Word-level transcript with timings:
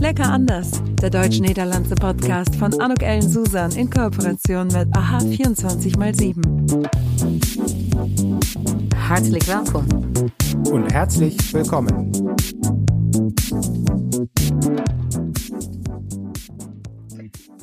Lecker 0.00 0.32
anders, 0.32 0.82
der 1.02 1.10
deutsch-niederlandse 1.10 1.94
Podcast 1.94 2.56
von 2.56 2.72
Anuk 2.80 3.02
Ellen 3.02 3.28
Susan 3.28 3.70
in 3.72 3.90
Kooperation 3.90 4.68
mit 4.68 4.88
AHA 4.96 5.18
24x7. 5.18 6.88
Herzlich 8.96 9.46
willkommen. 9.46 10.32
Und 10.72 10.90
herzlich 10.90 11.36
willkommen. 11.52 12.12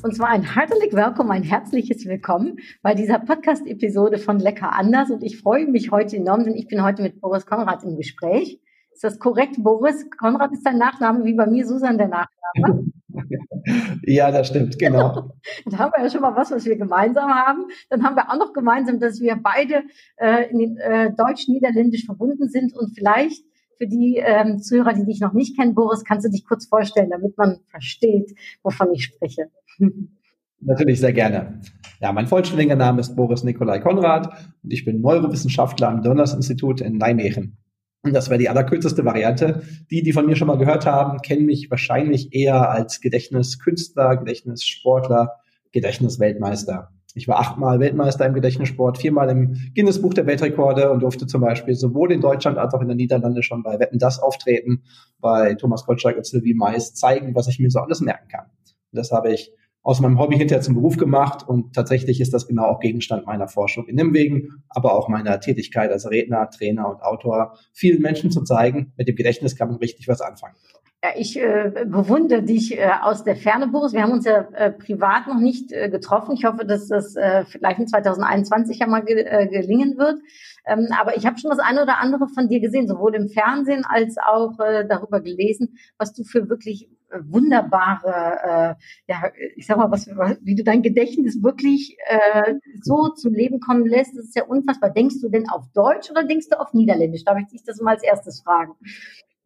Und 0.02 0.14
zwar 0.14 0.28
ein 0.28 0.44
herzlich 0.44 0.92
willkommen, 0.92 1.32
ein 1.32 1.42
herzliches 1.42 2.06
Willkommen 2.06 2.58
bei 2.82 2.94
dieser 2.94 3.18
Podcast-Episode 3.18 4.18
von 4.18 4.38
Lecker 4.38 4.72
anders. 4.74 5.10
Und 5.10 5.24
ich 5.24 5.40
freue 5.40 5.66
mich 5.66 5.90
heute 5.90 6.16
enorm, 6.16 6.44
denn 6.44 6.54
ich 6.54 6.68
bin 6.68 6.84
heute 6.84 7.02
mit 7.02 7.20
Boris 7.20 7.46
Konrad 7.46 7.82
im 7.82 7.96
Gespräch. 7.96 8.60
Ist 8.98 9.04
das 9.04 9.20
korrekt, 9.20 9.54
Boris? 9.58 10.10
Konrad 10.10 10.50
ist 10.50 10.66
dein 10.66 10.76
Nachname, 10.76 11.24
wie 11.24 11.34
bei 11.34 11.46
mir 11.46 11.64
Susan 11.64 11.98
der 11.98 12.08
Nachname. 12.08 12.86
Ja, 14.02 14.30
das 14.30 14.48
stimmt, 14.48 14.78
genau. 14.78 15.32
da 15.66 15.78
haben 15.78 15.92
wir 15.94 16.02
ja 16.02 16.10
schon 16.10 16.22
mal 16.22 16.34
was, 16.34 16.50
was 16.50 16.64
wir 16.64 16.76
gemeinsam 16.76 17.28
haben. 17.28 17.66
Dann 17.90 18.02
haben 18.02 18.16
wir 18.16 18.30
auch 18.30 18.38
noch 18.38 18.52
gemeinsam, 18.52 18.98
dass 18.98 19.20
wir 19.20 19.36
beide 19.36 19.82
äh, 20.16 20.50
in 20.50 20.58
den, 20.58 20.76
äh, 20.78 21.12
deutsch-niederländisch 21.14 22.06
verbunden 22.06 22.48
sind 22.48 22.74
und 22.74 22.94
vielleicht 22.94 23.44
für 23.76 23.86
die 23.86 24.16
ähm, 24.16 24.58
Zuhörer, 24.60 24.94
die 24.94 25.04
dich 25.04 25.20
noch 25.20 25.32
nicht 25.32 25.58
kennen, 25.58 25.74
Boris, 25.74 26.04
kannst 26.04 26.26
du 26.26 26.30
dich 26.30 26.44
kurz 26.46 26.66
vorstellen, 26.66 27.10
damit 27.10 27.36
man 27.36 27.60
versteht, 27.66 28.34
wovon 28.62 28.92
ich 28.94 29.04
spreche. 29.04 29.50
Natürlich 30.60 31.00
sehr 31.00 31.12
gerne. 31.12 31.60
Ja, 32.00 32.12
mein 32.12 32.26
vollständiger 32.26 32.76
Name 32.76 33.00
ist 33.00 33.14
Boris 33.14 33.44
Nikolai 33.44 33.80
Konrad 33.80 34.32
und 34.62 34.72
ich 34.72 34.84
bin 34.84 35.00
Neurowissenschaftler 35.00 35.88
am 35.88 36.02
Donners 36.02 36.34
Institut 36.34 36.80
in 36.80 36.96
Nijmegen. 36.96 37.58
Und 38.02 38.14
das 38.14 38.30
wäre 38.30 38.38
die 38.38 38.48
allerkürzeste 38.48 39.04
Variante. 39.04 39.62
Die, 39.90 40.02
die 40.02 40.12
von 40.12 40.26
mir 40.26 40.36
schon 40.36 40.48
mal 40.48 40.58
gehört 40.58 40.86
haben, 40.86 41.18
kennen 41.18 41.46
mich 41.46 41.70
wahrscheinlich 41.70 42.32
eher 42.32 42.70
als 42.70 43.00
Gedächtniskünstler, 43.00 44.16
Gedächtnissportler, 44.16 45.36
Gedächtnisweltmeister. 45.72 46.90
Ich 47.14 47.26
war 47.26 47.40
achtmal 47.40 47.80
Weltmeister 47.80 48.26
im 48.26 48.34
Gedächtnissport, 48.34 48.98
viermal 48.98 49.28
im 49.30 49.56
Guinness-Buch 49.74 50.14
der 50.14 50.26
Weltrekorde 50.26 50.90
und 50.90 51.00
durfte 51.00 51.26
zum 51.26 51.40
Beispiel 51.40 51.74
sowohl 51.74 52.12
in 52.12 52.20
Deutschland 52.20 52.58
als 52.58 52.74
auch 52.74 52.80
in 52.80 52.88
den 52.88 52.96
Niederlanden 52.96 53.42
schon 53.42 53.64
bei 53.64 53.80
Wetten 53.80 53.98
das 53.98 54.20
auftreten, 54.20 54.84
bei 55.18 55.54
Thomas 55.54 55.84
Gottschalk 55.84 56.16
und 56.16 56.26
Sylvie 56.26 56.54
Mais 56.54 56.94
zeigen, 56.94 57.34
was 57.34 57.48
ich 57.48 57.58
mir 57.58 57.70
so 57.70 57.80
alles 57.80 58.00
merken 58.00 58.28
kann. 58.28 58.44
Und 58.92 58.96
das 58.96 59.10
habe 59.10 59.32
ich 59.32 59.52
aus 59.88 60.00
meinem 60.00 60.18
Hobby 60.18 60.36
hinterher 60.36 60.60
zum 60.60 60.74
Beruf 60.74 60.98
gemacht 60.98 61.48
und 61.48 61.74
tatsächlich 61.74 62.20
ist 62.20 62.34
das 62.34 62.46
genau 62.46 62.64
auch 62.64 62.78
Gegenstand 62.78 63.24
meiner 63.24 63.48
Forschung 63.48 63.88
in 63.88 63.96
Nimwegen, 63.96 64.62
aber 64.68 64.92
auch 64.92 65.08
meiner 65.08 65.40
Tätigkeit 65.40 65.90
als 65.90 66.10
Redner, 66.10 66.50
Trainer 66.50 66.90
und 66.90 67.00
Autor, 67.00 67.54
vielen 67.72 68.02
Menschen 68.02 68.30
zu 68.30 68.44
zeigen, 68.44 68.92
mit 68.98 69.08
dem 69.08 69.16
Gedächtnis 69.16 69.56
kann 69.56 69.68
man 69.68 69.78
richtig 69.78 70.06
was 70.06 70.20
anfangen. 70.20 70.54
Ja, 71.02 71.10
ich 71.16 71.40
äh, 71.40 71.86
bewundere 71.86 72.42
dich 72.42 72.76
äh, 72.76 72.90
aus 73.00 73.24
der 73.24 73.34
Ferne, 73.36 73.68
Boris. 73.68 73.94
Wir 73.94 74.02
haben 74.02 74.12
uns 74.12 74.26
ja 74.26 74.48
äh, 74.52 74.72
privat 74.72 75.26
noch 75.26 75.40
nicht 75.40 75.72
äh, 75.72 75.88
getroffen. 75.88 76.34
Ich 76.34 76.44
hoffe, 76.44 76.66
dass 76.66 76.88
das 76.88 77.16
äh, 77.16 77.46
vielleicht 77.46 77.78
in 77.78 77.86
2021 77.86 78.80
ja 78.80 78.86
mal 78.86 79.02
ge 79.02 79.22
äh, 79.22 79.46
gelingen 79.46 79.96
wird. 79.96 80.18
Ähm, 80.66 80.88
aber 81.00 81.16
ich 81.16 81.24
habe 81.24 81.38
schon 81.38 81.50
das 81.50 81.60
eine 81.60 81.82
oder 81.82 81.98
andere 81.98 82.28
von 82.28 82.48
dir 82.48 82.60
gesehen, 82.60 82.88
sowohl 82.88 83.14
im 83.14 83.28
Fernsehen 83.28 83.86
als 83.88 84.16
auch 84.18 84.58
darüber 84.58 85.22
gelesen, 85.22 85.78
was 85.96 86.12
du 86.12 86.24
für 86.24 86.50
wirklich 86.50 86.90
wunderbare, 87.10 88.76
äh, 88.76 89.12
ja, 89.12 89.30
ich 89.56 89.66
sag 89.66 89.76
mal, 89.76 89.90
was, 89.90 90.08
wie 90.42 90.54
du 90.54 90.64
dein 90.64 90.82
Gedächtnis 90.82 91.42
wirklich 91.42 91.96
äh, 92.06 92.54
so 92.82 93.08
zum 93.08 93.34
Leben 93.34 93.60
kommen 93.60 93.86
lässt, 93.86 94.16
das 94.16 94.26
ist 94.26 94.36
ja 94.36 94.44
unfassbar. 94.44 94.90
Denkst 94.90 95.20
du 95.20 95.28
denn 95.28 95.48
auf 95.48 95.64
Deutsch 95.74 96.10
oder 96.10 96.24
denkst 96.24 96.48
du 96.50 96.60
auf 96.60 96.74
Niederländisch? 96.74 97.24
Darf 97.24 97.38
ich 97.38 97.46
dich 97.48 97.62
das 97.64 97.80
mal 97.80 97.94
als 97.94 98.02
erstes 98.02 98.40
fragen? 98.40 98.72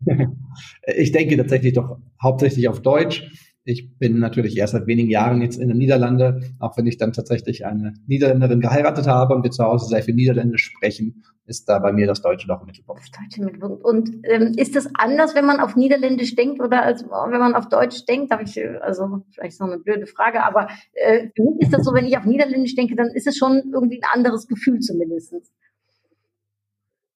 Ich 0.97 1.13
denke 1.13 1.37
tatsächlich 1.37 1.75
doch 1.75 1.99
hauptsächlich 2.21 2.69
auf 2.69 2.83
Deutsch. 2.83 3.52
Ich 3.65 3.97
bin 3.97 4.19
natürlich 4.19 4.57
erst 4.57 4.73
seit 4.73 4.89
wenigen 4.89 5.09
Jahren 5.09 5.41
jetzt 5.41 5.57
in 5.57 5.69
den 5.69 5.79
Niederlande, 5.79 6.41
auch 6.59 6.77
wenn 6.77 6.87
ich 6.87 6.97
dann 6.97 7.13
tatsächlich 7.13 7.65
eine 7.65 7.95
Niederländerin 8.07 8.61
geheiratet 8.61 9.07
habe 9.07 9.37
und 9.37 9.45
wir 9.45 9.53
zu 9.53 9.63
Hause 9.63 9.87
sehr 9.87 10.03
viel 10.03 10.15
Niederländisch 10.15 10.65
sprechen, 10.65 11.23
ist 11.47 11.69
da 11.69 11.79
bei 11.79 11.93
mir 11.93 12.07
das 12.07 12.23
Deutsche 12.23 12.49
doch 12.49 12.61
im 12.61 12.67
Mittelpunkt. 12.67 13.03
Das 13.03 13.11
Deutsche 13.11 13.45
Mittelpunkt. 13.45 13.85
Und 13.85 14.11
ähm, 14.25 14.53
ist 14.57 14.75
das 14.75 14.89
anders, 14.95 15.37
wenn 15.37 15.47
man 15.47 15.61
auf 15.61 15.77
Niederländisch 15.77 16.35
denkt 16.35 16.61
oder 16.61 16.83
als 16.83 17.05
wenn 17.05 17.41
man 17.41 17.55
auf 17.55 17.69
Deutsch 17.69 18.05
denkt? 18.07 18.33
Habe 18.33 18.43
ich 18.43 18.61
also 18.81 19.25
vielleicht 19.31 19.57
so 19.57 19.65
eine 19.65 19.79
blöde 19.79 20.07
Frage, 20.07 20.45
aber 20.45 20.69
äh, 20.95 21.29
für 21.37 21.43
mich 21.45 21.61
ist 21.61 21.73
das 21.73 21.85
so, 21.85 21.95
wenn 21.95 22.07
ich 22.07 22.17
auf 22.17 22.25
Niederländisch 22.25 22.75
denke, 22.75 22.97
dann 22.97 23.09
ist 23.09 23.29
es 23.29 23.37
schon 23.37 23.71
irgendwie 23.73 24.01
ein 24.03 24.09
anderes 24.13 24.49
Gefühl 24.49 24.81
zumindestens. 24.81 25.53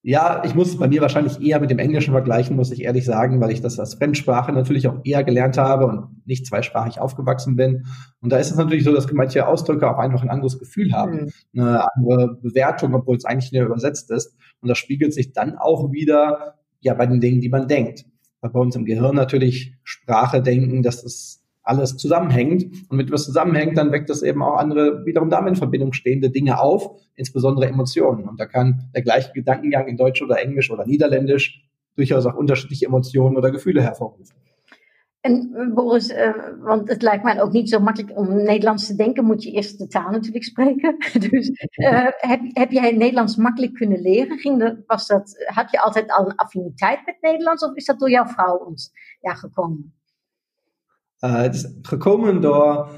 Ja, 0.09 0.45
ich 0.45 0.55
muss 0.55 0.79
bei 0.79 0.87
mir 0.87 1.01
wahrscheinlich 1.01 1.41
eher 1.41 1.59
mit 1.59 1.69
dem 1.69 1.81
Englischen 1.81 2.13
vergleichen, 2.13 2.55
muss 2.55 2.71
ich 2.71 2.85
ehrlich 2.85 3.05
sagen, 3.05 3.41
weil 3.41 3.51
ich 3.51 3.61
das 3.61 3.81
als 3.81 3.95
Fremdsprache 3.95 4.53
natürlich 4.53 4.87
auch 4.87 5.01
eher 5.03 5.25
gelernt 5.25 5.59
habe 5.59 5.87
und 5.87 6.25
nicht 6.25 6.47
zweisprachig 6.47 7.01
aufgewachsen 7.01 7.57
bin. 7.57 7.87
Und 8.21 8.31
da 8.31 8.37
ist 8.37 8.53
es 8.53 8.57
natürlich 8.57 8.85
so, 8.85 8.95
dass 8.95 9.11
manche 9.11 9.49
Ausdrücke 9.49 9.91
auch 9.91 9.99
einfach 9.99 10.23
ein 10.23 10.31
anderes 10.31 10.61
Gefühl 10.61 10.93
haben, 10.93 11.33
mhm. 11.53 11.61
eine 11.61 11.89
andere 11.97 12.39
Bewertung, 12.41 12.95
obwohl 12.95 13.17
es 13.17 13.25
eigentlich 13.25 13.51
nur 13.51 13.65
übersetzt 13.65 14.13
ist. 14.13 14.37
Und 14.61 14.69
das 14.69 14.79
spiegelt 14.79 15.13
sich 15.13 15.33
dann 15.33 15.59
auch 15.59 15.91
wieder 15.91 16.55
ja 16.79 16.95
bei 16.95 17.07
den 17.07 17.21
Dingen, 17.21 17.41
die 17.41 17.49
man 17.49 17.67
denkt. 17.67 18.05
Weil 18.41 18.53
bei 18.53 18.61
uns 18.61 18.77
im 18.77 18.85
Gehirn 18.85 19.17
natürlich 19.17 19.75
Sprache 19.83 20.41
denken, 20.41 20.85
dass 20.85 21.03
es 21.03 21.45
alles 21.67 21.97
zusammenhängt. 21.97 22.65
Und 22.89 22.97
mit 22.97 23.11
was 23.11 23.25
zusammenhängt, 23.25 23.77
dann 23.77 23.93
weckt 23.93 24.09
das 24.09 24.23
eben 24.23 24.43
auch 24.43 24.57
andere, 24.57 25.05
wiederum 25.05 25.29
damit 25.29 25.51
in 25.51 25.57
Verbindung 25.57 25.93
stehende 25.93 26.31
Dinge 26.31 26.61
auf, 26.61 26.91
insbesondere 27.17 27.67
Emotionen. 27.67 28.29
Und 28.29 28.41
da 28.41 28.47
kann 28.47 28.91
der 28.95 29.03
gleiche 29.03 29.33
Gedankengang 29.33 29.89
in 29.89 29.97
Deutsch 29.97 30.23
oder 30.23 30.41
Englisch 30.41 30.71
oder 30.71 30.87
Niederländisch 30.87 31.63
durchaus 31.97 32.27
auch 32.27 32.35
unterschiedliche 32.35 32.87
Emotionen 32.87 33.37
oder 33.37 33.51
Gefühle 33.51 33.83
hervorrufen. 33.83 34.37
En 35.27 35.55
eh, 35.55 35.75
Boris, 35.75 36.11
uh, 36.11 36.33
want 36.61 36.89
het 36.89 37.03
lijkt 37.03 37.25
mij 37.25 37.43
ook 37.43 37.53
niet 37.53 37.69
zo 37.69 37.81
makkelijk 37.81 38.19
om 38.19 38.43
Nederlands 38.43 38.87
te 38.87 38.95
denken, 38.95 39.25
moet 39.25 39.43
je 39.43 39.51
eerst 39.51 39.79
de 39.79 39.87
taal 39.87 40.11
natuurlijk 40.11 40.45
spreken. 40.45 40.97
dus 41.31 41.49
uh, 41.77 42.07
heb, 42.17 42.41
heb 42.43 42.71
jij 42.71 42.93
Nederlands 42.93 43.37
makkelijk 43.37 43.75
kunnen 43.75 44.01
leren? 44.01 44.39
Ging 44.39 44.59
de, 44.59 44.83
was 44.87 45.07
dat, 45.07 45.45
had 45.47 45.71
je 45.71 45.81
altijd 45.81 46.13
al 46.13 46.27
een 46.27 46.35
affiniteit 46.35 47.01
met 47.05 47.17
Nederlands 47.21 47.65
of 47.65 47.75
is 47.75 47.85
dat 47.85 47.99
door 47.99 48.11
jouw 48.11 48.27
vrouw 48.27 48.57
ons 48.57 48.91
ja, 49.21 49.35
gekomen? 49.35 49.96
Is 51.51 51.75
gekomen 51.83 52.41
door 52.41 52.89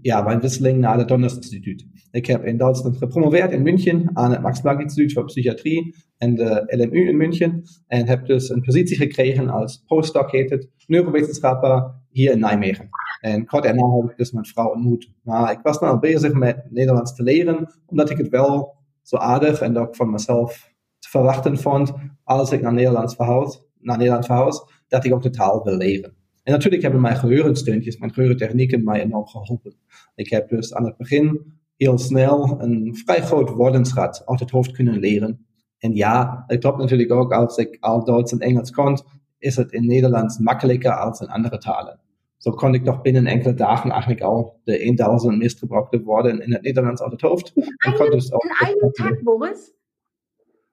ja, 0.00 0.22
mijn 0.22 0.40
wisseling 0.40 0.78
naar 0.78 0.98
het 0.98 1.08
Donners 1.08 1.36
Instituut. 1.36 1.86
Ik 2.10 2.26
heb 2.26 2.44
in 2.44 2.56
Duitsland 2.56 2.96
gepromoveerd 2.96 3.52
in 3.52 3.62
München 3.62 4.10
aan 4.12 4.30
het 4.30 4.42
Max 4.42 4.60
Planck 4.60 4.80
Instituut 4.80 5.12
voor 5.12 5.24
Psychiatrie 5.24 5.94
en 6.16 6.34
de 6.34 6.64
LMU 6.66 7.08
in 7.08 7.16
München. 7.16 7.62
En 7.86 8.06
heb 8.06 8.26
dus 8.26 8.48
een 8.48 8.60
positie 8.60 8.96
gekregen 8.96 9.48
als 9.48 9.82
postdoc, 9.86 10.30
heet 10.30 10.50
het, 10.50 10.68
neurowetenschapper 10.86 11.94
hier 12.10 12.32
in 12.32 12.38
Nijmegen. 12.38 12.88
En 13.20 13.46
kort 13.46 13.62
daarna 13.62 13.90
heb 14.00 14.10
ik 14.10 14.16
dus 14.16 14.32
mijn 14.32 14.46
vrouw 14.46 14.72
ontmoet. 14.72 15.12
Maar 15.22 15.52
ik 15.52 15.58
was 15.62 15.78
dan 15.78 15.88
al 15.88 15.98
bezig 15.98 16.32
met 16.32 16.66
Nederlands 16.70 17.14
te 17.14 17.22
leren, 17.22 17.74
omdat 17.86 18.10
ik 18.10 18.16
het 18.16 18.28
wel 18.28 18.76
zo 19.02 19.16
aardig 19.16 19.60
en 19.60 19.78
ook 19.78 19.96
van 19.96 20.10
mezelf 20.10 20.74
te 20.98 21.08
verwachten 21.08 21.58
vond, 21.58 21.92
als 22.24 22.52
ik 22.52 22.60
naar 22.60 22.72
Nederland 22.72 23.14
verhuis, 23.14 23.62
naar 23.78 23.96
Nederland 23.96 24.26
verhuis, 24.26 24.62
dat 24.88 25.04
ik 25.04 25.12
ook 25.12 25.22
de 25.22 25.30
taal 25.30 25.64
wil 25.64 25.76
leren. 25.76 26.17
En 26.48 26.54
natuurlijk 26.54 26.82
hebben 26.82 27.00
mijn 27.00 27.16
geheurensteuntjes, 27.16 27.98
mijn 27.98 28.12
geheurentechnieken 28.12 28.84
mij 28.84 29.02
enorm 29.02 29.26
geholpen. 29.26 29.74
Ik 30.14 30.30
heb 30.30 30.48
dus 30.48 30.74
aan 30.74 30.84
het 30.84 30.96
begin 30.96 31.54
heel 31.76 31.98
snel 31.98 32.60
een 32.60 32.96
vrij 32.96 33.22
groot 33.22 33.50
woordenschat 33.50 34.22
uit 34.26 34.40
het 34.40 34.50
hoofd 34.50 34.72
kunnen 34.72 34.98
leren. 34.98 35.46
En 35.78 35.94
ja, 35.94 36.44
het 36.46 36.60
klopt 36.60 36.78
natuurlijk 36.78 37.12
ook, 37.12 37.32
als 37.32 37.56
ik 37.56 37.76
al 37.80 38.04
Duits 38.04 38.32
en 38.32 38.38
Engels 38.38 38.70
kon, 38.70 38.98
is 39.38 39.56
het 39.56 39.72
in 39.72 39.86
Nederlands 39.86 40.38
makkelijker 40.38 40.92
als 40.92 41.20
in 41.20 41.28
andere 41.28 41.58
talen. 41.58 42.00
Zo 42.36 42.50
kon 42.50 42.74
ik 42.74 42.84
toch 42.84 43.00
binnen 43.00 43.26
enkele 43.26 43.54
dagen 43.54 43.90
eigenlijk 43.90 44.20
al 44.20 44.60
de 44.64 44.92
1000 44.94 45.38
meest 45.38 45.58
gebruikte 45.58 46.02
woorden 46.02 46.40
in 46.40 46.52
het 46.52 46.62
Nederlands 46.62 47.02
uit 47.02 47.12
het 47.12 47.20
hoofd. 47.20 47.52
In 47.54 47.74
einem, 47.78 48.10
dus 48.10 48.28
in 48.28 48.66
einem 48.66 48.92
Tag, 48.92 49.22
Boris? 49.22 49.72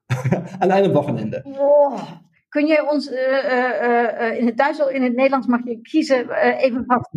Aan 0.59 0.71
einem 0.71 0.91
Wochenende. 0.91 1.41
Wow. 1.43 1.99
Kun 2.55 2.67
jij 2.67 2.89
ons 2.89 3.11
uh, 3.11 3.17
uh, 3.17 4.39
in 4.39 4.45
het 4.45 4.57
Duits 4.57 4.81
of 4.81 4.89
in 4.89 5.03
het 5.03 5.15
Nederlands 5.15 5.47
mag 5.47 5.65
je 5.65 5.81
kiezen 5.81 6.29
even 6.57 6.85
wat 6.85 7.09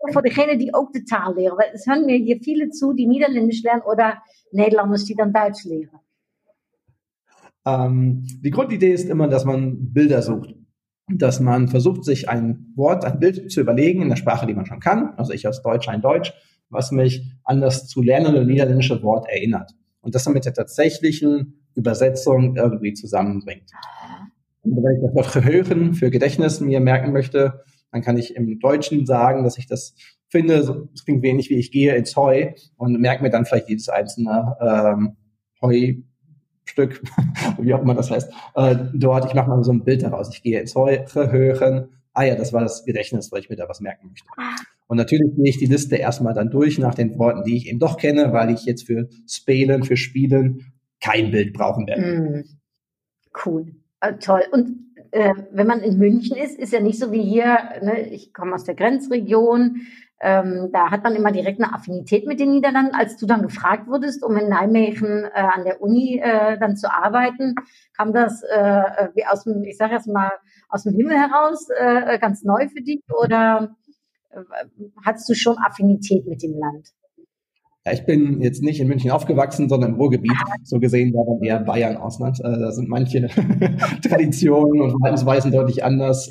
voor 0.00 0.22
degene 0.22 0.56
die 0.56 0.74
ook 0.74 0.92
de 0.92 1.02
taal 1.02 1.34
leren? 1.34 1.72
Es 1.72 1.84
hören 1.84 2.04
mir 2.04 2.16
hier 2.16 2.38
viele 2.40 2.66
zu, 2.70 2.94
die 2.94 3.06
Niederländisch 3.06 3.62
lernen 3.62 3.84
oder 3.86 4.22
Nederlanders, 4.50 5.04
die 5.04 5.14
dann 5.14 5.32
Duits 5.32 5.64
leren. 5.64 6.00
Ähm, 7.66 8.22
die 8.42 8.50
Grundidee 8.50 8.92
ist 8.92 9.08
immer, 9.08 9.28
dass 9.28 9.44
man 9.44 9.92
Bilder 9.92 10.22
sucht. 10.22 10.54
Dass 11.06 11.38
man 11.40 11.68
versucht, 11.68 12.04
sich 12.04 12.28
ein 12.28 12.72
Wort, 12.74 13.04
ein 13.04 13.18
Bild 13.18 13.50
zu 13.52 13.60
überlegen 13.60 14.00
in 14.02 14.08
der 14.08 14.16
Sprache, 14.16 14.46
die 14.46 14.54
man 14.54 14.64
schon 14.64 14.80
kann. 14.80 15.12
Also 15.18 15.32
ich 15.32 15.46
als 15.46 15.60
Deutsch 15.60 15.88
ein 15.88 16.00
Deutsch, 16.00 16.32
was 16.70 16.92
mich 16.92 17.30
an 17.44 17.60
das 17.60 17.88
zu 17.88 18.00
lernende 18.02 18.46
niederländische 18.46 19.02
Wort 19.02 19.28
erinnert. 19.28 19.70
Und 20.00 20.14
das 20.14 20.24
dann 20.24 20.32
mit 20.32 20.46
der 20.46 20.54
tatsächlichen 20.54 21.68
Übersetzung 21.74 22.56
irgendwie 22.56 22.94
zusammenbringt. 22.94 23.70
Und 24.62 24.76
wenn 24.76 24.96
ich 24.96 25.02
das 25.02 25.14
Wort 25.14 25.32
Gehören 25.32 25.94
für 25.94 26.10
Gedächtnis 26.10 26.60
mir 26.60 26.80
merken 26.80 27.12
möchte, 27.12 27.62
dann 27.92 28.02
kann 28.02 28.18
ich 28.18 28.36
im 28.36 28.58
Deutschen 28.58 29.06
sagen, 29.06 29.44
dass 29.44 29.58
ich 29.58 29.66
das 29.66 29.94
finde, 30.28 30.58
das 30.92 31.04
klingt 31.04 31.22
wenig 31.22 31.48
wie 31.50 31.58
ich 31.58 31.70
gehe 31.70 31.94
ins 31.94 32.16
Heu 32.16 32.52
und 32.76 33.00
merke 33.00 33.22
mir 33.22 33.30
dann 33.30 33.46
vielleicht 33.46 33.68
jedes 33.68 33.88
einzelne 33.88 34.56
ähm, 34.60 35.16
Heustück, 35.62 37.02
wie 37.58 37.72
auch 37.74 37.82
immer 37.82 37.94
das 37.94 38.10
heißt, 38.10 38.30
äh, 38.54 38.76
dort. 38.94 39.26
Ich 39.26 39.34
mache 39.34 39.48
mal 39.48 39.62
so 39.64 39.72
ein 39.72 39.84
Bild 39.84 40.02
daraus. 40.02 40.28
Ich 40.32 40.42
gehe 40.42 40.60
ins 40.60 40.74
Heu, 40.74 40.98
Gehören, 41.12 41.88
ah 42.12 42.24
ja, 42.24 42.34
das 42.34 42.52
war 42.52 42.60
das 42.60 42.84
Gedächtnis, 42.84 43.32
weil 43.32 43.40
ich 43.40 43.48
mir 43.48 43.56
da 43.56 43.68
was 43.68 43.80
merken 43.80 44.08
möchte. 44.08 44.28
Und 44.86 44.96
natürlich 44.96 45.34
gehe 45.36 45.48
ich 45.48 45.58
die 45.58 45.66
Liste 45.66 45.96
erstmal 45.96 46.34
dann 46.34 46.50
durch 46.50 46.78
nach 46.78 46.94
den 46.94 47.18
Worten, 47.18 47.44
die 47.44 47.56
ich 47.56 47.68
eben 47.68 47.78
doch 47.78 47.96
kenne, 47.96 48.32
weil 48.32 48.50
ich 48.50 48.64
jetzt 48.64 48.86
für 48.86 49.08
Spelen, 49.26 49.84
für 49.84 49.96
Spielen 49.96 50.72
kein 51.00 51.30
Bild 51.30 51.52
brauchen 51.52 51.86
werde. 51.86 52.02
Mm, 52.02 52.44
cool, 53.44 53.72
äh, 54.00 54.14
toll. 54.14 54.42
Und 54.50 54.88
äh, 55.10 55.34
wenn 55.50 55.66
man 55.66 55.80
in 55.80 55.98
München 55.98 56.36
ist, 56.36 56.58
ist 56.58 56.72
ja 56.72 56.80
nicht 56.80 56.98
so 56.98 57.12
wie 57.12 57.22
hier, 57.22 57.58
ne, 57.82 58.00
ich 58.08 58.32
komme 58.32 58.54
aus 58.54 58.64
der 58.64 58.74
Grenzregion, 58.74 59.86
ähm, 60.20 60.70
da 60.72 60.90
hat 60.90 61.04
man 61.04 61.14
immer 61.14 61.30
direkt 61.30 61.62
eine 61.62 61.72
Affinität 61.72 62.26
mit 62.26 62.40
den 62.40 62.50
Niederlanden. 62.50 62.94
Als 62.94 63.16
du 63.16 63.26
dann 63.26 63.42
gefragt 63.42 63.86
wurdest, 63.86 64.24
um 64.24 64.36
in 64.36 64.48
Nijmegen 64.48 65.24
äh, 65.24 65.30
an 65.32 65.64
der 65.64 65.80
Uni 65.80 66.18
äh, 66.18 66.58
dann 66.58 66.76
zu 66.76 66.92
arbeiten, 66.92 67.54
kam 67.96 68.12
das 68.12 68.42
äh, 68.42 69.08
wie 69.14 69.24
aus 69.26 69.44
dem, 69.44 69.62
ich 69.62 69.76
sage 69.76 69.94
jetzt 69.94 70.08
mal, 70.08 70.32
aus 70.68 70.82
dem 70.82 70.94
Himmel 70.94 71.16
heraus 71.16 71.68
äh, 71.70 72.18
ganz 72.18 72.42
neu 72.42 72.68
für 72.68 72.82
dich 72.82 73.02
oder 73.16 73.76
äh, 74.30 74.40
hattest 75.06 75.28
du 75.28 75.34
schon 75.34 75.56
Affinität 75.58 76.26
mit 76.26 76.42
dem 76.42 76.58
Land? 76.58 76.88
Ich 77.92 78.04
bin 78.04 78.40
jetzt 78.40 78.62
nicht 78.62 78.80
in 78.80 78.88
München 78.88 79.10
aufgewachsen, 79.10 79.68
sondern 79.68 79.92
im 79.92 79.96
Ruhrgebiet. 79.96 80.32
So 80.64 80.78
gesehen 80.78 81.12
war 81.14 81.24
dann 81.26 81.42
eher 81.42 81.60
Bayern 81.60 81.96
Ausland. 81.96 82.40
Äh, 82.40 82.58
da 82.58 82.70
sind 82.72 82.88
manche 82.88 83.28
Traditionen 84.08 84.80
und 84.80 84.90
Verhaltensweisen 84.90 85.52
deutlich 85.52 85.84
anders. 85.84 86.28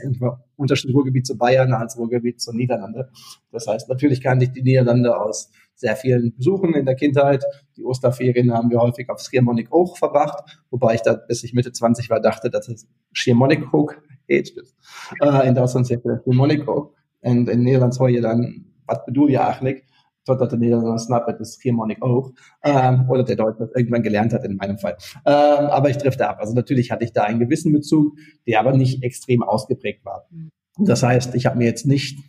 Unterschied 0.55 0.93
Ruhrgebiet 0.93 1.27
zu 1.27 1.37
Bayern 1.37 1.73
als 1.73 1.97
Ruhrgebiet 1.97 2.41
zu 2.41 2.53
Niederlande. 2.53 3.09
Das 3.51 3.67
heißt, 3.67 3.89
natürlich 3.89 4.21
kannte 4.21 4.45
ich 4.45 4.51
die 4.51 4.63
Niederlande 4.63 5.19
aus 5.19 5.51
sehr 5.75 5.95
vielen 5.95 6.35
Besuchen 6.35 6.73
in 6.73 6.85
der 6.85 6.95
Kindheit. 6.95 7.43
Die 7.77 7.85
Osterferien 7.85 8.53
haben 8.53 8.69
wir 8.69 8.79
häufig 8.79 9.09
auf 9.09 9.21
Schiermonnikoog 9.21 9.97
verbracht, 9.97 10.63
wobei 10.71 10.95
ich 10.95 11.01
da, 11.01 11.13
bis 11.13 11.43
ich 11.43 11.53
Mitte 11.53 11.71
20 11.71 12.09
war, 12.09 12.19
dachte, 12.19 12.49
dass 12.49 12.67
es 12.67 12.87
Schiermonnikoog 13.13 14.01
heet. 14.27 14.53
Uh, 15.21 15.41
in 15.41 15.53
Duitsland 15.53 15.87
zegt 15.87 16.03
Schiermonnikoog. 16.23 16.93
Und 17.21 17.49
in 17.49 17.61
Nederland 17.63 17.97
hoor 17.99 18.09
je 18.09 18.21
dan, 18.21 18.65
wat 18.85 19.05
bedoel 19.05 19.29
je 19.29 19.37
eigenlijk? 19.37 19.83
Totdat 20.27 20.51
de 20.51 20.59
Nederlander 20.59 20.99
snapt, 20.99 21.39
das 21.39 21.57
Schiermonnik 21.59 22.01
auch. 22.01 22.33
Ähm, 22.63 23.09
oder 23.09 23.23
der 23.23 23.35
Deutsche 23.35 23.59
das 23.59 23.71
irgendwann 23.75 24.03
gelernt 24.03 24.33
hat, 24.33 24.43
in 24.45 24.57
meinem 24.57 24.77
Fall. 24.77 24.97
Ähm, 25.25 25.67
aber 25.69 25.89
ich 25.89 25.97
drifte 25.97 26.29
ab. 26.29 26.37
Also 26.39 26.53
natürlich 26.53 26.91
hatte 26.91 27.03
ich 27.03 27.13
da 27.13 27.23
einen 27.23 27.39
gewissen 27.39 27.73
Bezug, 27.73 28.17
der 28.45 28.59
aber 28.59 28.73
nicht 28.73 29.03
extrem 29.03 29.41
ausgeprägt 29.41 30.05
war. 30.05 30.27
Das 30.77 31.01
heißt, 31.01 31.33
ich 31.33 31.45
habe 31.45 31.57
mir 31.57 31.65
jetzt 31.65 31.87
nicht 31.87 32.19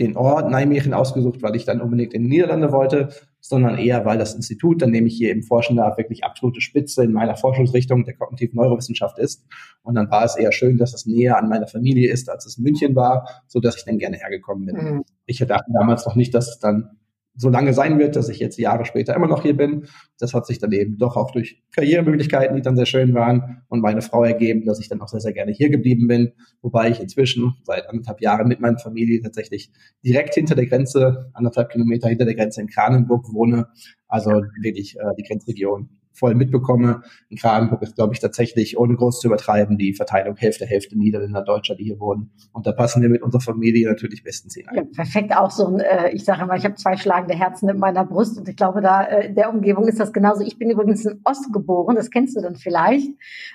den 0.00 0.16
Ort 0.16 0.50
Nijmegen 0.50 0.92
ausgesucht, 0.92 1.42
weil 1.42 1.54
ich 1.54 1.64
dann 1.64 1.80
unbedingt 1.80 2.14
in 2.14 2.24
die 2.24 2.28
Niederlande 2.28 2.72
wollte, 2.72 3.10
sondern 3.40 3.78
eher, 3.78 4.04
weil 4.04 4.18
das 4.18 4.34
Institut, 4.34 4.82
an 4.82 4.92
dem 4.92 5.06
ich 5.06 5.16
hier 5.16 5.30
eben 5.30 5.42
forschen 5.42 5.76
darf, 5.76 5.98
wirklich 5.98 6.24
absolute 6.24 6.60
Spitze 6.60 7.04
in 7.04 7.12
meiner 7.12 7.36
Forschungsrichtung 7.36 8.04
der 8.04 8.14
kognitiven 8.14 8.56
Neurowissenschaft 8.56 9.18
ist. 9.18 9.44
Und 9.82 9.94
dann 9.94 10.10
war 10.10 10.24
es 10.24 10.36
eher 10.36 10.50
schön, 10.50 10.78
dass 10.78 10.94
es 10.94 11.06
näher 11.06 11.38
an 11.38 11.48
meiner 11.48 11.68
Familie 11.68 12.10
ist, 12.10 12.28
als 12.28 12.46
es 12.46 12.58
in 12.58 12.64
München 12.64 12.96
war, 12.96 13.28
so 13.46 13.60
dass 13.60 13.76
ich 13.76 13.84
dann 13.84 13.98
gerne 13.98 14.16
hergekommen 14.16 14.66
bin. 14.66 14.76
Mhm. 14.76 15.04
Ich 15.26 15.38
dachte 15.38 15.70
damals 15.72 16.06
noch 16.06 16.16
nicht, 16.16 16.34
dass 16.34 16.48
es 16.48 16.58
dann 16.58 16.98
so 17.36 17.48
lange 17.48 17.72
sein 17.72 17.98
wird, 17.98 18.16
dass 18.16 18.28
ich 18.28 18.38
jetzt 18.38 18.58
Jahre 18.58 18.84
später 18.84 19.14
immer 19.14 19.26
noch 19.26 19.42
hier 19.42 19.56
bin. 19.56 19.86
Das 20.18 20.34
hat 20.34 20.46
sich 20.46 20.58
dann 20.58 20.72
eben 20.72 20.98
doch 20.98 21.16
auch 21.16 21.32
durch 21.32 21.62
Karrieremöglichkeiten, 21.72 22.56
die 22.56 22.62
dann 22.62 22.76
sehr 22.76 22.86
schön 22.86 23.14
waren, 23.14 23.62
und 23.68 23.80
meine 23.80 24.02
Frau 24.02 24.22
ergeben, 24.24 24.64
dass 24.64 24.78
ich 24.78 24.88
dann 24.88 25.00
auch 25.00 25.08
sehr, 25.08 25.20
sehr 25.20 25.32
gerne 25.32 25.52
hier 25.52 25.70
geblieben 25.70 26.06
bin. 26.06 26.32
Wobei 26.62 26.90
ich 26.90 27.00
inzwischen 27.00 27.54
seit 27.64 27.88
anderthalb 27.88 28.20
Jahren 28.20 28.46
mit 28.46 28.60
meiner 28.60 28.78
Familie 28.78 29.20
tatsächlich 29.20 29.72
direkt 30.04 30.34
hinter 30.34 30.54
der 30.54 30.66
Grenze, 30.66 31.30
anderthalb 31.34 31.70
Kilometer 31.70 32.08
hinter 32.08 32.24
der 32.24 32.34
Grenze 32.34 32.60
in 32.60 32.68
Kranenburg 32.68 33.32
wohne. 33.32 33.66
Also 34.06 34.30
wirklich 34.62 34.96
äh, 34.96 35.02
die 35.18 35.24
Grenzregion 35.24 35.88
voll 36.14 36.34
mitbekomme. 36.34 37.02
In 37.28 37.36
Kragenburg 37.36 37.82
ist, 37.82 37.96
glaube 37.96 38.14
ich, 38.14 38.20
tatsächlich, 38.20 38.78
ohne 38.78 38.94
groß 38.94 39.20
zu 39.20 39.26
übertreiben, 39.26 39.76
die 39.76 39.94
Verteilung 39.94 40.36
Hälfte, 40.36 40.64
Hälfte 40.64 40.96
Niederländer, 40.96 41.42
Deutscher, 41.42 41.74
die 41.74 41.84
hier 41.84 42.00
wohnen. 42.00 42.30
Und 42.52 42.66
da 42.66 42.72
passen 42.72 43.02
wir 43.02 43.08
mit 43.08 43.22
unserer 43.22 43.42
Familie 43.42 43.88
natürlich 43.88 44.22
bestens 44.22 44.54
hinein. 44.54 44.76
Ja, 44.76 44.82
perfekt. 44.84 45.36
Auch 45.36 45.50
so 45.50 45.66
ein, 45.66 45.80
äh, 45.80 46.10
ich 46.12 46.24
sage 46.24 46.42
immer, 46.42 46.54
ich 46.54 46.64
habe 46.64 46.76
zwei 46.76 46.96
schlagende 46.96 47.34
Herzen 47.34 47.68
in 47.68 47.78
meiner 47.78 48.04
Brust 48.04 48.38
und 48.38 48.48
ich 48.48 48.56
glaube, 48.56 48.80
da 48.80 49.02
äh, 49.02 49.26
in 49.26 49.34
der 49.34 49.50
Umgebung 49.50 49.88
ist 49.88 50.00
das 50.00 50.12
genauso. 50.12 50.42
Ich 50.44 50.58
bin 50.58 50.70
übrigens 50.70 51.04
in 51.04 51.20
Ost 51.24 51.52
geboren, 51.52 51.96
das 51.96 52.10
kennst 52.10 52.36
du 52.36 52.40
dann 52.40 52.56
vielleicht, 52.56 53.08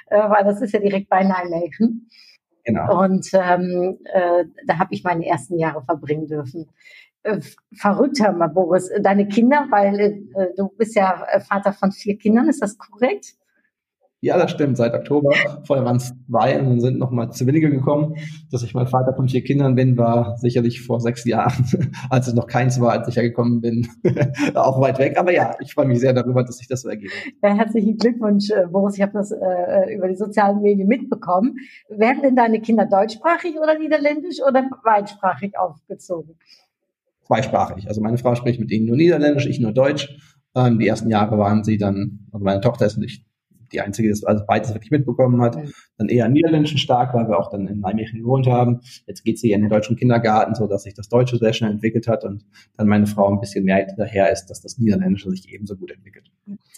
äh, 0.08 0.30
weil 0.30 0.44
das 0.44 0.62
ist 0.62 0.74
ja 0.74 0.80
direkt 0.80 1.10
bei 1.10 1.24
Nijmegen. 1.24 2.08
Genau. 2.66 3.04
Und 3.04 3.28
ähm, 3.34 3.98
äh, 4.04 4.46
da 4.68 4.78
habe 4.78 4.94
ich 4.94 5.04
meine 5.04 5.26
ersten 5.26 5.58
Jahre 5.58 5.82
verbringen 5.84 6.28
dürfen. 6.28 6.68
Äh, 7.24 7.40
verrückt, 7.74 8.20
Herr 8.20 8.34
Boris. 8.50 8.90
Deine 9.02 9.28
Kinder, 9.28 9.68
weil 9.70 10.00
äh, 10.00 10.48
du 10.56 10.70
bist 10.70 10.96
ja 10.96 11.26
äh, 11.32 11.40
Vater 11.40 11.74
von 11.74 11.92
vier 11.92 12.18
Kindern, 12.18 12.48
ist 12.48 12.62
das 12.62 12.78
korrekt? 12.78 13.36
Ja, 14.22 14.38
das 14.38 14.52
stimmt. 14.52 14.76
Seit 14.76 14.94
Oktober. 14.94 15.32
Vorher 15.66 15.86
waren 15.86 15.96
es 15.96 16.14
zwei 16.30 16.60
und 16.60 16.66
dann 16.66 16.80
sind 16.82 17.00
nochmal 17.00 17.32
Zwillinge 17.32 17.70
gekommen. 17.70 18.16
Dass 18.52 18.64
ich 18.64 18.74
mal 18.74 18.86
Vater 18.86 19.14
von 19.14 19.30
vier 19.30 19.44
Kindern 19.44 19.76
bin, 19.76 19.98
war 19.98 20.38
sicherlich 20.38 20.82
vor 20.82 21.00
sechs 21.00 21.24
Jahren, 21.24 21.66
als 22.10 22.28
es 22.28 22.34
noch 22.34 22.48
keins 22.48 22.82
war, 22.82 22.92
als 22.92 23.08
ich 23.08 23.16
hergekommen 23.16 23.62
bin, 23.62 23.88
auch 24.56 24.82
weit 24.82 25.00
weg. 25.00 25.18
Aber 25.18 25.32
ja, 25.32 25.56
ich 25.62 25.74
freue 25.74 25.88
mich 25.88 26.02
sehr 26.02 26.12
darüber, 26.12 26.44
dass 26.44 26.58
sich 26.58 26.68
das 26.68 26.82
so 26.82 26.90
ergeben. 26.90 27.14
Ja, 27.42 27.56
herzlichen 27.56 27.98
Glückwunsch, 27.98 28.50
äh, 28.50 28.68
Boris. 28.68 28.96
Ich 28.96 29.02
habe 29.02 29.14
das 29.14 29.32
äh, 29.32 29.96
über 29.96 30.10
die 30.10 30.18
sozialen 30.18 30.62
Medien 30.62 30.90
mitbekommen. 30.90 31.56
Werden 31.88 32.22
denn 32.22 32.36
deine 32.36 32.60
Kinder 32.60 32.86
deutschsprachig 32.86 33.58
oder 33.58 33.80
niederländisch 33.80 34.42
oder 34.46 34.70
weitsprachig 34.84 35.58
aufgezogen? 35.58 36.36
Zweisprachig. 37.30 37.88
Also 37.88 38.02
meine 38.02 38.18
Frau 38.18 38.36
spricht 38.36 38.60
mit 38.60 38.72
ihnen 38.72 38.88
nur 38.88 38.98
Niederländisch, 38.98 39.46
ich 39.46 39.60
nur 39.60 39.72
Deutsch. 39.72 40.10
Ähm, 40.56 40.80
die 40.80 40.88
ersten 40.88 41.10
Jahre 41.10 41.38
waren 41.38 41.64
sie 41.64 41.78
dann, 41.78 42.28
also 42.32 42.44
meine 42.44 42.62
Tochter 42.62 42.88
ist 42.88 42.98
nicht 42.98 43.26
die 43.72 43.82
einzige, 43.82 44.12
die 44.12 44.26
also 44.26 44.44
beides 44.48 44.74
wirklich 44.74 44.90
mitbekommen 44.90 45.40
hat. 45.44 45.56
Mhm. 45.56 45.72
Dann 46.00 46.10
eher 46.10 46.28
Niederländischen 46.28 46.80
stark, 46.80 47.14
weil 47.14 47.28
wir 47.28 47.38
auch 47.38 47.52
dann 47.52 47.68
in 47.68 47.82
Nijmegen 47.82 48.20
gewohnt 48.20 48.48
haben. 48.48 48.80
Jetzt 49.06 49.24
geht 49.24 49.38
sie 49.38 49.52
in 49.52 49.62
den 49.62 49.70
deutschen 49.70 49.96
Kindergarten, 49.96 50.56
so 50.56 50.66
dass 50.66 50.84
sich 50.84 50.96
das 50.96 51.08
Deutsche 51.08 51.38
sehr 51.38 51.54
schnell 51.54 51.70
entwickelt 51.70 52.08
hat 52.08 52.24
und 52.24 52.46
dann 52.78 52.88
meine 52.88 53.06
Frau 53.06 53.32
ein 53.32 53.40
bisschen 53.40 53.66
mehr 53.66 53.86
hinterher 53.86 54.32
ist, 54.32 54.48
dass 54.48 54.62
das 54.62 54.80
Niederländische 54.80 55.30
sich 55.30 55.54
ebenso 55.54 55.76
gut 55.76 55.92
entwickelt. 55.92 56.32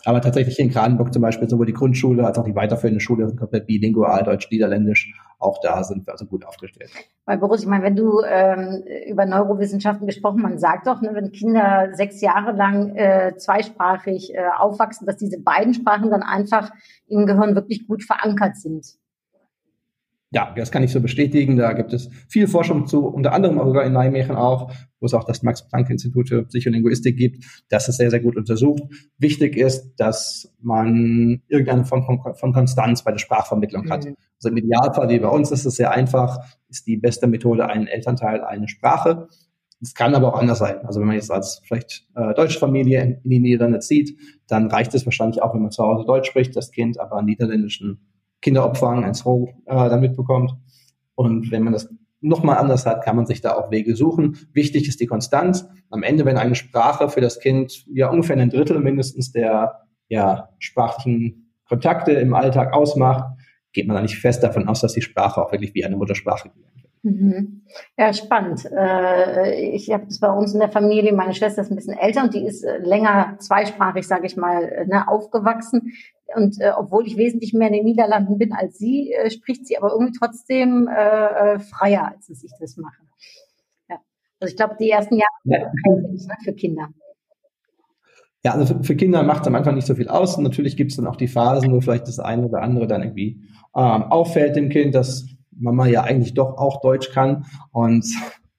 Aber 0.03 0.19
tatsächlich 0.19 0.59
in 0.59 0.69
Kranenburg 0.69 1.13
zum 1.13 1.21
Beispiel 1.21 1.49
sowohl 1.49 1.65
die 1.65 1.73
Grundschule 1.73 2.25
als 2.25 2.37
auch 2.37 2.43
die 2.43 2.55
weiterführende 2.55 2.99
Schule 2.99 3.25
sind 3.27 3.37
komplett 3.37 3.67
bilingual, 3.67 4.23
Deutsch-Niederländisch 4.23 5.13
auch 5.41 5.59
da 5.61 5.83
sind 5.83 6.05
wir 6.05 6.13
also 6.13 6.25
gut 6.25 6.45
aufgestellt. 6.45 6.91
Weil 7.25 7.39
Boris, 7.39 7.61
ich 7.61 7.67
meine, 7.67 7.83
wenn 7.83 7.95
du 7.95 8.21
ähm, 8.23 8.83
über 9.07 9.25
Neurowissenschaften 9.25 10.05
gesprochen, 10.05 10.41
man 10.41 10.59
sagt 10.59 10.87
doch, 10.87 11.01
ne, 11.01 11.09
wenn 11.13 11.31
Kinder 11.31 11.89
sechs 11.93 12.21
Jahre 12.21 12.51
lang 12.51 12.95
äh, 12.95 13.35
zweisprachig 13.37 14.33
äh, 14.33 14.43
aufwachsen, 14.57 15.07
dass 15.07 15.17
diese 15.17 15.41
beiden 15.41 15.73
Sprachen 15.73 16.11
dann 16.11 16.23
einfach 16.23 16.71
im 17.07 17.25
Gehirn 17.25 17.55
wirklich 17.55 17.87
gut 17.87 18.03
verankert 18.03 18.57
sind. 18.57 18.85
Ja, 20.33 20.53
das 20.55 20.71
kann 20.71 20.81
ich 20.81 20.91
so 20.91 21.01
bestätigen. 21.01 21.57
Da 21.57 21.73
gibt 21.73 21.91
es 21.91 22.09
viel 22.29 22.47
Forschung 22.47 22.87
zu, 22.87 23.05
unter 23.05 23.33
anderem 23.33 23.57
sogar 23.57 23.83
in 23.83 23.91
Nijmegen 23.91 24.37
auch, 24.37 24.71
wo 25.01 25.05
es 25.05 25.13
auch 25.13 25.25
das 25.25 25.43
Max-Planck-Institut 25.43 26.29
für 26.29 26.43
Psycholinguistik 26.43 27.17
gibt. 27.17 27.43
Das 27.67 27.89
ist 27.89 27.97
sehr, 27.97 28.09
sehr 28.09 28.21
gut 28.21 28.37
untersucht. 28.37 28.83
Wichtig 29.17 29.57
ist, 29.57 29.93
dass 29.97 30.55
man 30.61 31.41
irgendeine 31.49 31.83
Form 31.83 32.05
von, 32.05 32.33
von 32.35 32.53
Konstanz 32.53 33.03
bei 33.03 33.11
der 33.11 33.19
Sprachvermittlung 33.19 33.89
hat. 33.89 34.05
Mhm. 34.05 34.15
Also 34.37 34.49
im 34.49 34.57
Idealfall, 34.57 35.09
wie 35.09 35.19
bei 35.19 35.27
uns, 35.27 35.51
ist 35.51 35.65
es 35.65 35.75
sehr 35.75 35.91
einfach, 35.91 36.39
ist 36.69 36.87
die 36.87 36.95
beste 36.95 37.27
Methode 37.27 37.67
ein 37.67 37.87
Elternteil, 37.87 38.41
eine 38.41 38.69
Sprache. 38.69 39.27
Es 39.81 39.95
kann 39.95 40.15
aber 40.15 40.33
auch 40.33 40.39
anders 40.39 40.59
sein. 40.59 40.77
Also 40.85 41.01
wenn 41.01 41.07
man 41.07 41.15
jetzt 41.17 41.31
als 41.31 41.61
vielleicht 41.65 42.07
äh, 42.15 42.33
deutsche 42.35 42.59
Familie 42.59 43.01
in, 43.01 43.11
in 43.23 43.29
die 43.29 43.39
Niederlande 43.39 43.79
zieht, 43.79 44.17
dann 44.47 44.71
reicht 44.71 44.93
es 44.93 45.05
wahrscheinlich 45.05 45.41
auch, 45.41 45.53
wenn 45.53 45.61
man 45.61 45.71
zu 45.71 45.83
Hause 45.83 46.05
Deutsch 46.05 46.29
spricht, 46.29 46.55
das 46.55 46.71
Kind 46.71 46.99
aber 46.99 47.17
einen 47.17 47.25
niederländischen 47.25 47.99
Kinderopfang, 48.41 49.03
ein 49.03 49.13
Throw 49.13 49.49
äh, 49.65 49.75
dann 49.75 50.01
mitbekommt. 50.01 50.55
Und 51.15 51.51
wenn 51.51 51.63
man 51.63 51.73
das 51.73 51.89
nochmal 52.21 52.57
anders 52.57 52.85
hat, 52.85 53.03
kann 53.03 53.15
man 53.15 53.25
sich 53.25 53.41
da 53.41 53.55
auch 53.55 53.71
Wege 53.71 53.95
suchen. 53.95 54.37
Wichtig 54.53 54.87
ist 54.87 54.99
die 54.99 55.07
Konstanz. 55.07 55.67
Am 55.89 56.03
Ende, 56.03 56.25
wenn 56.25 56.37
eine 56.37 56.55
Sprache 56.55 57.09
für 57.09 57.21
das 57.21 57.39
Kind 57.39 57.85
ja 57.93 58.09
ungefähr 58.09 58.37
ein 58.37 58.49
Drittel 58.49 58.79
mindestens 58.79 59.31
der 59.31 59.81
ja, 60.07 60.49
sprachlichen 60.59 61.53
Kontakte 61.67 62.11
im 62.11 62.33
Alltag 62.33 62.73
ausmacht, 62.73 63.25
geht 63.73 63.87
man 63.87 64.01
nicht 64.01 64.17
fest 64.17 64.43
davon 64.43 64.67
aus, 64.67 64.81
dass 64.81 64.93
die 64.93 65.01
Sprache 65.01 65.41
auch 65.41 65.51
wirklich 65.51 65.73
wie 65.73 65.85
eine 65.85 65.95
Muttersprache 65.95 66.49
gelernt 66.49 66.83
wird. 66.83 66.93
Mhm. 67.03 67.63
Ja, 67.97 68.13
spannend. 68.13 68.65
Äh, 68.65 69.71
ich 69.71 69.91
habe 69.91 70.05
das 70.05 70.19
bei 70.19 70.29
uns 70.29 70.53
in 70.53 70.59
der 70.59 70.69
Familie, 70.69 71.13
meine 71.13 71.33
Schwester 71.33 71.61
ist 71.61 71.71
ein 71.71 71.75
bisschen 71.75 71.97
älter 71.97 72.23
und 72.23 72.33
die 72.33 72.45
ist 72.45 72.63
äh, 72.63 72.77
länger 72.79 73.37
zweisprachig, 73.39 74.07
sage 74.07 74.27
ich 74.27 74.37
mal, 74.37 74.63
äh, 74.63 74.85
ne, 74.85 75.07
aufgewachsen. 75.07 75.93
Und 76.35 76.59
äh, 76.59 76.71
obwohl 76.77 77.07
ich 77.07 77.17
wesentlich 77.17 77.53
mehr 77.53 77.67
in 77.67 77.73
den 77.73 77.85
Niederlanden 77.85 78.37
bin 78.37 78.53
als 78.53 78.77
sie, 78.77 79.13
äh, 79.13 79.29
spricht 79.29 79.67
sie 79.67 79.77
aber 79.77 79.91
irgendwie 79.91 80.17
trotzdem 80.17 80.87
äh, 80.87 81.59
freier, 81.59 82.07
als 82.13 82.27
dass 82.27 82.43
ich 82.43 82.51
das 82.59 82.77
mache. 82.77 83.01
Ja. 83.89 83.97
Also 84.39 84.51
ich 84.51 84.57
glaube, 84.57 84.75
die 84.79 84.89
ersten 84.89 85.15
Jahre 85.15 85.31
ja. 85.45 85.71
für 86.43 86.53
Kinder. 86.53 86.89
Ja, 88.43 88.53
also 88.53 88.73
für, 88.73 88.83
für 88.83 88.95
Kinder 88.95 89.23
macht 89.23 89.41
es 89.41 89.47
am 89.47 89.55
Anfang 89.55 89.75
nicht 89.75 89.87
so 89.87 89.95
viel 89.95 90.07
aus. 90.07 90.37
Und 90.37 90.43
natürlich 90.43 90.77
gibt 90.77 90.91
es 90.91 90.97
dann 90.97 91.07
auch 91.07 91.15
die 91.15 91.27
Phasen, 91.27 91.71
wo 91.71 91.81
vielleicht 91.81 92.07
das 92.07 92.19
eine 92.19 92.47
oder 92.47 92.61
andere 92.61 92.87
dann 92.87 93.03
irgendwie 93.03 93.41
ähm, 93.75 94.03
auffällt 94.03 94.55
dem 94.55 94.69
Kind, 94.69 94.95
dass 94.95 95.25
Mama 95.51 95.87
ja 95.87 96.03
eigentlich 96.03 96.33
doch 96.33 96.57
auch 96.57 96.81
Deutsch 96.81 97.11
kann 97.11 97.45
und 97.71 98.05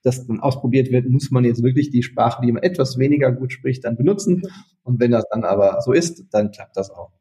das 0.03 0.27
dann 0.27 0.41
ausprobiert 0.41 0.91
wird, 0.91 1.09
muss 1.09 1.31
man 1.31 1.45
jetzt 1.45 1.63
wirklich 1.63 1.91
die 1.91 2.03
Sprache, 2.03 2.43
die 2.45 2.53
man 2.53 2.63
etwas 2.63 2.99
weniger 2.99 3.33
gut 3.33 3.53
spricht, 3.53 3.85
dann 3.85 3.97
benutzen. 3.97 4.43
Und 4.83 5.01
wenn 5.01 5.13
das 5.13 5.25
dann 5.31 5.45
aber 5.45 5.81
so 5.81 5.93
ist, 5.93 6.25
dann 6.33 6.51
klappt 6.51 6.77
das 6.77 6.91
auch. 6.91 7.13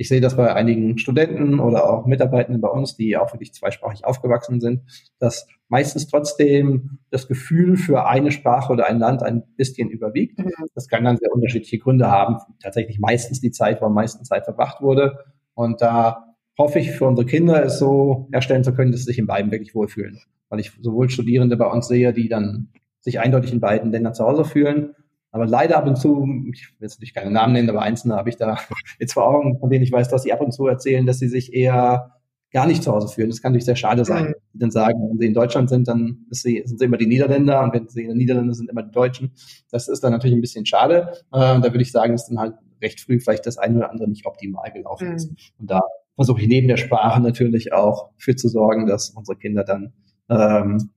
Ich 0.00 0.08
sehe 0.08 0.22
das 0.22 0.34
bei 0.34 0.54
einigen 0.54 0.96
Studenten 0.96 1.60
oder 1.60 1.92
auch 1.92 2.06
Mitarbeitenden 2.06 2.62
bei 2.62 2.68
uns, 2.68 2.96
die 2.96 3.18
auch 3.18 3.34
wirklich 3.34 3.52
zweisprachig 3.52 4.06
aufgewachsen 4.06 4.58
sind, 4.58 4.80
dass 5.18 5.46
meistens 5.68 6.08
trotzdem 6.08 7.00
das 7.10 7.28
Gefühl 7.28 7.76
für 7.76 8.06
eine 8.06 8.32
Sprache 8.32 8.72
oder 8.72 8.86
ein 8.86 8.98
Land 8.98 9.22
ein 9.22 9.42
bisschen 9.56 9.90
überwiegt. 9.90 10.38
Mhm. 10.38 10.52
Das 10.74 10.88
kann 10.88 11.04
dann 11.04 11.18
sehr 11.18 11.30
unterschiedliche 11.30 11.78
Gründe 11.78 12.10
haben. 12.10 12.38
Tatsächlich 12.62 12.98
meistens 12.98 13.42
die 13.42 13.50
Zeit, 13.50 13.82
wo 13.82 13.84
am 13.84 13.92
meisten 13.92 14.24
Zeit 14.24 14.44
verbracht 14.44 14.80
wurde. 14.80 15.18
Und 15.52 15.82
da 15.82 16.34
hoffe 16.56 16.78
ich 16.78 16.92
für 16.92 17.04
unsere 17.04 17.26
Kinder, 17.26 17.62
es 17.62 17.78
so 17.78 18.26
herstellen 18.32 18.64
zu 18.64 18.72
können, 18.72 18.92
dass 18.92 19.00
sie 19.02 19.08
sich 19.08 19.18
in 19.18 19.26
beiden 19.26 19.50
wirklich 19.50 19.74
wohlfühlen. 19.74 20.18
Weil 20.48 20.60
ich 20.60 20.72
sowohl 20.80 21.10
Studierende 21.10 21.58
bei 21.58 21.66
uns 21.66 21.88
sehe, 21.88 22.14
die 22.14 22.30
dann 22.30 22.70
sich 23.00 23.20
eindeutig 23.20 23.52
in 23.52 23.60
beiden 23.60 23.92
Ländern 23.92 24.14
zu 24.14 24.24
Hause 24.24 24.46
fühlen, 24.46 24.94
aber 25.32 25.46
leider 25.46 25.76
ab 25.76 25.86
und 25.86 25.96
zu, 25.96 26.26
ich 26.52 26.68
will 26.68 26.76
jetzt 26.80 27.00
nicht 27.00 27.14
keine 27.14 27.30
Namen 27.30 27.52
nennen, 27.52 27.70
aber 27.70 27.82
einzelne 27.82 28.16
habe 28.16 28.28
ich 28.28 28.36
da 28.36 28.58
jetzt 28.98 29.12
vor 29.12 29.26
Augen, 29.26 29.58
von 29.58 29.70
denen 29.70 29.84
ich 29.84 29.92
weiß, 29.92 30.08
dass 30.08 30.22
sie 30.22 30.32
ab 30.32 30.40
und 30.40 30.52
zu 30.52 30.66
erzählen, 30.66 31.06
dass 31.06 31.18
sie 31.18 31.28
sich 31.28 31.52
eher 31.52 32.14
gar 32.52 32.66
nicht 32.66 32.82
zu 32.82 32.92
Hause 32.92 33.08
fühlen. 33.08 33.30
Das 33.30 33.40
kann 33.40 33.52
natürlich 33.52 33.64
sehr 33.64 33.76
schade 33.76 34.04
sein. 34.04 34.28
Mhm. 34.28 34.34
Die 34.54 34.58
dann 34.58 34.70
sagen, 34.70 34.98
wenn 35.08 35.18
sie 35.18 35.26
in 35.26 35.34
Deutschland 35.34 35.70
sind, 35.70 35.86
dann 35.86 36.26
sie, 36.30 36.62
sind 36.64 36.78
sie 36.78 36.84
immer 36.84 36.96
die 36.96 37.06
Niederländer 37.06 37.62
und 37.62 37.72
wenn 37.72 37.88
sie 37.88 38.02
in 38.02 38.08
den 38.08 38.18
Niederlanden 38.18 38.54
sind, 38.54 38.68
immer 38.68 38.82
die 38.82 38.90
Deutschen. 38.90 39.32
Das 39.70 39.88
ist 39.88 40.02
dann 40.02 40.12
natürlich 40.12 40.36
ein 40.36 40.40
bisschen 40.40 40.66
schade. 40.66 41.12
Äh, 41.32 41.60
da 41.60 41.62
würde 41.62 41.82
ich 41.82 41.92
sagen, 41.92 42.12
dass 42.12 42.28
dann 42.28 42.38
halt 42.40 42.54
recht 42.82 43.00
früh 43.00 43.20
vielleicht 43.20 43.46
das 43.46 43.58
eine 43.58 43.76
oder 43.76 43.90
andere 43.90 44.08
nicht 44.08 44.26
optimal 44.26 44.72
gelaufen 44.72 45.10
mhm. 45.10 45.14
ist. 45.14 45.30
Und 45.58 45.70
da 45.70 45.80
versuche 46.16 46.40
ich 46.40 46.48
neben 46.48 46.66
der 46.66 46.76
Sprache 46.76 47.20
natürlich 47.20 47.72
auch 47.72 48.10
für 48.18 48.34
zu 48.34 48.48
sorgen, 48.48 48.86
dass 48.86 49.10
unsere 49.10 49.38
Kinder 49.38 49.62
dann 49.62 49.92
ähm, 50.28 50.90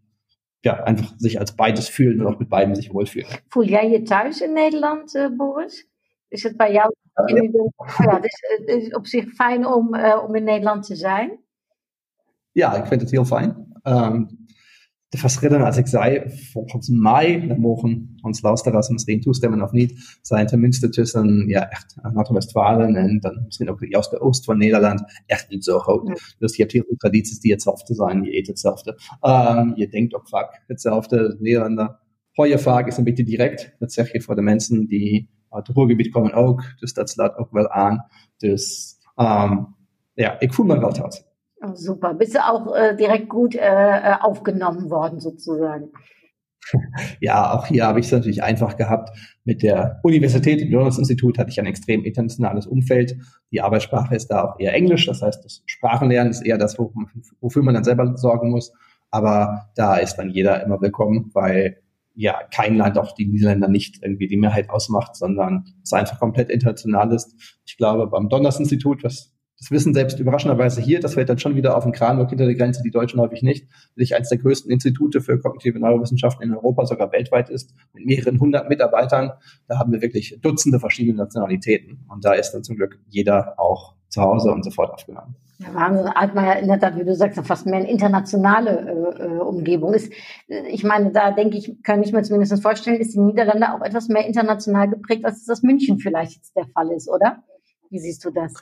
ja, 0.64 0.84
einfach 0.84 1.14
sich 1.18 1.40
als 1.40 1.56
beides 1.56 1.90
fühlen 1.90 2.22
und 2.22 2.28
auch 2.28 2.40
mit 2.40 2.50
beiden 2.50 2.76
sich 2.76 2.94
wohlfühlen. 2.94 3.30
Voel 3.50 3.66
jij 3.66 3.90
je 3.90 4.04
thuis 4.04 4.42
in 4.42 4.54
Nederland, 4.54 5.14
uh, 5.16 5.28
Boris? 5.38 5.88
Is 6.30 6.44
het 6.44 6.58
bij 6.58 6.72
jou? 6.72 6.94
Ja, 7.26 7.36
ja. 7.98 8.16
het, 8.16 8.26
is, 8.26 8.40
het 8.58 8.68
is 8.68 8.94
op 8.94 9.08
zich 9.08 9.34
fijn 9.34 9.66
om, 9.66 9.96
uh, 9.96 10.24
om 10.28 10.36
in 10.36 10.44
Nederland 10.44 10.86
te 10.86 10.96
zijn. 10.96 11.40
Ja, 12.52 12.76
ik 12.76 12.86
vind 12.86 13.02
het 13.02 13.12
heel 13.12 13.26
fijn. 13.26 13.80
Um, 13.84 14.43
de 15.14 15.20
verschillen 15.20 15.62
als 15.62 15.78
ik 15.78 15.88
zei, 15.88 16.24
volgens 16.52 16.90
mij, 16.90 17.48
dan 17.48 17.60
mogen 17.60 18.16
ons 18.22 18.42
luisteraars 18.42 18.90
misschien 18.90 19.22
toestemmen 19.22 19.62
of 19.62 19.72
niet, 19.72 20.18
zijn 20.22 20.48
tenminste 20.48 20.90
tussen 20.90 21.48
ja, 21.48 21.70
echt 21.70 21.96
Noord-Westfalen 22.14 22.96
en 22.96 23.20
dan 23.20 23.42
misschien 23.46 23.70
ook 23.70 23.80
de 23.80 24.08
de 24.10 24.20
oost 24.20 24.46
van 24.46 24.58
Nederland 24.58 25.24
echt 25.26 25.50
niet 25.50 25.64
zo 25.64 25.80
groot. 25.80 26.08
Ja. 26.08 26.16
Dus 26.40 26.56
je 26.56 26.62
hebt 26.62 26.74
heel 26.74 26.84
veel 26.88 26.96
tradities 26.96 27.40
die 27.40 27.52
hetzelfde 27.52 27.94
zijn, 27.94 28.24
je 28.24 28.38
eet 28.38 28.48
hetzelfde. 28.48 29.00
Um, 29.22 29.72
je 29.76 29.88
denkt 29.88 30.14
ook 30.14 30.28
vaak 30.28 30.64
hetzelfde. 30.68 31.38
Nederlander 31.40 32.00
hoor 32.32 32.48
je 32.48 32.60
vaak, 32.60 32.88
is 32.88 32.98
een 32.98 33.04
beetje 33.04 33.24
direct. 33.24 33.76
Dat 33.80 33.94
zeg 33.94 34.12
je 34.12 34.22
voor 34.22 34.36
de 34.36 34.42
mensen 34.42 34.86
die 34.86 35.30
uit 35.50 35.68
het 35.68 35.76
Ruhrgebied 35.76 36.10
komen 36.10 36.34
ook. 36.34 36.64
Dus 36.80 36.94
dat 36.94 37.10
slaat 37.10 37.38
ook 37.38 37.52
wel 37.52 37.70
aan. 37.70 38.06
Dus 38.38 38.94
um, 39.16 39.76
ja, 40.14 40.40
ik 40.40 40.54
voel 40.54 40.66
me 40.66 40.80
wel 40.80 40.92
thuis. 40.92 41.24
Oh, 41.66 41.76
super. 41.76 42.14
Bist 42.14 42.36
du 42.36 42.46
auch 42.46 42.76
äh, 42.76 42.96
direkt 42.96 43.30
gut 43.30 43.56
äh, 43.56 43.60
äh 43.60 44.16
aufgenommen 44.20 44.90
worden, 44.90 45.20
sozusagen? 45.20 45.92
Ja, 47.20 47.54
auch 47.54 47.66
hier 47.68 47.86
habe 47.86 48.00
ich 48.00 48.06
es 48.06 48.12
natürlich 48.12 48.42
einfach 48.42 48.78
gehabt. 48.78 49.10
Mit 49.44 49.64
der 49.64 50.00
Universität, 50.04 50.62
im 50.62 50.70
Jonas-Institut, 50.70 51.38
hatte 51.38 51.50
ich 51.50 51.60
ein 51.60 51.66
extrem 51.66 52.06
internationales 52.06 52.68
Umfeld. 52.68 53.18
Die 53.52 53.60
Arbeitssprache 53.60 54.16
ist 54.16 54.28
da 54.28 54.44
auch 54.44 54.60
eher 54.60 54.74
Englisch. 54.74 55.06
Das 55.06 55.22
heißt, 55.22 55.44
das 55.44 55.62
Sprachenlernen 55.66 56.32
ist 56.32 56.42
eher 56.42 56.58
das, 56.58 56.78
wofür 56.80 57.64
man 57.64 57.74
dann 57.74 57.84
selber 57.84 58.16
sorgen 58.16 58.50
muss. 58.52 58.72
Aber 59.12 59.70
da 59.76 59.98
ist 59.98 60.16
dann 60.16 60.30
jeder 60.30 60.64
immer 60.64 60.82
willkommen, 60.82 61.32
weil 61.34 61.82
ja 62.16 62.40
kein 62.54 62.76
Land, 62.78 62.98
auch 62.98 63.14
die 63.14 63.26
Niederländer 63.26 63.68
nicht 63.68 64.02
irgendwie 64.02 64.28
die 64.28 64.38
Mehrheit 64.38 64.70
ausmacht, 64.70 65.16
sondern 65.16 65.66
es 65.84 65.94
einfach 65.94 66.20
komplett 66.20 66.50
international 66.50 67.12
ist. 67.14 67.36
Ich 67.66 67.78
glaube, 67.78 68.08
beim 68.08 68.30
Donners-Institut, 68.30 69.04
was 69.04 69.33
das 69.64 69.72
wissen 69.72 69.94
selbst 69.94 70.20
überraschenderweise 70.20 70.82
hier, 70.82 71.00
das 71.00 71.14
fällt 71.14 71.30
dann 71.30 71.40
schon 71.40 71.56
wieder 71.56 71.78
auf 71.78 71.86
den 71.86 71.94
Kranburg 71.94 72.28
hinter 72.28 72.46
der 72.46 72.56
Grenze, 72.56 72.84
die 72.84 72.92
Deutschen 72.92 73.22
häufig 73.22 73.44
nicht, 73.44 73.70
sich 73.96 74.14
eines 74.14 74.28
der 74.28 74.40
größten 74.40 74.70
Institute 74.70 75.22
für 75.22 75.40
kognitive 75.40 75.80
Neurowissenschaften 75.80 76.44
in 76.44 76.54
Europa, 76.54 76.86
sogar 76.86 77.14
weltweit 77.14 77.50
ist, 77.50 77.74
mit 77.94 78.06
mehreren 78.06 78.42
hundert 78.42 78.68
Mitarbeitern. 78.68 79.32
Da 79.70 79.80
haben 79.80 79.94
wir 79.94 80.02
wirklich 80.02 80.38
Dutzende 80.42 80.82
verschiedene 80.82 81.18
Nationalitäten. 81.18 82.06
Und 82.10 82.26
da 82.26 82.34
ist 82.34 82.52
dann 82.52 82.64
zum 82.64 82.76
Glück 82.76 83.00
jeder 83.08 83.58
auch 83.58 83.96
zu 84.10 84.22
Hause 84.22 84.52
und 84.52 84.66
sofort 84.66 84.92
aufgenommen. 84.92 85.38
Ja, 85.60 85.74
Wahnsinn, 85.74 86.12
ja 86.36 86.54
in 86.54 86.68
der 86.68 86.80
Tat, 86.82 87.00
wie 87.00 87.06
du 87.06 87.16
sagst, 87.16 87.40
fast 87.48 87.66
mehr 87.66 87.78
eine 87.78 87.90
internationale 87.90 89.16
äh, 89.18 89.24
äh, 89.24 89.40
Umgebung 89.40 89.94
ist. 89.94 90.12
Ich 90.68 90.84
meine, 90.84 91.14
da 91.14 91.32
denke 91.32 91.58
ich, 91.58 91.82
kann 91.84 92.04
ich 92.04 92.12
mir 92.12 92.24
zumindest 92.24 92.62
vorstellen, 92.62 93.00
ist 93.00 93.14
die 93.14 93.22
Niederlande 93.22 93.74
auch 93.74 93.82
etwas 93.82 94.10
mehr 94.10 94.26
international 94.26 94.90
geprägt, 94.90 95.24
als 95.24 95.46
das 95.46 95.64
München 95.64 96.00
vielleicht 96.00 96.36
jetzt 96.36 96.56
der 96.58 96.66
Fall 96.66 96.92
ist, 96.92 97.10
oder? 97.10 97.44
Wie 97.90 98.00
siehst 98.00 98.26
du 98.26 98.32
das? 98.32 98.54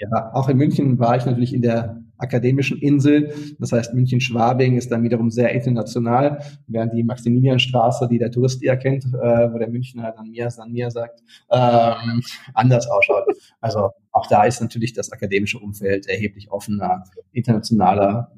Ja, 0.00 0.30
auch 0.32 0.48
in 0.48 0.56
München 0.56 0.98
war 0.98 1.16
ich 1.16 1.26
natürlich 1.26 1.52
in 1.52 1.60
der 1.60 2.02
akademischen 2.16 2.78
Insel. 2.78 3.34
Das 3.58 3.72
heißt, 3.72 3.92
München-Schwabing 3.92 4.76
ist 4.78 4.90
dann 4.90 5.02
wiederum 5.02 5.30
sehr 5.30 5.52
international, 5.52 6.42
während 6.66 6.94
die 6.94 7.02
Maximilianstraße, 7.02 8.08
die 8.08 8.18
der 8.18 8.30
Tourist 8.30 8.62
eher 8.62 8.78
kennt, 8.78 9.04
äh, 9.04 9.52
wo 9.52 9.58
der 9.58 9.68
Münchner 9.68 10.12
dann 10.16 10.30
mir, 10.30 10.48
dann 10.56 10.72
mir 10.72 10.90
sagt, 10.90 11.22
ähm, 11.50 12.22
anders 12.54 12.88
ausschaut. 12.88 13.24
Also 13.60 13.90
auch 14.10 14.26
da 14.26 14.44
ist 14.44 14.62
natürlich 14.62 14.94
das 14.94 15.12
akademische 15.12 15.58
Umfeld 15.58 16.06
erheblich 16.08 16.50
offener, 16.50 17.04
internationaler. 17.32 18.32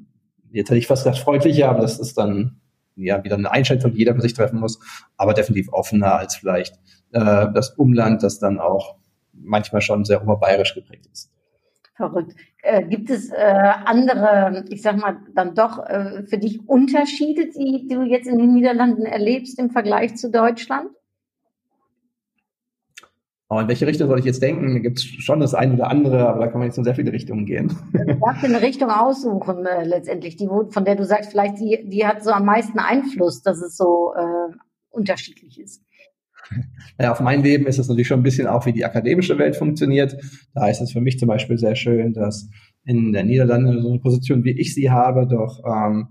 Jetzt 0.51 0.69
hätte 0.69 0.79
ich 0.79 0.87
fast 0.87 1.03
gesagt 1.03 1.19
freundlicher, 1.19 1.69
aber 1.69 1.79
das 1.79 1.97
ist 1.97 2.17
dann 2.17 2.59
ja 2.95 3.23
wieder 3.23 3.37
eine 3.37 3.51
Einschätzung, 3.51 3.91
die 3.91 3.99
jeder 3.99 4.15
für 4.15 4.21
sich 4.21 4.33
treffen 4.33 4.59
muss, 4.59 4.79
aber 5.15 5.33
definitiv 5.33 5.71
offener 5.71 6.15
als 6.15 6.35
vielleicht 6.35 6.75
äh, 7.11 7.47
das 7.53 7.71
Umland, 7.77 8.21
das 8.21 8.39
dann 8.39 8.59
auch 8.59 8.97
manchmal 9.31 9.81
schon 9.81 10.05
sehr 10.05 10.21
oberbayerisch 10.21 10.75
geprägt 10.75 11.07
ist. 11.11 11.32
Verrückt. 11.95 12.35
Äh, 12.63 12.85
gibt 12.87 13.09
es 13.11 13.29
äh, 13.29 13.35
andere, 13.35 14.65
ich 14.69 14.81
sag 14.81 14.97
mal, 14.97 15.17
dann 15.35 15.53
doch 15.53 15.77
äh, 15.85 16.23
für 16.23 16.39
dich 16.39 16.67
Unterschiede, 16.67 17.49
die, 17.49 17.87
die 17.87 17.95
du 17.95 18.01
jetzt 18.01 18.27
in 18.27 18.39
den 18.39 18.53
Niederlanden 18.53 19.05
erlebst 19.05 19.59
im 19.59 19.69
Vergleich 19.69 20.15
zu 20.15 20.31
Deutschland? 20.31 20.89
Oh, 23.49 23.59
in 23.59 23.67
welche 23.67 23.85
Richtung 23.85 24.07
soll 24.07 24.17
ich 24.17 24.25
jetzt 24.25 24.41
denken? 24.41 24.73
Da 24.73 24.79
gibt 24.79 24.97
es 24.97 25.05
schon 25.05 25.39
das 25.39 25.53
eine 25.53 25.75
oder 25.75 25.91
andere, 25.91 26.27
aber 26.27 26.39
da 26.39 26.47
kann 26.47 26.59
man 26.59 26.69
jetzt 26.69 26.77
in 26.79 26.83
sehr 26.83 26.95
viele 26.95 27.11
Richtungen 27.11 27.45
gehen. 27.45 27.77
Du 27.91 28.15
darfst 28.15 28.43
eine 28.43 28.63
Richtung 28.63 28.89
aussuchen, 28.89 29.67
äh, 29.67 29.83
letztendlich, 29.83 30.35
die, 30.37 30.47
von 30.47 30.85
der 30.85 30.95
du 30.95 31.05
sagst, 31.05 31.29
vielleicht 31.29 31.59
die, 31.59 31.87
die 31.87 32.07
hat 32.07 32.23
so 32.23 32.31
am 32.31 32.45
meisten 32.45 32.79
Einfluss, 32.79 33.43
dass 33.43 33.61
es 33.61 33.77
so 33.77 34.13
äh, 34.17 34.55
unterschiedlich 34.89 35.59
ist. 35.59 35.83
Ja, 36.99 37.11
auf 37.11 37.21
mein 37.21 37.41
Leben 37.41 37.65
ist 37.65 37.79
es 37.79 37.87
natürlich 37.87 38.07
schon 38.07 38.19
ein 38.19 38.23
bisschen 38.23 38.47
auch, 38.47 38.65
wie 38.65 38.73
die 38.73 38.85
akademische 38.85 39.39
Welt 39.39 39.55
funktioniert. 39.55 40.15
Da 40.53 40.67
ist 40.67 40.79
es 40.79 40.91
für 40.91 41.01
mich 41.01 41.17
zum 41.17 41.27
Beispiel 41.27 41.57
sehr 41.57 41.75
schön, 41.75 42.13
dass 42.13 42.49
in 42.85 43.13
der 43.13 43.23
Niederlande 43.23 43.81
so 43.81 43.89
eine 43.89 43.99
Position, 43.99 44.43
wie 44.43 44.59
ich 44.59 44.75
sie 44.75 44.91
habe, 44.91 45.27
doch 45.27 45.63
ähm, 45.65 46.09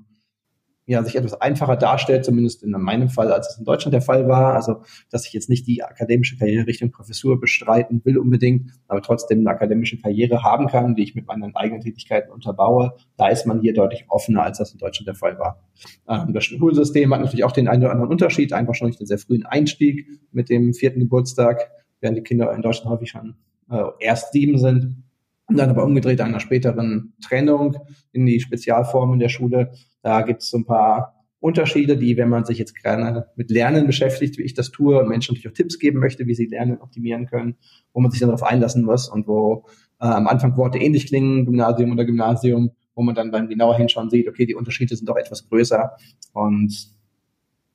ja, 0.87 1.03
sich 1.05 1.15
etwas 1.15 1.41
einfacher 1.41 1.77
darstellt, 1.77 2.25
zumindest 2.25 2.63
in 2.65 2.71
meinem 2.73 3.09
Fall, 3.09 3.31
als 3.31 3.51
es 3.51 3.59
in 3.59 3.65
Deutschland 3.65 3.95
der 3.95 4.03
Fall 4.03 4.29
war. 4.29 4.55
Also, 4.55 4.83
dass 5.11 5.27
ich 5.27 5.33
jetzt 5.33 5.49
nicht 5.49 5.67
die 5.69 5.83
akademische 5.83 6.37
Karriere 6.37 6.67
Richtung 6.67 6.91
Professur 6.91 7.39
bestreiten 7.39 8.01
will 8.05 8.19
unbedingt, 8.19 8.73
aber 8.89 9.01
trotzdem 9.01 9.41
eine 9.41 9.51
akademische 9.51 10.01
Karriere 10.01 10.43
haben 10.43 10.67
kann, 10.67 10.97
die 10.97 11.05
ich 11.05 11.15
mit 11.15 11.27
meinen 11.27 11.55
eigenen 11.55 11.83
Tätigkeiten 11.83 12.33
unterbaue. 12.33 12.95
Da 13.17 13.29
ist 13.29 13.47
man 13.47 13.61
hier 13.61 13.75
deutlich 13.75 14.07
offener, 14.09 14.43
als 14.43 14.59
das 14.59 14.73
in 14.73 14.79
Deutschland 14.79 15.07
der 15.07 15.15
Fall 15.15 15.39
war. 15.39 15.63
Ähm, 16.09 16.33
das 16.33 16.45
Schulsystem 16.45 17.15
hat 17.15 17.21
natürlich 17.21 17.45
auch 17.45 17.53
den 17.53 17.69
einen 17.69 17.83
oder 17.83 17.93
anderen 17.93 18.11
Unterschied, 18.11 18.53
einfach 18.53 18.75
schon 18.75 18.89
durch 18.89 18.99
den 18.99 19.07
sehr 19.07 19.19
frühen 19.19 19.47
Einstieg 19.47 20.07
mit 20.33 20.49
dem 20.49 20.75
vierten 20.75 20.99
Geburtstag, 20.99 21.71
während 22.01 22.19
die 22.19 22.23
Kinder 22.23 22.53
in 22.53 22.63
Deutschland 22.63 22.91
häufig 22.91 23.11
schon 23.11 23.37
äh, 23.71 23.85
erst 24.01 24.33
sieben 24.33 24.59
sind. 24.59 25.05
Und 25.53 25.59
dann 25.59 25.71
aber 25.71 25.85
umgedreht 25.85 26.21
einer 26.21 26.41
späteren 26.41 27.13
Trennung 27.23 27.77
in 28.13 28.27
die 28.27 28.41
Spezialformen 28.41 29.19
der 29.19 29.29
Schule. 29.29 29.73
Da 30.03 30.23
gibt 30.23 30.43
es 30.43 30.51
so 30.51 30.59
ein 30.59 30.65
paar 30.65 31.23
Unterschiede, 31.41 31.97
die, 31.97 32.17
wenn 32.17 32.29
man 32.29 32.45
sich 32.45 32.59
jetzt 32.59 32.81
gerne 32.81 33.27
mit 33.37 33.51
Lernen 33.51 33.87
beschäftigt, 33.87 34.39
wie 34.39 34.45
ich 34.45 34.55
das 34.55 34.71
tue, 34.71 34.99
und 34.99 35.09
Menschen 35.09 35.35
natürlich 35.35 35.53
auch 35.53 35.57
Tipps 35.57 35.79
geben 35.79 35.99
möchte, 35.99 36.27
wie 36.27 36.35
sie 36.35 36.47
Lernen 36.47 36.79
optimieren 36.79 37.27
können, 37.27 37.57
wo 37.93 38.01
man 38.01 38.11
sich 38.11 38.21
dann 38.21 38.29
darauf 38.29 38.45
einlassen 38.45 38.85
muss 38.85 39.09
und 39.09 39.27
wo 39.27 39.67
äh, 40.01 40.07
am 40.07 40.29
Anfang 40.29 40.57
Worte 40.57 40.79
ähnlich 40.79 41.07
klingen, 41.07 41.45
Gymnasium 41.45 41.91
oder 41.91 42.05
Gymnasium, 42.05 42.71
wo 42.95 43.03
man 43.03 43.15
dann 43.15 43.31
beim 43.31 43.49
genauer 43.49 43.77
hinschauen 43.77 44.09
sieht, 44.09 44.29
okay, 44.29 44.47
die 44.47 44.55
Unterschiede 44.55 44.97
sind 44.97 45.09
doch 45.09 45.17
etwas 45.17 45.49
größer. 45.49 45.91
Und 46.33 46.95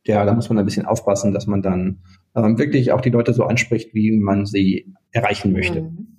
ja, 0.05 0.25
da 0.25 0.33
muss 0.33 0.49
man 0.49 0.57
ein 0.57 0.65
bisschen 0.65 0.85
aufpassen, 0.85 1.33
dass 1.33 1.45
man 1.45 1.61
dann 1.61 1.99
ähm, 2.35 2.57
wirklich 2.57 2.91
auch 2.93 3.01
die 3.01 3.09
Leute 3.09 3.33
so 3.33 3.43
anspricht, 3.43 3.93
wie 3.93 4.11
man 4.11 4.45
sie 4.45 4.93
erreichen 5.11 5.51
möchte. 5.51 5.81
Mhm. 5.81 6.16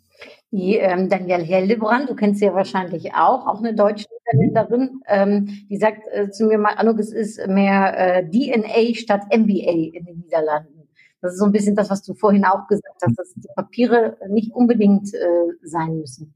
Die 0.51 0.77
ähm, 0.77 1.11
Danielle 1.11 1.45
Hildebrand, 1.45 2.09
du 2.09 2.15
kennst 2.15 2.41
sie 2.41 2.47
ja 2.47 2.55
wahrscheinlich 2.55 3.13
auch, 3.15 3.47
auch 3.47 3.59
eine 3.59 3.75
deutsche 3.75 4.07
Niederländerin, 4.33 5.03
ähm, 5.07 5.67
die 5.69 5.77
sagt 5.77 6.03
äh, 6.11 6.31
zu 6.31 6.47
mir 6.47 6.59
mal, 6.59 6.75
Anuk, 6.77 6.99
es 6.99 7.13
ist 7.13 7.47
mehr 7.47 8.17
äh, 8.19 8.31
DNA 8.31 8.95
statt 8.95 9.23
MBA 9.31 9.93
in 9.93 10.05
den 10.07 10.21
Niederlanden. 10.21 10.89
Das 11.21 11.33
ist 11.33 11.41
so 11.41 11.45
ein 11.45 11.53
bisschen 11.53 11.75
das, 11.75 11.91
was 11.91 12.03
du 12.03 12.15
vorhin 12.15 12.45
auch 12.45 12.67
gesagt 12.69 13.03
hast, 13.03 13.19
dass 13.19 13.35
die 13.35 13.49
Papiere 13.55 14.17
nicht 14.29 14.55
unbedingt 14.55 15.13
äh, 15.13 15.19
sein 15.63 15.99
müssen. 15.99 16.35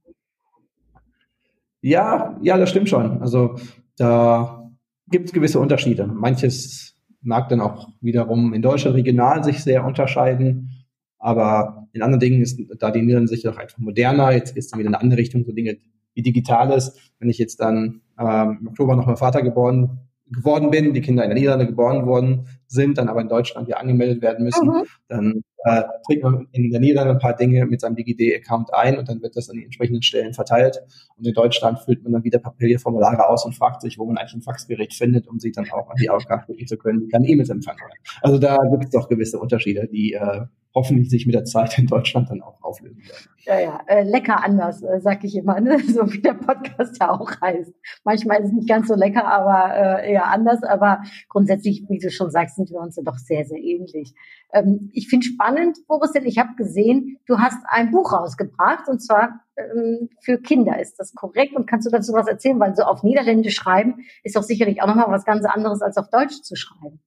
Ja, 1.81 2.39
ja, 2.43 2.59
das 2.59 2.71
stimmt 2.71 2.89
schon. 2.89 3.21
Also 3.23 3.57
da 3.97 4.71
gibt 5.09 5.27
es 5.27 5.33
gewisse 5.33 5.59
Unterschiede. 5.59 6.07
Manches 6.07 6.97
mag 7.23 7.49
dann 7.49 7.61
auch 7.61 7.89
wiederum 8.01 8.53
in 8.53 8.63
Deutschland 8.63 8.97
regional 8.97 9.45
sich 9.45 9.63
sehr 9.63 9.85
unterscheiden, 9.85 10.85
aber 11.19 11.82
in 11.93 12.03
anderen 12.03 12.21
Dingen 12.21 12.43
ist 12.43 12.61
da 12.79 12.91
die 12.91 13.03
Niederlande 13.03 13.29
sich 13.29 13.43
doch 13.43 13.57
einfach 13.57 13.79
moderner. 13.79 14.33
Jetzt 14.33 14.57
ist 14.57 14.67
es 14.67 14.79
wieder 14.79 14.89
in 14.89 14.95
eine 14.95 15.03
andere 15.03 15.21
Richtung, 15.21 15.45
so 15.45 15.53
Dinge 15.53 15.79
wie 16.15 16.23
Digitales. 16.23 16.97
Wenn 17.19 17.29
ich 17.29 17.39
jetzt 17.39 17.61
dann 17.61 18.03
ähm, 18.19 18.59
im 18.61 18.69
Oktober 18.69 18.97
noch 18.97 19.07
mal 19.07 19.17
Vater 19.17 19.43
geboren 19.43 20.09
geworden 20.33 20.71
bin, 20.71 20.95
die 20.95 21.01
Kinder 21.01 21.25
in 21.25 21.31
der 21.31 21.39
Niederlande 21.39 21.67
geboren 21.67 22.07
worden 22.07 22.47
sind, 22.67 22.99
dann 22.99 23.09
aber 23.09 23.21
in 23.21 23.29
Deutschland 23.29 23.67
hier 23.67 23.79
angemeldet 23.79 24.23
werden 24.23 24.45
müssen, 24.45 24.67
mhm. 24.67 24.85
dann 25.09 25.43
äh, 25.65 25.83
trägt 26.07 26.23
man 26.23 26.49
in 26.53 26.71
der 26.71 26.81
Niederlande 26.81 27.15
ein 27.15 27.21
paar 27.21 27.37
Dinge 27.37 27.67
mit 27.67 27.81
seinem 27.81 27.97
DigiD-Account 27.97 28.73
ein 28.75 28.99
und 28.99 29.09
dann 29.09 29.23
wird 29.23 29.37
das 29.37 29.51
an 29.51 29.57
die 29.57 29.65
entsprechenden 29.65 30.03
Stellen 30.03 30.33
verteilt. 30.33 30.83
Und 31.17 31.27
in 31.27 31.35
Deutschland 31.35 31.79
füllt 31.81 32.03
man 32.03 32.13
dann 32.13 32.25
wieder 32.25 32.39
Papierformulare 32.39 33.29
aus 33.29 33.45
und 33.45 33.55
fragt 33.55 33.83
sich, 33.83 33.99
wo 33.99 34.07
man 34.07 34.17
eigentlich 34.17 34.35
ein 34.35 34.43
Faxgerät 34.43 34.95
findet, 34.95 35.29
um 35.29 35.39
sie 35.39 35.53
dann 35.53 35.71
auch 35.71 35.91
an 35.91 35.97
die 36.01 36.11
Aufgabe 36.11 36.45
schicken 36.47 36.67
zu 36.67 36.79
können, 36.79 37.01
die 37.01 37.09
dann 37.09 37.25
E-Mails 37.25 37.51
empfangen. 37.51 37.81
Also 38.23 38.39
da 38.39 38.57
gibt 38.71 38.85
es 38.85 38.91
doch 38.91 39.09
gewisse 39.09 39.39
Unterschiede, 39.39 39.87
die 39.87 40.15
äh, 40.15 40.47
hoffentlich 40.75 41.11
sich 41.11 41.27
mit 41.27 41.35
der 41.35 41.45
Zeit 41.45 41.79
in 41.79 41.87
Deutschland 41.87 42.31
dann 42.31 42.43
auch 42.43 42.63
auflösen 42.63 43.03
werden. 43.03 43.29
Ja, 43.45 43.59
ja, 43.59 43.81
äh, 43.87 44.05
lecker 44.05 44.43
anders, 44.45 44.83
äh, 44.83 45.01
sag 45.01 45.25
ich 45.25 45.37
immer, 45.37 45.61
ne? 45.61 45.79
so 45.87 46.13
wie 46.13 46.23
der 46.23 46.35
Podcast 46.35 46.99
ja 47.01 47.11
auch 47.11 47.31
heißt. 47.41 47.73
Manchmal 48.05 48.41
ist 48.41 48.47
es 48.47 48.53
nicht 48.53 48.69
ganz 48.69 48.89
so 48.89 48.95
lecker, 48.95 49.27
aber 49.27 49.75
äh, 49.75 50.13
eher 50.13 50.29
anders. 50.29 50.63
Aber 50.63 51.03
grundsätzlich, 51.29 51.85
wie 51.89 51.99
du 51.99 52.11
schon 52.11 52.31
sagst, 52.31 52.57
sind 52.57 52.71
wir 52.71 52.79
uns 52.79 52.97
ja 52.97 53.03
doch 53.03 53.19
sehr, 53.19 53.45
sehr 53.45 53.59
ähnlich. 53.59 54.15
Ähm, 54.53 54.91
ich 54.93 55.09
finde 55.09 55.27
spannend, 55.27 55.79
Boris, 55.89 56.13
denn 56.13 56.25
ich 56.25 56.39
habe 56.39 56.55
gesehen, 56.57 57.19
du 57.27 57.39
hast 57.39 57.59
ein 57.67 57.91
Buch 57.91 58.13
rausgebracht 58.13 58.89
und 58.89 59.01
zwar 59.01 59.41
ähm, 59.57 60.09
für 60.21 60.39
Kinder. 60.39 60.81
Ist 60.81 60.99
das 60.99 61.13
korrekt? 61.15 61.55
Und 61.57 61.67
kannst 61.67 61.87
du 61.87 61.91
dazu 61.91 62.13
was 62.13 62.29
erzählen? 62.29 62.61
Weil 62.61 62.77
so 62.77 62.85
auf 62.85 63.03
Niederländisch 63.03 63.55
schreiben 63.55 64.05
ist 64.23 64.37
doch 64.37 64.43
sicherlich 64.43 64.83
auch 64.83 64.87
nochmal 64.87 65.11
was 65.11 65.25
ganz 65.25 65.45
anderes 65.45 65.83
als 65.83 65.97
auf 65.97 66.09
Deutsch 66.11 66.43
zu 66.43 66.55
schreiben. 66.55 67.01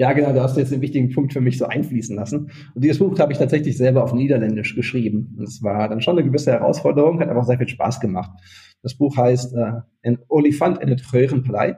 Ja, 0.00 0.14
genau, 0.14 0.32
da 0.32 0.44
hast 0.44 0.56
du 0.56 0.60
jetzt 0.60 0.72
einen 0.72 0.80
wichtigen 0.80 1.10
Punkt 1.10 1.34
für 1.34 1.42
mich 1.42 1.58
so 1.58 1.66
einfließen 1.66 2.16
lassen. 2.16 2.50
Und 2.74 2.82
dieses 2.82 3.00
Buch 3.00 3.18
habe 3.18 3.32
ich 3.32 3.38
tatsächlich 3.38 3.76
selber 3.76 4.02
auf 4.02 4.14
Niederländisch 4.14 4.74
geschrieben. 4.74 5.38
Es 5.44 5.62
war 5.62 5.90
dann 5.90 6.00
schon 6.00 6.18
eine 6.18 6.26
gewisse 6.26 6.52
Herausforderung, 6.52 7.20
hat 7.20 7.28
aber 7.28 7.40
auch 7.40 7.44
sehr 7.44 7.58
viel 7.58 7.68
Spaß 7.68 8.00
gemacht. 8.00 8.30
Das 8.82 8.94
Buch 8.94 9.18
heißt 9.18 9.54
äh, 9.54 9.72
Ein 10.02 10.18
Olifant 10.28 10.78
in 10.78 10.88
het 10.88 11.12
Röhrenpalais 11.12 11.74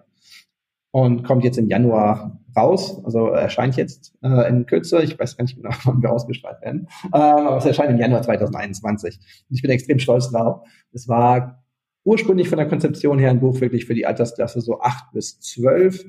und 0.92 1.24
kommt 1.24 1.42
jetzt 1.42 1.58
im 1.58 1.66
Januar 1.66 2.40
raus. 2.56 3.04
Also 3.04 3.26
erscheint 3.26 3.74
jetzt 3.74 4.14
äh, 4.22 4.48
in 4.48 4.66
Kürze. 4.66 5.02
Ich 5.02 5.18
weiß 5.18 5.36
gar 5.36 5.42
nicht 5.42 5.56
genau, 5.56 5.70
wann 5.82 6.00
wir 6.00 6.12
ausgestrahlt 6.12 6.62
werden. 6.62 6.86
Ähm, 7.06 7.10
aber 7.12 7.56
es 7.56 7.66
erscheint 7.66 7.90
im 7.90 7.98
Januar 7.98 8.22
2021. 8.22 9.18
Und 9.50 9.56
ich 9.56 9.62
bin 9.62 9.70
extrem 9.72 9.98
stolz 9.98 10.30
drauf. 10.30 10.64
Es 10.92 11.08
war 11.08 11.64
ursprünglich 12.04 12.48
von 12.48 12.58
der 12.58 12.68
Konzeption 12.68 13.18
her 13.18 13.30
ein 13.30 13.40
Buch 13.40 13.60
wirklich 13.60 13.84
für 13.84 13.94
die 13.94 14.06
Altersklasse 14.06 14.60
so 14.60 14.80
acht 14.80 15.10
bis 15.12 15.40
zwölf 15.40 16.04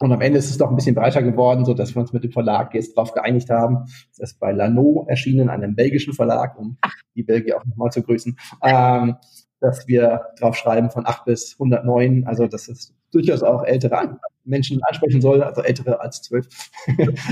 und 0.00 0.12
am 0.12 0.22
Ende 0.22 0.38
ist 0.38 0.48
es 0.48 0.56
doch 0.56 0.70
ein 0.70 0.76
bisschen 0.76 0.94
breiter 0.94 1.22
geworden, 1.22 1.66
so 1.66 1.74
dass 1.74 1.94
wir 1.94 2.00
uns 2.00 2.12
mit 2.12 2.24
dem 2.24 2.32
Verlag 2.32 2.74
jetzt 2.74 2.96
darauf 2.96 3.12
geeinigt 3.12 3.50
haben. 3.50 3.84
Es 4.10 4.18
ist 4.18 4.40
bei 4.40 4.50
Lano 4.50 5.04
erschienen, 5.08 5.50
einem 5.50 5.76
belgischen 5.76 6.14
Verlag, 6.14 6.58
um 6.58 6.78
die 7.14 7.22
Belgier 7.22 7.58
auch 7.58 7.64
nochmal 7.66 7.90
zu 7.90 8.02
grüßen, 8.02 8.36
ähm, 8.62 9.16
dass 9.60 9.86
wir 9.88 10.22
drauf 10.38 10.56
schreiben 10.56 10.90
von 10.90 11.06
8 11.06 11.26
bis 11.26 11.52
109, 11.60 12.26
also 12.26 12.46
dass 12.46 12.68
es 12.68 12.94
durchaus 13.12 13.42
auch 13.42 13.62
ältere 13.62 14.18
Menschen 14.44 14.80
ansprechen 14.88 15.20
soll, 15.20 15.42
also 15.42 15.60
ältere 15.60 16.00
als 16.00 16.22
12, 16.22 16.48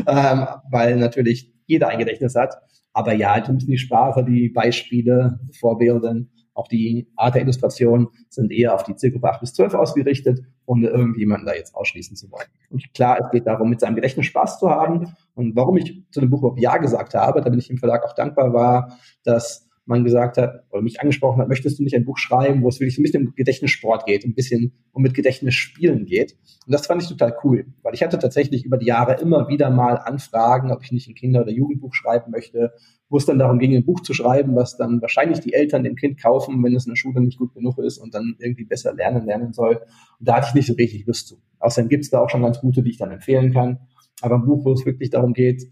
ähm, 0.07 0.47
weil 0.71 0.97
natürlich 0.97 1.55
jeder 1.67 1.89
ein 1.89 1.99
Gedächtnis 1.99 2.35
hat. 2.35 2.59
Aber 2.93 3.15
ja, 3.15 3.41
du 3.41 3.53
müssen 3.53 3.71
die 3.71 3.79
Sprache, 3.79 4.25
die 4.25 4.51
Beispiele, 4.51 5.41
Vorbilden, 5.59 6.33
auch 6.59 6.67
die 6.67 7.07
Art 7.15 7.37
der 7.37 7.43
Illustration 7.43 8.09
sind 8.29 8.51
eher 8.51 8.75
auf 8.75 8.83
die 8.83 8.97
Zielgruppe 8.97 9.31
8 9.31 9.41
bis 9.41 9.55
12 9.55 9.75
ausgerichtet, 9.75 10.41
ohne 10.67 10.89
irgendjemanden 10.89 11.47
da 11.47 11.55
jetzt 11.55 11.75
ausschließen 11.75 12.17
zu 12.17 12.31
wollen. 12.33 12.49
Und 12.69 12.93
klar, 12.95 13.19
es 13.21 13.31
geht 13.31 13.47
darum, 13.47 13.71
mit 13.71 13.81
seinem 13.81 13.95
Gedächtnis 13.95 14.27
Spaß 14.27 14.59
zu 14.59 14.69
haben. 14.69 15.15
Und 15.35 15.55
warum 15.55 15.77
ich 15.77 16.03
zu 16.11 16.21
dem 16.21 16.31
Buch 16.31 16.41
überhaupt 16.41 16.61
Ja 16.61 16.77
gesagt 16.79 17.15
habe, 17.15 17.41
da 17.41 17.49
bin 17.49 17.61
ich 17.61 17.69
dem 17.69 17.79
Verlag 17.79 18.05
auch 18.05 18.15
dankbar, 18.15 18.53
war, 18.53 18.99
dass 19.23 19.68
man 19.89 20.05
gesagt 20.05 20.37
hat 20.37 20.65
oder 20.71 20.83
mich 20.83 21.01
angesprochen 21.01 21.41
hat, 21.41 21.49
möchtest 21.49 21.79
du 21.79 21.83
nicht 21.83 21.97
ein 21.97 22.05
Buch 22.05 22.19
schreiben, 22.19 22.63
wo 22.63 22.69
es 22.69 22.79
wirklich 22.79 22.99
ein 22.99 23.03
bisschen 23.03 23.27
um 23.29 23.35
Gedächtnissport 23.35 24.07
geht, 24.07 24.25
ein 24.25 24.35
bisschen 24.35 24.73
um 24.93 25.03
mit 25.03 25.15
Gedächtnisspielen 25.15 26.05
geht. 26.05 26.37
Und 26.67 26.73
das 26.73 26.87
fand 26.87 27.03
ich 27.03 27.09
total 27.09 27.35
cool, 27.43 27.67
weil 27.83 27.95
ich 27.95 28.03
hatte 28.03 28.19
tatsächlich 28.19 28.65
über 28.65 28.77
die 28.77 28.87
Jahre 28.87 29.15
immer 29.15 29.49
wieder 29.49 29.71
mal 29.71 29.95
Anfragen, 29.95 30.71
ob 30.71 30.83
ich 30.85 30.93
nicht 30.93 31.09
ein 31.09 31.15
Kinder- 31.15 31.41
oder 31.41 31.51
Jugendbuch 31.51 31.95
schreiben 31.95 32.31
möchte, 32.31 32.73
wo 33.09 33.17
es 33.17 33.25
dann 33.25 33.39
darum 33.39 33.59
ging, 33.59 33.75
ein 33.75 33.87
Buch 33.87 34.01
zu 34.01 34.13
schreiben, 34.13 34.55
was 34.55 34.77
dann 34.77 35.01
wahrscheinlich 35.01 35.41
die 35.41 35.55
Eltern 35.55 35.85
dem 35.85 35.97
Kind 35.97 36.21
kaufen, 36.21 36.63
wenn 36.63 36.77
es 36.77 36.85
in 36.85 36.91
der 36.91 36.97
Schule 36.97 37.23
nicht 37.23 37.39
gut 37.39 37.55
genug 37.55 37.79
ist 37.79 37.97
und 37.97 38.15
dann 38.15 38.37
irgendwie 38.39 38.65
besser 38.65 38.95
lernen 38.95 39.25
lernen 39.25 39.55
soll. 39.55 39.77
Und 40.19 40.29
da 40.29 40.37
hatte 40.37 40.49
ich 40.51 40.55
nicht 40.55 40.67
so 40.67 40.75
richtig 40.75 41.07
Lust 41.07 41.29
zu. 41.29 41.37
Außerdem 41.61 41.89
gibt 41.89 42.05
es 42.05 42.11
da 42.11 42.21
auch 42.21 42.29
schon 42.29 42.43
ganz 42.43 42.61
gute, 42.61 42.83
die 42.83 42.91
ich 42.91 42.99
dann 42.99 43.11
empfehlen 43.11 43.55
kann. 43.55 43.79
Aber 44.21 44.35
ein 44.35 44.45
Buch, 44.45 44.65
wo 44.65 44.73
es 44.73 44.85
wirklich 44.85 45.11
darum 45.11 45.33
geht, 45.33 45.65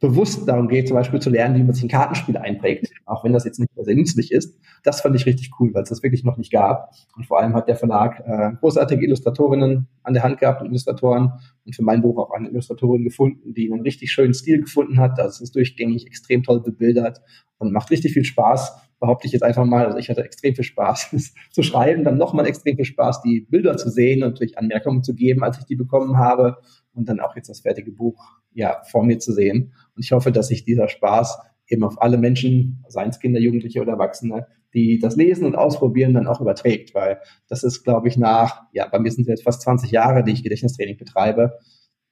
bewusst 0.00 0.48
darum 0.48 0.68
geht, 0.68 0.86
zum 0.86 0.96
Beispiel 0.96 1.20
zu 1.20 1.30
lernen, 1.30 1.56
wie 1.56 1.64
man 1.64 1.74
sich 1.74 1.84
ein 1.84 1.88
Kartenspiel 1.88 2.36
einprägt, 2.36 2.92
auch 3.04 3.24
wenn 3.24 3.32
das 3.32 3.44
jetzt 3.44 3.58
nicht 3.58 3.70
sehr 3.76 3.96
nützlich 3.96 4.30
ist. 4.30 4.56
Das 4.84 5.00
fand 5.00 5.16
ich 5.16 5.26
richtig 5.26 5.50
cool, 5.58 5.74
weil 5.74 5.82
es 5.82 5.88
das 5.88 6.02
wirklich 6.02 6.22
noch 6.22 6.36
nicht 6.36 6.52
gab. 6.52 6.92
Und 7.16 7.26
vor 7.26 7.40
allem 7.40 7.54
hat 7.54 7.68
der 7.68 7.76
Verlag 7.76 8.22
äh, 8.24 8.52
großartige 8.60 9.04
Illustratorinnen 9.04 9.88
an 10.04 10.14
der 10.14 10.22
Hand 10.22 10.38
gehabt 10.38 10.60
und 10.60 10.68
Illustratoren 10.68 11.32
und 11.64 11.74
für 11.74 11.82
mein 11.82 12.02
Buch 12.02 12.18
auch 12.18 12.30
eine 12.30 12.48
Illustratorin 12.48 13.02
gefunden, 13.02 13.54
die 13.54 13.72
einen 13.72 13.82
richtig 13.82 14.12
schönen 14.12 14.34
Stil 14.34 14.60
gefunden 14.60 15.00
hat. 15.00 15.18
Das 15.18 15.40
ist 15.40 15.56
durchgängig 15.56 16.06
extrem 16.06 16.44
toll 16.44 16.60
bebildert 16.60 17.20
und 17.58 17.72
macht 17.72 17.90
richtig 17.90 18.12
viel 18.12 18.24
Spaß. 18.24 18.76
Behaupte 19.00 19.26
ich 19.26 19.32
jetzt 19.32 19.42
einfach 19.42 19.64
mal, 19.64 19.86
also 19.86 19.98
ich 19.98 20.08
hatte 20.10 20.24
extrem 20.24 20.54
viel 20.54 20.64
Spaß 20.64 21.14
zu 21.50 21.62
schreiben, 21.62 22.04
dann 22.04 22.18
nochmal 22.18 22.46
extrem 22.46 22.76
viel 22.76 22.84
Spaß, 22.84 23.22
die 23.22 23.40
Bilder 23.40 23.76
zu 23.76 23.90
sehen 23.90 24.22
und 24.22 24.38
durch 24.38 24.58
Anmerkungen 24.58 25.02
zu 25.02 25.14
geben, 25.14 25.42
als 25.42 25.58
ich 25.58 25.64
die 25.64 25.76
bekommen 25.76 26.18
habe 26.18 26.58
und 26.92 27.08
dann 27.08 27.20
auch 27.20 27.36
jetzt 27.36 27.48
das 27.48 27.60
fertige 27.60 27.92
Buch 27.92 28.22
ja 28.52 28.82
vor 28.90 29.04
mir 29.04 29.18
zu 29.18 29.32
sehen. 29.32 29.74
Und 29.94 30.04
ich 30.04 30.12
hoffe, 30.12 30.32
dass 30.32 30.48
sich 30.48 30.64
dieser 30.64 30.88
Spaß 30.88 31.38
eben 31.68 31.84
auf 31.84 32.00
alle 32.00 32.18
Menschen, 32.18 32.84
seien 32.88 33.10
es 33.10 33.20
Kinder, 33.20 33.40
Jugendliche 33.40 33.80
oder 33.80 33.92
Erwachsene, 33.92 34.46
die 34.74 34.98
das 34.98 35.16
lesen 35.16 35.46
und 35.46 35.56
ausprobieren, 35.56 36.14
dann 36.14 36.26
auch 36.26 36.40
überträgt, 36.40 36.94
weil 36.94 37.20
das 37.48 37.64
ist, 37.64 37.84
glaube 37.84 38.08
ich, 38.08 38.16
nach, 38.16 38.62
ja, 38.72 38.86
bei 38.86 38.98
mir 38.98 39.10
sind 39.10 39.22
es 39.22 39.28
jetzt 39.28 39.44
fast 39.44 39.62
20 39.62 39.90
Jahre, 39.90 40.24
die 40.24 40.32
ich 40.32 40.42
Gedächtnistraining 40.42 40.96
betreibe, 40.96 41.58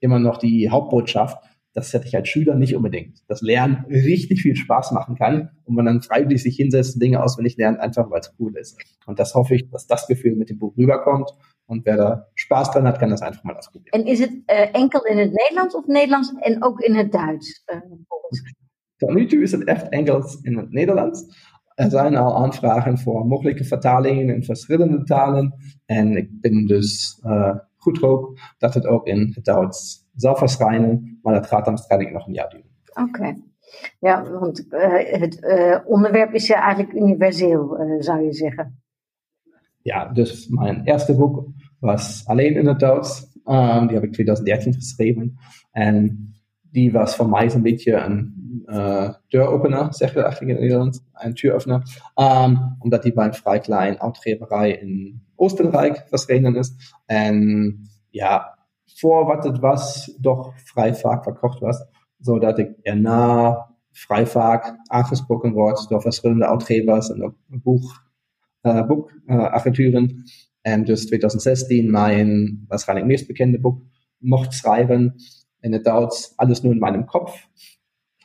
immer 0.01 0.19
noch 0.19 0.39
die 0.39 0.71
Hauptbotschaft, 0.71 1.39
das 1.77 1.93
hätte 1.93 2.07
ich 2.07 2.17
als 2.17 2.29
Schüler 2.29 2.55
nicht 2.55 2.75
unbedingt. 2.75 3.19
Das 3.29 3.43
Lernen 3.43 3.85
richtig 3.91 4.41
viel 4.41 4.57
Spaß 4.57 4.93
machen 4.93 5.15
kann 5.15 5.51
und 5.65 5.75
man 5.75 5.85
dann 5.85 6.01
freiwillig 6.01 6.43
sich 6.43 6.57
hinsetzt 6.57 7.01
Dinge 7.03 7.23
auswendig 7.23 7.59
lernt, 7.59 7.81
einfach 7.81 8.11
weil 8.11 8.21
es 8.21 8.35
cool 8.39 8.57
ist. 8.57 8.79
Und 9.05 9.19
das 9.19 9.35
hoffe 9.35 9.55
ich, 9.55 9.69
dass 9.69 9.87
das 9.87 10.07
Gefühl 10.07 10.37
mit 10.37 10.49
dem 10.49 10.59
Buch 10.59 10.75
rüberkommt. 10.79 11.31
Und 11.67 11.85
wer 11.85 11.97
da 11.97 12.27
Spaß 12.35 12.71
dran 12.71 12.87
hat, 12.87 12.99
kann 12.99 13.11
das 13.11 13.23
einfach 13.23 13.45
mal 13.45 13.57
ausprobieren. 13.57 14.01
En 14.01 14.07
is 14.07 14.21
het 14.21 14.31
uh, 14.31 14.75
enkel 14.75 15.05
in 15.05 15.19
het 15.19 15.33
Nederlands 15.33 15.75
of 15.75 15.87
Nederlands 15.87 16.35
en 16.39 16.63
ook 16.63 16.81
in 16.81 16.95
het 16.95 17.13
Duits? 17.13 17.65
Uh, 17.67 17.81
Tot 18.97 19.15
nu 19.15 19.27
toe 19.27 19.43
is 19.43 19.53
het 19.53 19.65
echt 19.65 19.89
Engels 19.89 20.41
in 20.43 20.57
het 20.57 20.71
Nederlands. 20.71 21.25
Er 21.75 21.91
zijn 21.91 22.17
al 22.17 22.37
aanvragen 22.37 22.99
voor 22.99 23.27
mogelijke 23.27 23.65
vertalingen 23.65 24.35
in 24.35 24.45
verschillende 24.45 25.03
talen. 25.03 25.55
En 25.87 26.17
ik 26.17 26.41
ben 26.41 26.67
dus 26.67 27.21
uh, 27.25 27.57
goed 27.77 27.99
hoop 27.99 28.39
dat 28.59 28.75
het 28.75 28.87
ook 28.87 29.07
in 29.07 29.33
het 29.35 29.45
Duits 29.45 30.09
zal 30.15 30.37
verschijnen, 30.37 31.19
maar 31.23 31.35
dat 31.35 31.47
gaat 31.47 31.65
dan 31.65 31.75
waarschijnlijk 31.75 32.13
nog 32.13 32.27
een 32.27 32.35
jaar 32.35 32.51
duren. 32.51 32.71
Oké. 32.91 33.03
Okay. 33.03 33.43
Ja, 34.01 34.31
want 34.31 34.67
uh, 34.71 35.21
het 35.21 35.43
uh, 35.43 35.79
onderwerp 35.85 36.33
is 36.35 36.47
ja 36.47 36.63
eigenlijk 36.63 36.93
universeel, 36.93 37.77
zou 37.99 38.23
je 38.23 38.33
zeggen. 38.33 38.81
Ja, 39.83 40.13
dus 40.13 40.49
mijn 40.49 40.85
eerste 40.85 41.17
boek 41.17 41.49
was 41.79 42.23
alleen 42.27 42.55
in 42.55 42.67
het 42.67 42.79
Duits. 42.79 43.35
Um, 43.45 43.87
die 43.87 43.97
heb 43.97 44.05
ik 44.05 44.13
2013 44.13 44.75
geschreven. 44.75 45.39
En 45.71 46.27
die 46.71 46.93
was 46.93 47.17
voor 47.17 47.29
mij 47.29 47.51
zo'n 47.51 47.63
beetje 47.63 47.93
een 47.93 48.35
uh, 48.67 49.11
deuropener, 49.29 49.95
zeg 49.95 50.15
je 50.15 50.23
eigenlijk 50.23 50.61
in 50.61 51.35
Türöffner. 51.35 51.83
Um, 52.15 52.77
omdat 52.79 53.03
die 53.03 53.13
bij 53.13 53.27
een 53.27 53.35
vrij 53.35 53.59
klein 53.59 54.01
uitgeverij 54.01 54.71
in 54.71 55.23
Oostenrijk 55.35 56.05
verschenen 56.09 56.57
is. 56.57 56.73
En 57.07 57.79
ja, 58.11 58.59
vor, 58.85 59.25
wat 59.25 59.45
het 59.45 59.59
was, 59.59 60.15
toch 60.21 60.53
vrij 60.65 60.95
vaak 60.95 61.23
verkocht 61.23 61.59
was, 61.59 61.85
zodat 62.19 62.59
ik 62.59 62.71
erna 62.83 63.67
vrij 63.91 64.27
vaak 64.27 64.79
aangesproken 64.83 65.53
word 65.53 65.89
door 65.89 66.01
verschillende 66.01 66.47
uitgevers 66.47 67.11
en 67.11 67.25
ook 67.25 67.37
boek, 67.47 68.05
uh, 68.63 68.87
boekavonturen. 68.87 70.23
En 70.67 70.85
dus 70.85 71.07
2016 71.07 71.91
mijn 71.91 72.61
waarschijnlijk 72.69 73.09
meest 73.09 73.27
bekende 73.27 73.61
boek 73.61 73.83
mocht 74.17 74.55
schrijven 74.55 75.15
in 75.61 75.73
het 75.73 75.85
Duits, 75.85 76.33
alles 76.37 76.63
nur 76.63 76.73
in 76.73 76.79
meinem 76.79 77.05
Kopf. 77.05 77.49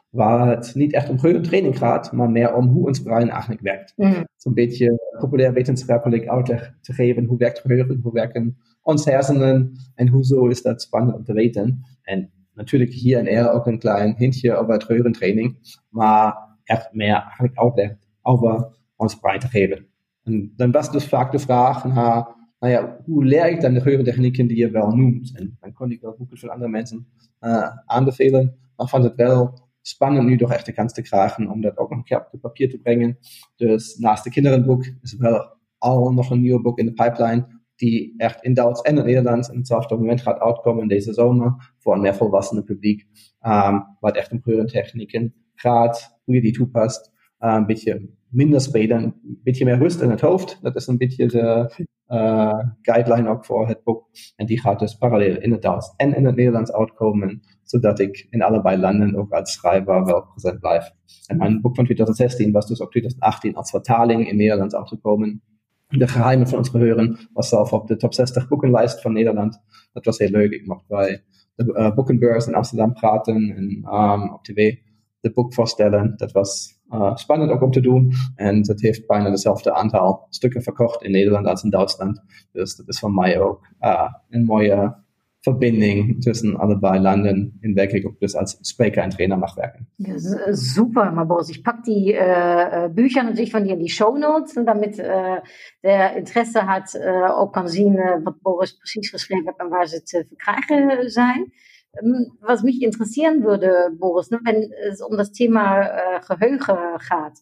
Waar 0.10 0.47
het 0.47 0.75
niet 0.75 0.93
echt 0.93 1.10
om 1.10 1.17
training 1.17 1.77
gaat, 1.77 2.12
maar 2.12 2.30
meer 2.30 2.54
om 2.54 2.67
hoe 2.67 2.88
ons 2.88 3.01
brein 3.01 3.30
eigenlijk 3.30 3.62
werkt. 3.62 3.93
Mm. 3.95 4.25
Zo'n 4.36 4.54
beetje 4.54 5.15
populair 5.19 5.54
wetenschappelijk 5.54 6.27
uit 6.27 6.45
te 6.82 6.93
geven, 6.93 7.25
hoe 7.25 7.38
werkt 7.38 7.60
geheugen, 7.60 7.99
hoe 8.04 8.13
werken 8.13 8.58
ons 8.82 9.06
hersenen 9.06 9.71
en 9.95 10.08
hoezo 10.08 10.47
is 10.47 10.62
dat 10.62 10.82
spannend 10.82 11.15
om 11.15 11.23
te 11.23 11.34
weten. 11.34 11.86
En 12.01 12.32
natuurlijk 12.54 12.91
hier 12.91 13.17
en 13.17 13.27
er 13.27 13.51
ook 13.51 13.67
een 13.67 13.80
klein 13.80 14.15
hintje 14.17 14.56
over 14.56 14.73
het 14.73 14.84
geheugentraining, 14.84 15.58
maar 15.89 16.38
echt 16.63 16.93
meer 16.93 17.15
eigenlijk 17.15 17.58
uitleg 17.60 17.97
over 18.21 18.80
ons 18.95 19.15
brein 19.15 19.39
te 19.39 19.47
geven. 19.47 19.90
En 20.23 20.53
dan 20.55 20.71
was 20.71 20.91
dus 20.91 21.07
vaak 21.07 21.31
de 21.31 21.39
vraag 21.39 21.86
naar, 21.86 22.36
nou 22.60 22.73
ja, 22.73 22.99
hoe 23.05 23.25
leer 23.25 23.49
ik 23.49 23.62
dan 23.62 23.73
de 23.73 23.81
geheugentechnieken 23.81 24.47
die 24.47 24.57
je 24.57 24.69
wel 24.69 24.91
noemt? 24.91 25.38
En 25.38 25.57
dan 25.60 25.73
kon 25.73 25.91
ik 25.91 26.01
wel 26.01 26.15
boeken 26.17 26.38
van 26.38 26.49
andere 26.49 26.69
mensen 26.69 27.07
uh, 27.39 27.67
aanbevelen, 27.86 28.55
maar 28.75 28.88
vond 28.88 29.03
het 29.03 29.15
wel 29.15 29.69
spannend 29.81 30.27
nu 30.27 30.36
doch 30.36 30.51
echt 30.51 30.65
de 30.65 30.73
kanste 30.73 31.01
kragen 31.01 31.49
om 31.49 31.62
dat 31.62 31.77
ook 31.77 31.89
nog 31.89 31.97
een 31.97 32.03
keer 32.03 32.27
op 32.31 32.41
papier 32.41 32.69
te 32.69 32.79
brengen. 32.79 33.17
Dus 33.55 33.97
naast 33.97 34.23
de 34.23 34.29
kinderenboek 34.29 34.86
is 35.01 35.15
wel 35.15 35.57
al 35.77 36.12
nog 36.12 36.29
een 36.29 36.41
nieuw 36.41 36.62
boek 36.62 36.79
in 36.79 36.86
de 36.86 36.93
pipeline 36.93 37.60
die 37.75 38.13
echt 38.17 38.43
in 38.43 38.53
Duits 38.53 38.81
en 38.81 38.97
in 38.97 39.05
Nederlands 39.05 39.49
en 39.49 39.57
het 39.57 39.71
op 39.71 39.89
moment 39.89 40.21
gaat 40.21 40.39
uitkomen 40.39 40.88
deze 40.88 41.13
zomer 41.13 41.73
voor 41.77 41.93
een 41.93 42.01
meer 42.01 42.15
volwassene 42.15 42.63
publiek, 42.63 43.07
um, 43.45 43.97
wat 43.99 44.15
echt 44.15 44.31
om 44.31 44.41
kleurentechnieken 44.41 45.34
gaat, 45.53 46.19
hoe 46.23 46.36
je 46.36 46.41
die 46.41 46.51
toepast, 46.51 47.12
uh, 47.39 47.53
een 47.53 47.65
beetje 47.65 48.10
minder 48.31 48.61
spelen, 48.61 49.03
een 49.03 49.39
beetje 49.43 49.65
meer 49.65 49.77
rust 49.77 50.01
in 50.01 50.09
het 50.09 50.21
hoofd. 50.21 50.59
Dat 50.61 50.75
is 50.75 50.87
een 50.87 50.97
beetje 50.97 51.27
de 51.27 51.73
uh, 52.07 52.59
guideline 52.81 53.29
ook 53.29 53.45
voor 53.45 53.67
het 53.67 53.83
boek. 53.83 54.09
En 54.35 54.45
die 54.45 54.59
gaat 54.59 54.79
dus 54.79 54.95
parallel 54.95 55.37
in 55.37 55.51
het 55.51 55.61
Duits 55.61 55.93
en 55.97 56.15
in 56.15 56.25
het 56.25 56.35
Nederlands 56.35 56.71
uitkomen, 56.71 57.41
zodat 57.63 57.99
ik 57.99 58.27
in 58.29 58.41
allebei 58.41 58.77
landen 58.77 59.15
ook 59.15 59.31
als 59.31 59.51
schrijver 59.51 60.05
wel 60.05 60.25
present 60.25 60.59
blijf. 60.59 60.91
En 61.25 61.37
mijn 61.37 61.61
boek 61.61 61.75
van 61.75 61.83
2016 61.83 62.51
was 62.51 62.67
dus 62.67 62.81
ook 62.81 62.89
2018 62.89 63.55
als 63.55 63.69
vertaling 63.69 64.29
in 64.29 64.37
Nederlands 64.37 64.75
uitgekomen. 64.75 65.41
De 65.87 66.07
geheimen 66.07 66.47
van 66.47 66.57
ons 66.57 66.69
geheuren 66.69 67.29
was 67.33 67.49
zelf 67.49 67.73
op 67.73 67.87
de 67.87 67.95
top 67.95 68.13
60 68.13 68.47
boekenlijst 68.47 69.01
van 69.01 69.13
Nederland. 69.13 69.61
Dat 69.93 70.05
was 70.05 70.17
heel 70.17 70.29
leuk. 70.29 70.51
Ik 70.51 70.67
mocht 70.67 70.87
bij 70.87 71.23
de 71.55 71.63
uh, 71.65 71.95
boekenbeurs 71.95 72.47
in 72.47 72.55
Amsterdam 72.55 72.93
praten 72.93 73.35
en 73.35 73.93
um, 73.93 74.33
op 74.33 74.43
tv 74.43 74.75
de 75.19 75.31
boek 75.31 75.53
voorstellen. 75.53 76.13
Dat 76.17 76.31
was 76.31 76.79
uh, 76.93 77.15
spannend 77.15 77.51
ook 77.51 77.62
om 77.62 77.71
te 77.71 77.82
doen. 77.82 78.12
En 78.36 78.58
het 78.67 78.82
heeft 78.82 79.08
bijna 79.08 79.30
hetzelfde 79.30 79.73
aantal 79.73 80.25
stukken 80.30 80.62
verkocht 80.62 81.04
in 81.04 81.12
Nederland 81.12 81.47
als 81.47 81.63
in 81.63 81.69
Duitsland. 81.69 82.21
Dus 82.51 82.75
dat 82.75 82.88
is 82.88 82.99
voor 82.99 83.13
mij 83.13 83.41
ook 83.41 83.67
uh, 83.82 84.13
een 84.30 84.45
mooie 84.45 84.99
Verbinding 85.43 86.21
tussen 86.21 86.56
allebei 86.56 86.99
Landen, 86.99 87.58
in 87.62 87.75
welke 87.75 87.97
ich 87.97 88.06
das 88.19 88.36
als 88.36 88.60
Speaker 88.62 89.04
und 89.04 89.13
Trainer 89.13 89.38
mag 89.38 89.58
werken. 89.58 89.88
Ja, 89.97 90.13
super, 90.54 91.12
Mabos. 91.12 91.49
Ich 91.49 91.63
packe 91.63 91.82
die 91.88 92.13
äh, 92.13 92.89
Bücher 92.93 93.23
natürlich 93.23 93.51
von 93.51 93.63
dir 93.63 93.73
in 93.73 93.80
die 93.80 93.89
Show 93.89 94.15
Notes, 94.17 94.54
damit 94.54 94.99
äh, 94.99 95.41
der 95.82 96.15
Interesse 96.15 96.67
hat, 96.67 96.93
äh, 96.93 97.25
auch 97.25 97.51
kann 97.51 97.67
sehen, 97.67 97.97
was 98.23 98.36
Boris 98.43 98.77
precies 98.77 99.12
geschrieben 99.12 99.47
hat 99.47 99.60
und 99.63 99.71
waar 99.71 99.88
ze 99.88 100.04
te 100.04 100.25
verkrijgen 100.25 101.10
zijn. 101.10 101.51
Ähm, 101.99 102.32
was 102.39 102.63
mich 102.63 102.82
interessieren 102.82 103.43
würde, 103.43 103.91
Boris, 103.97 104.32
ne, 104.32 104.39
wenn 104.43 104.71
es 104.89 105.01
um 105.01 105.17
das 105.17 105.32
Thema 105.32 105.82
äh, 105.82 106.19
Geheugen 106.27 106.60
geht, 106.60 107.39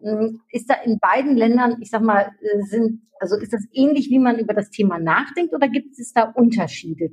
hm, 0.00 0.40
ist 0.50 0.68
da 0.68 0.74
in 0.84 0.98
beiden 0.98 1.36
Ländern, 1.36 1.76
ich 1.80 1.90
sag 1.90 2.02
mal, 2.02 2.32
äh, 2.40 2.62
sind, 2.62 3.02
also 3.20 3.36
ist 3.36 3.52
das 3.52 3.64
ähnlich, 3.72 4.10
wie 4.10 4.18
man 4.18 4.38
über 4.38 4.54
das 4.54 4.70
Thema 4.70 4.98
nachdenkt 4.98 5.54
oder 5.54 5.68
gibt 5.68 5.98
es 5.98 6.12
da 6.12 6.24
Unterschiede? 6.24 7.10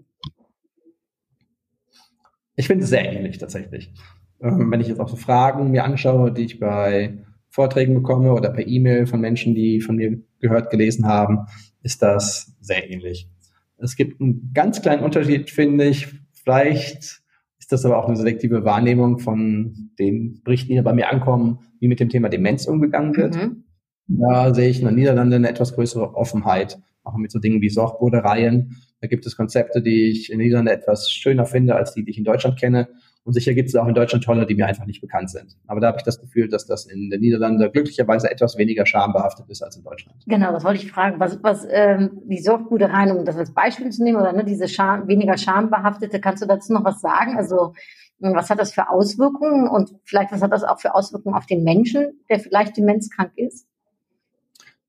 Ich 2.55 2.67
finde 2.67 2.83
es 2.83 2.89
sehr 2.89 3.05
ähnlich 3.05 3.37
tatsächlich. 3.37 3.93
Ähm, 4.41 4.71
wenn 4.71 4.81
ich 4.81 4.87
jetzt 4.87 4.99
auch 4.99 5.09
so 5.09 5.15
Fragen 5.15 5.71
mir 5.71 5.83
anschaue, 5.83 6.31
die 6.31 6.45
ich 6.45 6.59
bei 6.59 7.19
Vorträgen 7.49 7.93
bekomme 7.93 8.33
oder 8.33 8.49
per 8.49 8.67
E-Mail 8.67 9.05
von 9.05 9.21
Menschen, 9.21 9.53
die 9.53 9.81
von 9.81 9.95
mir 9.95 10.21
gehört, 10.39 10.69
gelesen 10.69 11.05
haben, 11.05 11.45
ist 11.83 12.01
das 12.01 12.55
sehr 12.59 12.89
ähnlich. 12.89 13.29
Es 13.77 13.95
gibt 13.95 14.19
einen 14.19 14.51
ganz 14.53 14.81
kleinen 14.81 15.03
Unterschied, 15.03 15.49
finde 15.49 15.85
ich. 15.85 16.18
Vielleicht 16.43 17.21
ist 17.59 17.71
das 17.71 17.85
aber 17.85 17.97
auch 17.97 18.07
eine 18.07 18.15
selektive 18.15 18.63
Wahrnehmung 18.63 19.19
von 19.19 19.91
den 19.99 20.41
Berichten, 20.43 20.73
die 20.73 20.81
bei 20.81 20.93
mir 20.93 21.09
ankommen, 21.09 21.59
wie 21.79 21.87
mit 21.87 21.99
dem 21.99 22.09
Thema 22.09 22.29
Demenz 22.29 22.65
umgegangen 22.65 23.15
wird. 23.15 23.35
Mhm. 23.35 23.63
Da 24.07 24.53
sehe 24.53 24.69
ich 24.69 24.79
in 24.79 24.87
den 24.87 24.95
Niederlanden 24.95 25.35
eine 25.35 25.49
etwas 25.49 25.75
größere 25.75 26.15
Offenheit, 26.15 26.79
auch 27.03 27.15
mit 27.15 27.31
so 27.31 27.39
Dingen 27.39 27.61
wie 27.61 27.69
Sorgbodereien. 27.69 28.77
Da 29.01 29.07
gibt 29.07 29.25
es 29.25 29.37
Konzepte, 29.37 29.81
die 29.81 30.09
ich 30.09 30.31
in 30.31 30.39
den 30.39 30.45
Niederlanden 30.45 30.73
etwas 30.73 31.11
schöner 31.11 31.45
finde, 31.45 31.75
als 31.75 31.93
die, 31.93 32.03
die 32.03 32.11
ich 32.11 32.17
in 32.17 32.23
Deutschland 32.23 32.59
kenne. 32.59 32.89
Und 33.23 33.33
sicher 33.33 33.53
gibt 33.53 33.69
es 33.69 33.75
auch 33.75 33.87
in 33.87 33.93
Deutschland 33.93 34.23
tolle, 34.23 34.45
die 34.45 34.55
mir 34.55 34.65
einfach 34.65 34.85
nicht 34.85 35.01
bekannt 35.01 35.29
sind. 35.29 35.57
Aber 35.67 35.79
da 35.79 35.87
habe 35.87 35.97
ich 35.97 36.03
das 36.03 36.19
Gefühl, 36.19 36.47
dass 36.47 36.65
das 36.65 36.85
in 36.85 37.09
den 37.09 37.19
Niederlanden 37.19 37.71
glücklicherweise 37.71 38.31
etwas 38.31 38.57
weniger 38.57 38.85
schambehaftet 38.85 39.49
ist 39.49 39.61
als 39.61 39.77
in 39.77 39.83
Deutschland. 39.83 40.23
Genau, 40.25 40.51
das 40.51 40.63
wollte 40.63 40.83
ich 40.83 40.91
fragen. 40.91 41.19
Was, 41.19 41.37
was 41.43 41.67
ähm, 41.69 42.21
die 42.25 42.39
Sorgbudereien, 42.39 43.15
um 43.15 43.25
das 43.25 43.37
als 43.37 43.53
Beispiel 43.53 43.89
zu 43.91 44.03
nehmen, 44.03 44.19
oder 44.19 44.33
ne, 44.33 44.43
diese 44.45 44.67
Scham, 44.67 45.07
weniger 45.07 45.37
schambehaftete, 45.37 46.19
kannst 46.19 46.41
du 46.41 46.47
dazu 46.47 46.73
noch 46.73 46.83
was 46.83 47.01
sagen? 47.01 47.37
Also 47.37 47.73
was 48.19 48.49
hat 48.49 48.59
das 48.59 48.73
für 48.73 48.89
Auswirkungen 48.89 49.67
und 49.67 49.91
vielleicht 50.03 50.31
was 50.31 50.41
hat 50.41 50.51
das 50.51 50.63
auch 50.63 50.79
für 50.79 50.93
Auswirkungen 50.93 51.35
auf 51.35 51.45
den 51.45 51.63
Menschen, 51.63 52.19
der 52.29 52.39
vielleicht 52.39 52.77
demenzkrank 52.77 53.31
ist? 53.35 53.65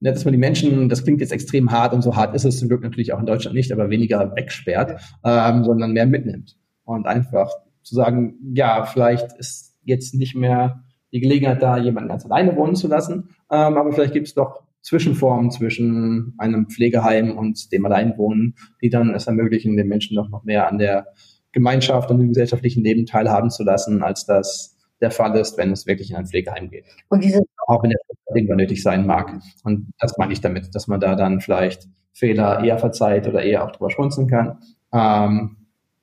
Ja, 0.00 0.12
dass 0.12 0.24
man 0.24 0.32
die 0.32 0.38
Menschen, 0.38 0.88
das 0.88 1.04
klingt 1.04 1.20
jetzt 1.20 1.32
extrem 1.32 1.70
hart 1.70 1.92
und 1.92 2.02
so 2.02 2.16
hart 2.16 2.34
ist 2.34 2.44
es 2.44 2.58
zum 2.58 2.68
Glück 2.68 2.82
natürlich 2.82 3.12
auch 3.12 3.20
in 3.20 3.26
Deutschland 3.26 3.54
nicht, 3.54 3.70
aber 3.70 3.90
weniger 3.90 4.34
wegsperrt, 4.34 5.00
ähm, 5.24 5.62
sondern 5.62 5.92
mehr 5.92 6.06
mitnimmt. 6.06 6.56
Und 6.84 7.06
einfach 7.06 7.50
zu 7.82 7.94
sagen, 7.94 8.38
ja, 8.54 8.84
vielleicht 8.84 9.32
ist 9.38 9.76
jetzt 9.82 10.14
nicht 10.14 10.34
mehr 10.34 10.84
die 11.12 11.20
Gelegenheit 11.20 11.62
da, 11.62 11.76
jemanden 11.76 12.08
ganz 12.08 12.24
alleine 12.24 12.56
wohnen 12.56 12.76
zu 12.76 12.88
lassen, 12.88 13.30
ähm, 13.50 13.76
aber 13.76 13.92
vielleicht 13.92 14.12
gibt 14.12 14.28
es 14.28 14.34
doch 14.34 14.62
Zwischenformen 14.82 15.50
zwischen 15.50 16.34
einem 16.38 16.68
Pflegeheim 16.68 17.36
und 17.36 17.72
dem 17.72 17.84
Alleinwohnen, 17.84 18.54
die 18.80 18.88
dann 18.88 19.14
es 19.14 19.26
ermöglichen, 19.26 19.76
den 19.76 19.88
Menschen 19.88 20.16
doch 20.16 20.30
noch 20.30 20.44
mehr 20.44 20.68
an 20.68 20.78
der 20.78 21.08
Gemeinschaft 21.52 22.10
und 22.10 22.18
dem 22.18 22.28
gesellschaftlichen 22.28 22.82
Leben 22.82 23.06
teilhaben 23.06 23.50
zu 23.50 23.64
lassen, 23.64 24.02
als 24.02 24.24
das 24.24 24.76
der 25.00 25.10
Fall 25.10 25.36
ist, 25.36 25.58
wenn 25.58 25.72
es 25.72 25.86
wirklich 25.86 26.10
in 26.10 26.16
ein 26.16 26.26
Pflegeheim 26.26 26.70
geht. 26.70 26.84
Und 27.08 27.24
diese 27.24 27.42
auch 27.66 27.82
wenn 27.82 27.90
der 27.90 28.00
irgendwann 28.34 28.58
nötig 28.58 28.82
sein 28.82 29.06
mag. 29.06 29.40
Und 29.64 29.92
das 29.98 30.16
meine 30.18 30.32
ich 30.32 30.40
damit, 30.40 30.74
dass 30.74 30.86
man 30.86 31.00
da 31.00 31.14
dann 31.14 31.40
vielleicht 31.40 31.88
Fehler 32.12 32.62
eher 32.64 32.78
verzeiht 32.78 33.28
oder 33.28 33.42
eher 33.42 33.64
auch 33.64 33.72
drüber 33.72 33.90
schmunzeln 33.90 34.28
kann. 34.28 34.58
Ähm, 34.92 35.56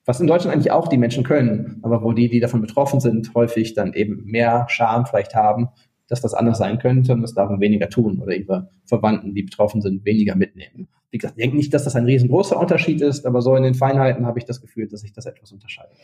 was 0.08 0.22
in 0.22 0.28
Deutschland 0.28 0.56
eigentlich 0.56 0.72
auch 0.72 0.88
die 0.88 0.98
Menschen 0.98 1.26
können, 1.26 1.80
aber 1.84 2.02
wo 2.02 2.14
die, 2.14 2.30
die 2.30 2.40
davon 2.40 2.62
betroffen 2.62 3.02
sind, 3.02 3.34
häufig 3.36 3.74
dann 3.74 3.94
eben 3.94 4.24
mehr 4.24 4.66
Scham 4.70 5.06
vielleicht 5.06 5.36
haben, 5.36 5.68
dass 6.08 6.22
das 6.22 6.34
anders 6.34 6.58
sein 6.58 6.80
könnte 6.80 7.12
und 7.12 7.22
das 7.22 7.34
darum 7.34 7.60
weniger 7.60 7.90
tun 7.90 8.22
oder 8.22 8.34
ihre 8.34 8.70
Verwandten, 8.86 9.36
die 9.36 9.44
betroffen 9.44 9.82
sind, 9.82 10.06
weniger 10.06 10.36
mitnehmen. 10.36 10.88
Wie 11.12 11.18
gesagt, 11.18 11.38
ich 11.38 11.44
denke 11.44 11.58
nicht, 11.58 11.74
dass 11.74 11.84
das 11.84 11.98
ein 11.98 12.06
riesengroßer 12.06 12.58
Unterschied 12.58 13.02
ist, 13.02 13.26
aber 13.26 13.42
so 13.42 13.54
in 13.58 13.64
den 13.64 13.74
Feinheiten 13.74 14.26
habe 14.26 14.40
ich 14.40 14.46
das 14.46 14.62
Gefühl, 14.62 14.88
dass 14.88 15.02
sich 15.02 15.12
das 15.12 15.26
etwas 15.26 15.52
unterscheidet. 15.52 15.98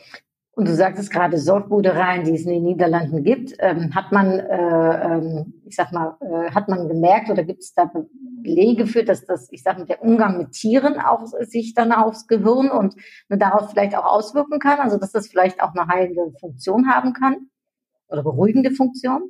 Und 0.56 0.68
du 0.68 0.74
sagtest 0.74 1.10
gerade 1.10 1.36
Sorgbudereien, 1.36 2.24
die 2.24 2.34
es 2.34 2.42
in 2.42 2.52
den 2.52 2.62
Niederlanden 2.62 3.24
gibt. 3.24 3.54
Ähm, 3.58 3.92
hat 3.94 4.12
man, 4.12 4.38
äh, 4.38 5.16
ähm, 5.16 5.54
ich 5.64 5.74
sag 5.74 5.90
mal, 5.90 6.16
äh, 6.20 6.52
hat 6.52 6.68
man 6.68 6.86
gemerkt 6.86 7.28
oder 7.28 7.42
gibt 7.42 7.62
es 7.62 7.74
da 7.74 7.90
Belege 8.42 8.86
für, 8.86 9.02
dass 9.02 9.24
das, 9.24 9.48
ich 9.50 9.64
sag 9.64 9.78
mal, 9.78 9.86
der 9.86 10.02
Umgang 10.02 10.38
mit 10.38 10.52
Tieren 10.52 11.00
auch 11.00 11.26
sich 11.40 11.74
dann 11.74 11.90
aufs 11.90 12.28
Gehirn 12.28 12.70
und 12.70 12.94
ne, 13.28 13.36
darauf 13.36 13.70
vielleicht 13.70 13.96
auch 13.96 14.04
auswirken 14.04 14.60
kann? 14.60 14.78
Also 14.78 14.96
dass 14.96 15.10
das 15.10 15.26
vielleicht 15.26 15.60
auch 15.60 15.74
eine 15.74 15.88
heilende 15.88 16.32
Funktion 16.38 16.88
haben 16.88 17.14
kann 17.14 17.48
oder 18.06 18.22
beruhigende 18.22 18.70
Funktion? 18.70 19.22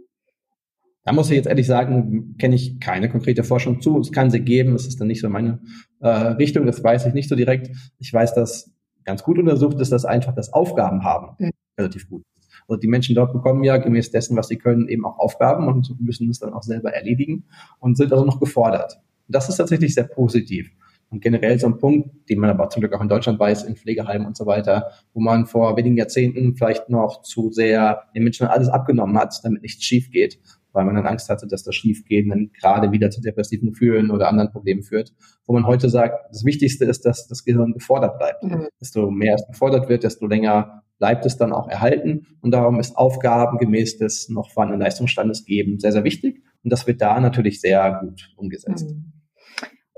Da 1.04 1.12
muss 1.12 1.30
ich 1.30 1.36
jetzt 1.36 1.46
ehrlich 1.46 1.66
sagen, 1.66 2.36
kenne 2.38 2.54
ich 2.54 2.80
keine 2.80 3.10
konkrete 3.10 3.44
Forschung 3.44 3.80
zu. 3.80 3.98
Es 3.98 4.12
kann 4.12 4.30
sie 4.30 4.40
geben, 4.40 4.74
es 4.74 4.86
ist 4.86 5.00
dann 5.00 5.08
nicht 5.08 5.20
so 5.20 5.28
meine 5.28 5.60
äh, 6.00 6.08
Richtung, 6.08 6.66
das 6.66 6.82
weiß 6.82 7.06
ich 7.06 7.14
nicht 7.14 7.28
so 7.28 7.36
direkt. 7.36 7.70
Ich 7.98 8.12
weiß, 8.12 8.34
dass 8.34 8.73
ganz 9.04 9.22
gut 9.22 9.38
untersucht 9.38 9.80
ist, 9.80 9.92
dass 9.92 10.04
einfach 10.04 10.34
das 10.34 10.52
Aufgaben 10.52 11.04
haben 11.04 11.36
mhm. 11.38 11.50
relativ 11.78 12.08
gut. 12.08 12.22
Also 12.68 12.80
die 12.80 12.88
Menschen 12.88 13.14
dort 13.14 13.32
bekommen 13.32 13.62
ja 13.64 13.76
gemäß 13.76 14.10
dessen, 14.10 14.36
was 14.36 14.48
sie 14.48 14.56
können, 14.56 14.88
eben 14.88 15.04
auch 15.04 15.18
Aufgaben 15.18 15.68
und 15.68 16.00
müssen 16.00 16.30
es 16.30 16.38
dann 16.38 16.52
auch 16.52 16.62
selber 16.62 16.92
erledigen 16.92 17.44
und 17.78 17.96
sind 17.96 18.12
also 18.12 18.24
noch 18.24 18.40
gefordert. 18.40 19.00
Und 19.26 19.34
das 19.34 19.48
ist 19.48 19.56
tatsächlich 19.56 19.94
sehr 19.94 20.04
positiv. 20.04 20.70
Und 21.10 21.20
generell 21.20 21.58
so 21.60 21.66
ein 21.66 21.78
Punkt, 21.78 22.28
den 22.28 22.40
man 22.40 22.50
aber 22.50 22.70
zum 22.70 22.80
Glück 22.80 22.94
auch 22.94 23.00
in 23.00 23.08
Deutschland 23.08 23.38
weiß, 23.38 23.64
in 23.64 23.76
Pflegeheimen 23.76 24.26
und 24.26 24.36
so 24.36 24.46
weiter, 24.46 24.90
wo 25.12 25.20
man 25.20 25.46
vor 25.46 25.76
wenigen 25.76 25.96
Jahrzehnten 25.96 26.56
vielleicht 26.56 26.88
noch 26.88 27.22
zu 27.22 27.52
sehr 27.52 28.04
den 28.14 28.24
Menschen 28.24 28.46
alles 28.46 28.68
abgenommen 28.68 29.16
hat, 29.18 29.38
damit 29.44 29.62
nichts 29.62 29.84
schief 29.84 30.10
geht 30.10 30.38
weil 30.74 30.84
man 30.84 30.96
dann 30.96 31.06
Angst 31.06 31.30
hatte, 31.30 31.46
dass 31.46 31.62
das 31.62 31.74
Schiefgehen 31.74 32.28
dann 32.28 32.50
gerade 32.52 32.92
wieder 32.92 33.10
zu 33.10 33.20
depressiven 33.20 33.70
Gefühlen 33.70 34.10
oder 34.10 34.28
anderen 34.28 34.50
Problemen 34.50 34.82
führt. 34.82 35.14
Wo 35.46 35.54
man 35.54 35.66
heute 35.66 35.88
sagt, 35.88 36.16
das 36.30 36.44
Wichtigste 36.44 36.84
ist, 36.84 37.06
dass 37.06 37.26
das 37.26 37.44
Gehirn 37.44 37.72
gefordert 37.72 38.18
bleibt. 38.18 38.42
Mhm. 38.42 38.68
Desto 38.80 39.10
mehr 39.10 39.36
es 39.36 39.46
gefordert 39.46 39.88
wird, 39.88 40.04
desto 40.04 40.26
länger 40.26 40.82
bleibt 40.98 41.24
es 41.26 41.36
dann 41.36 41.52
auch 41.52 41.68
erhalten. 41.68 42.26
Und 42.40 42.50
darum 42.52 42.80
ist 42.80 42.96
Aufgaben 42.96 43.58
gemäß 43.58 43.98
des 43.98 44.28
noch 44.28 44.50
vorhandenen 44.50 44.82
Leistungsstandes 44.82 45.44
geben 45.44 45.78
sehr, 45.78 45.92
sehr 45.92 46.04
wichtig. 46.04 46.42
Und 46.62 46.72
das 46.72 46.86
wird 46.86 47.00
da 47.00 47.20
natürlich 47.20 47.60
sehr 47.60 48.00
gut 48.02 48.32
umgesetzt. 48.36 48.90
Mhm. 48.90 49.12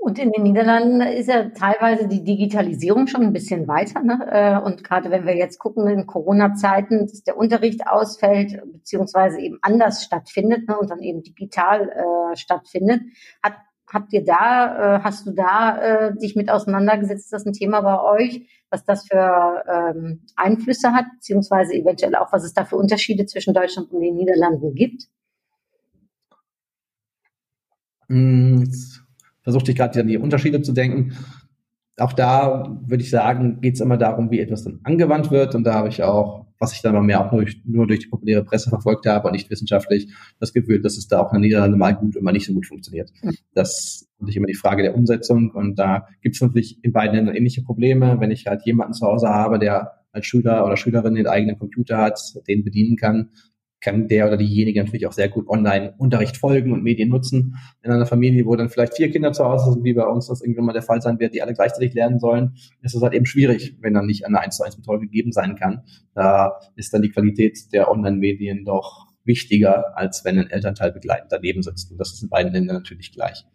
Und 0.07 0.19
in 0.19 0.31
den 0.31 0.43
Niederlanden 0.43 1.01
ist 1.01 1.27
ja 1.27 1.49
teilweise 1.49 2.07
die 2.07 2.23
Digitalisierung 2.23 3.07
schon 3.07 3.23
ein 3.23 3.33
bisschen 3.33 3.67
weiter. 3.67 4.01
Ne? 4.01 4.25
Äh, 4.31 4.57
und 4.57 4.81
gerade 4.81 5.11
wenn 5.11 5.25
wir 5.25 5.35
jetzt 5.35 5.59
gucken 5.59 5.85
in 5.89 6.07
Corona-Zeiten, 6.07 7.07
dass 7.07 7.23
der 7.23 7.35
Unterricht 7.35 7.85
ausfällt, 7.85 8.57
beziehungsweise 8.71 9.41
eben 9.41 9.59
anders 9.61 10.05
stattfindet 10.05 10.65
ne? 10.69 10.77
und 10.77 10.89
dann 10.89 11.01
eben 11.01 11.23
digital 11.23 11.89
äh, 11.89 12.37
stattfindet, 12.37 13.01
hat, 13.43 13.55
habt 13.91 14.13
ihr 14.13 14.23
da, 14.23 14.95
äh, 14.95 15.03
hast 15.03 15.27
du 15.27 15.31
da 15.31 15.77
äh, 15.77 16.15
dich 16.17 16.37
mit 16.37 16.49
auseinandergesetzt? 16.49 17.33
Ist 17.33 17.45
ein 17.45 17.51
Thema 17.51 17.81
bei 17.81 18.01
euch, 18.01 18.47
was 18.69 18.85
das 18.85 19.05
für 19.09 19.65
ähm, 19.69 20.21
Einflüsse 20.37 20.93
hat, 20.93 21.07
beziehungsweise 21.15 21.73
eventuell 21.73 22.15
auch, 22.15 22.31
was 22.31 22.45
es 22.45 22.53
da 22.53 22.63
für 22.63 22.77
Unterschiede 22.77 23.25
zwischen 23.25 23.53
Deutschland 23.53 23.91
und 23.91 23.99
den 23.99 24.15
Niederlanden 24.15 24.73
gibt? 24.73 25.03
Mm, 28.07 28.63
versuchte 29.47 29.71
ich 29.71 29.77
gerade 29.77 30.01
an 30.01 30.07
die 30.07 30.17
Unterschiede 30.17 30.61
zu 30.61 30.73
denken. 30.73 31.13
auch 31.99 32.11
da 32.11 32.77
würde 32.85 33.01
ich 33.01 33.09
sagen, 33.09 33.61
geht 33.61 33.75
es 33.75 33.79
immer 33.79 33.95
darum, 33.95 34.29
wie 34.29 34.41
etwas 34.41 34.65
dann 34.65 34.81
angewandt 34.83 35.31
wird. 35.31 35.55
Und 35.55 35.63
da 35.63 35.75
habe 35.75 35.87
ich 35.87 36.03
auch, 36.03 36.47
was 36.59 36.73
ich 36.73 36.81
dann 36.81 36.93
mal 36.93 37.01
mehr 37.01 37.25
auch 37.25 37.31
nur 37.31 37.43
durch, 37.43 37.61
nur 37.63 37.87
durch 37.87 38.01
die 38.01 38.07
populäre 38.07 38.43
Presse 38.43 38.69
verfolgt 38.69 39.05
habe 39.05 39.25
und 39.25 39.31
nicht 39.31 39.49
wissenschaftlich, 39.49 40.13
das 40.41 40.51
Gefühl, 40.51 40.81
dass 40.81 40.97
es 40.97 41.07
da 41.07 41.21
auch 41.21 41.31
in 41.31 41.37
den 41.37 41.43
Niederlanden 41.43 41.79
mal 41.79 41.95
gut 41.95 42.17
und 42.17 42.23
mal 42.23 42.33
nicht 42.33 42.45
so 42.45 42.53
gut 42.53 42.65
funktioniert. 42.65 43.09
Das 43.53 44.01
ist 44.01 44.09
natürlich 44.19 44.35
immer 44.35 44.47
die 44.47 44.53
Frage 44.53 44.83
der 44.83 44.95
Umsetzung. 44.95 45.51
Und 45.51 45.79
da 45.79 46.07
gibt 46.21 46.35
es 46.35 46.41
natürlich 46.41 46.83
in 46.83 46.91
beiden 46.91 47.15
Ländern 47.15 47.33
ähnliche 47.33 47.61
Probleme. 47.61 48.19
Wenn 48.19 48.31
ich 48.31 48.47
halt 48.47 48.65
jemanden 48.65 48.95
zu 48.95 49.07
Hause 49.07 49.29
habe, 49.29 49.59
der 49.59 49.93
als 50.11 50.25
Schüler 50.25 50.65
oder 50.65 50.75
Schülerin 50.75 51.15
den 51.15 51.27
eigenen 51.27 51.57
Computer 51.57 51.99
hat, 51.99 52.19
den 52.49 52.65
bedienen 52.65 52.97
kann, 52.97 53.29
kann 53.79 54.07
der 54.07 54.27
oder 54.27 54.37
diejenige 54.37 54.83
natürlich 54.83 55.05
auch 55.05 55.11
sehr 55.11 55.29
gut 55.29 55.47
Online-Unterricht 55.47 56.37
folgen 56.37 56.71
und 56.73 56.83
Medien 56.83 57.09
nutzen. 57.09 57.55
In 57.83 57.91
einer 57.91 58.05
Familie, 58.05 58.45
wo 58.45 58.55
dann 58.55 58.69
vielleicht 58.69 58.95
vier 58.95 59.11
Kinder 59.11 59.33
zu 59.33 59.45
Hause 59.45 59.73
sind, 59.73 59.83
wie 59.83 59.93
bei 59.93 60.05
uns 60.05 60.27
das 60.27 60.41
irgendwann 60.41 60.65
mal 60.65 60.73
der 60.73 60.81
Fall 60.81 61.01
sein 61.01 61.19
wird, 61.19 61.33
die 61.33 61.41
alle 61.41 61.53
gleichzeitig 61.53 61.93
lernen 61.93 62.19
sollen, 62.19 62.53
ist 62.81 62.95
es 62.95 63.01
halt 63.01 63.13
eben 63.13 63.25
schwierig, 63.25 63.77
wenn 63.81 63.93
dann 63.93 64.05
nicht 64.05 64.25
eine 64.25 64.39
1 64.39 64.57
zu 64.57 64.63
1 64.63 64.77
Betreuung 64.77 65.01
gegeben 65.01 65.31
sein 65.31 65.55
kann. 65.55 65.83
Da 66.13 66.53
ist 66.75 66.93
dann 66.93 67.01
die 67.01 67.11
Qualität 67.11 67.71
der 67.71 67.91
Online-Medien 67.91 68.65
doch 68.65 69.07
wichtiger, 69.23 69.97
als 69.97 70.25
wenn 70.25 70.39
ein 70.39 70.49
Elternteil 70.49 70.91
begleitend 70.91 71.31
daneben 71.31 71.61
sitzt. 71.61 71.91
Und 71.91 71.99
das 71.99 72.13
ist 72.13 72.23
in 72.23 72.29
beiden 72.29 72.53
Ländern 72.53 72.77
natürlich 72.77 73.11
gleich. 73.11 73.45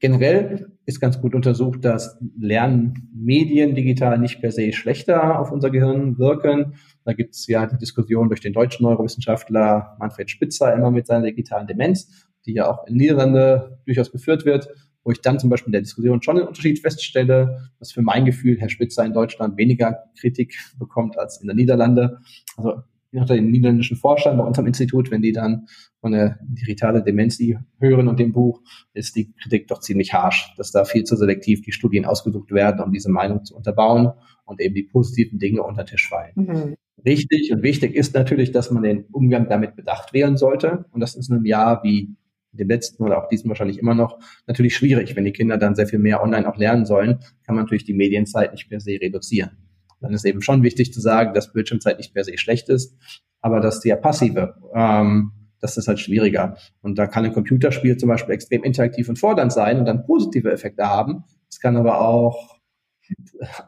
Generell 0.00 0.72
ist 0.84 1.00
ganz 1.00 1.20
gut 1.20 1.34
untersucht, 1.34 1.84
dass 1.84 2.18
Lernmedien 2.38 3.74
digital 3.74 4.18
nicht 4.18 4.40
per 4.40 4.50
se 4.50 4.72
schlechter 4.72 5.38
auf 5.38 5.50
unser 5.50 5.70
Gehirn 5.70 6.18
wirken. 6.18 6.74
Da 7.04 7.12
gibt 7.12 7.34
es 7.34 7.46
ja 7.46 7.66
die 7.66 7.78
Diskussion 7.78 8.28
durch 8.28 8.40
den 8.40 8.52
deutschen 8.52 8.84
Neurowissenschaftler 8.84 9.96
Manfred 9.98 10.30
Spitzer 10.30 10.74
immer 10.74 10.90
mit 10.90 11.06
seiner 11.06 11.26
digitalen 11.26 11.66
Demenz, 11.66 12.26
die 12.46 12.54
ja 12.54 12.70
auch 12.70 12.86
in 12.86 12.96
Niederlande 12.96 13.78
durchaus 13.86 14.10
geführt 14.10 14.44
wird, 14.44 14.68
wo 15.02 15.10
ich 15.10 15.20
dann 15.20 15.38
zum 15.38 15.50
Beispiel 15.50 15.68
in 15.68 15.72
der 15.72 15.82
Diskussion 15.82 16.22
schon 16.22 16.38
einen 16.38 16.48
Unterschied 16.48 16.80
feststelle, 16.80 17.70
dass 17.78 17.92
für 17.92 18.02
mein 18.02 18.24
Gefühl 18.24 18.58
Herr 18.58 18.70
Spitzer 18.70 19.04
in 19.04 19.12
Deutschland 19.12 19.56
weniger 19.58 20.04
Kritik 20.18 20.56
bekommt 20.78 21.18
als 21.18 21.40
in 21.40 21.46
der 21.46 21.56
Niederlande. 21.56 22.18
Also 22.56 22.82
nach 23.12 23.26
den 23.26 23.50
niederländischen 23.50 23.96
Forschern 23.96 24.36
bei 24.36 24.44
unserem 24.44 24.66
Institut, 24.66 25.10
wenn 25.10 25.22
die 25.22 25.32
dann 25.32 25.66
von 26.00 26.12
der 26.12 26.38
digitale 26.42 27.02
Demenz 27.02 27.38
hören 27.78 28.08
und 28.08 28.18
dem 28.18 28.32
Buch, 28.32 28.60
ist 28.92 29.14
die 29.14 29.32
Kritik 29.34 29.68
doch 29.68 29.80
ziemlich 29.80 30.12
harsch, 30.12 30.52
dass 30.56 30.72
da 30.72 30.84
viel 30.84 31.04
zu 31.04 31.16
selektiv 31.16 31.62
die 31.62 31.72
Studien 31.72 32.06
ausgesucht 32.06 32.50
werden, 32.50 32.80
um 32.80 32.92
diese 32.92 33.10
Meinung 33.10 33.44
zu 33.44 33.54
unterbauen 33.54 34.10
und 34.44 34.60
eben 34.60 34.74
die 34.74 34.82
positiven 34.82 35.38
Dinge 35.38 35.62
unter 35.62 35.84
Tisch 35.84 36.08
fallen. 36.08 36.32
Mhm. 36.34 36.74
Richtig 37.04 37.50
und 37.52 37.62
wichtig 37.62 37.94
ist 37.94 38.14
natürlich, 38.14 38.52
dass 38.52 38.70
man 38.70 38.82
den 38.82 39.04
Umgang 39.12 39.48
damit 39.48 39.76
bedacht 39.76 40.12
wählen 40.12 40.36
sollte. 40.36 40.84
Und 40.92 41.00
das 41.00 41.16
ist 41.16 41.28
in 41.28 41.36
einem 41.36 41.46
Jahr 41.46 41.82
wie 41.82 42.14
dem 42.52 42.68
letzten 42.68 43.02
oder 43.02 43.22
auch 43.22 43.28
diesem 43.28 43.48
wahrscheinlich 43.48 43.78
immer 43.78 43.94
noch 43.94 44.18
natürlich 44.46 44.76
schwierig. 44.76 45.16
Wenn 45.16 45.24
die 45.24 45.32
Kinder 45.32 45.58
dann 45.58 45.74
sehr 45.74 45.88
viel 45.88 45.98
mehr 45.98 46.22
online 46.22 46.48
auch 46.48 46.56
lernen 46.56 46.86
sollen, 46.86 47.18
kann 47.44 47.56
man 47.56 47.64
natürlich 47.64 47.84
die 47.84 47.94
Medienzeit 47.94 48.52
nicht 48.52 48.68
per 48.68 48.80
se 48.80 48.92
reduzieren 49.00 49.64
dann 50.04 50.12
ist 50.12 50.24
eben 50.24 50.42
schon 50.42 50.62
wichtig 50.62 50.92
zu 50.92 51.00
sagen, 51.00 51.34
dass 51.34 51.52
Bildschirmzeit 51.52 51.98
nicht 51.98 52.14
per 52.14 52.24
se 52.24 52.38
schlecht 52.38 52.68
ist, 52.68 52.96
aber 53.40 53.60
dass 53.60 53.80
der 53.80 53.96
passive, 53.96 54.54
ähm, 54.74 55.32
das 55.60 55.76
ist 55.76 55.88
halt 55.88 55.98
schwieriger. 55.98 56.56
Und 56.82 56.98
da 56.98 57.06
kann 57.06 57.24
ein 57.24 57.32
Computerspiel 57.32 57.96
zum 57.96 58.10
Beispiel 58.10 58.34
extrem 58.34 58.62
interaktiv 58.62 59.08
und 59.08 59.18
fordernd 59.18 59.52
sein 59.52 59.78
und 59.78 59.86
dann 59.86 60.04
positive 60.04 60.52
Effekte 60.52 60.84
haben. 60.84 61.24
Es 61.48 61.58
kann 61.58 61.76
aber 61.76 62.00
auch 62.00 62.53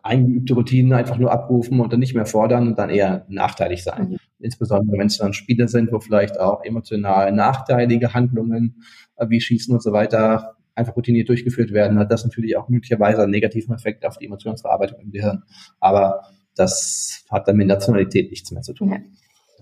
eingeübte 0.02 0.54
Routinen 0.54 0.92
einfach 0.92 1.18
nur 1.18 1.32
abrufen 1.32 1.80
und 1.80 1.92
dann 1.92 2.00
nicht 2.00 2.14
mehr 2.14 2.26
fordern 2.26 2.68
und 2.68 2.78
dann 2.78 2.90
eher 2.90 3.26
nachteilig 3.28 3.82
sein. 3.82 4.10
Mhm. 4.10 4.16
Insbesondere 4.38 4.98
wenn 4.98 5.06
es 5.06 5.18
dann 5.18 5.32
Spiele 5.32 5.68
sind, 5.68 5.92
wo 5.92 6.00
vielleicht 6.00 6.40
auch 6.40 6.64
emotional 6.64 7.32
nachteilige 7.32 8.14
Handlungen 8.14 8.82
äh, 9.16 9.28
wie 9.28 9.40
Schießen 9.40 9.74
und 9.74 9.82
so 9.82 9.92
weiter 9.92 10.56
einfach 10.74 10.96
routiniert 10.96 11.28
durchgeführt 11.28 11.72
werden, 11.72 11.98
hat 11.98 12.12
das 12.12 12.24
natürlich 12.24 12.56
auch 12.56 12.68
möglicherweise 12.68 13.22
einen 13.22 13.30
negativen 13.30 13.74
Effekt 13.74 14.04
auf 14.04 14.18
die 14.18 14.26
Emotionsverarbeitung 14.26 15.00
im 15.00 15.10
Gehirn. 15.10 15.42
Aber 15.80 16.22
das 16.54 17.24
hat 17.30 17.48
dann 17.48 17.56
mit 17.56 17.66
Nationalität 17.66 18.30
nichts 18.30 18.50
mehr 18.50 18.62
zu 18.62 18.74
tun. 18.74 18.92
Ja. 18.92 18.98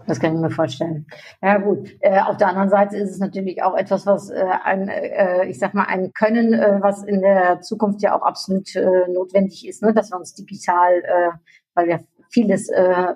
Das 0.07 0.21
kann 0.21 0.35
ich 0.35 0.41
mir 0.41 0.51
vorstellen. 0.51 1.07
Ja 1.43 1.59
gut. 1.59 1.89
Äh, 2.01 2.21
auf 2.21 2.37
der 2.37 2.49
anderen 2.49 2.69
Seite 2.69 2.97
ist 2.97 3.11
es 3.11 3.19
natürlich 3.19 3.63
auch 3.63 3.77
etwas, 3.77 4.07
was 4.07 4.31
äh, 4.31 4.45
ein, 4.63 4.89
äh, 4.89 5.47
ich 5.47 5.59
sag 5.59 5.75
mal, 5.75 5.85
ein 5.85 6.13
Können, 6.13 6.53
äh, 6.53 6.79
was 6.81 7.03
in 7.05 7.21
der 7.21 7.61
Zukunft 7.61 8.03
ja 8.03 8.17
auch 8.17 8.23
absolut 8.23 8.75
äh, 8.77 9.09
notwendig 9.13 9.67
ist, 9.67 9.83
ne? 9.83 9.95
dass 9.95 10.11
wir 10.11 10.19
uns 10.19 10.35
digital, 10.35 10.93
äh, 10.99 11.31
weil 11.75 11.89
ja 11.89 11.99
vieles 12.31 12.69
äh, 12.69 13.15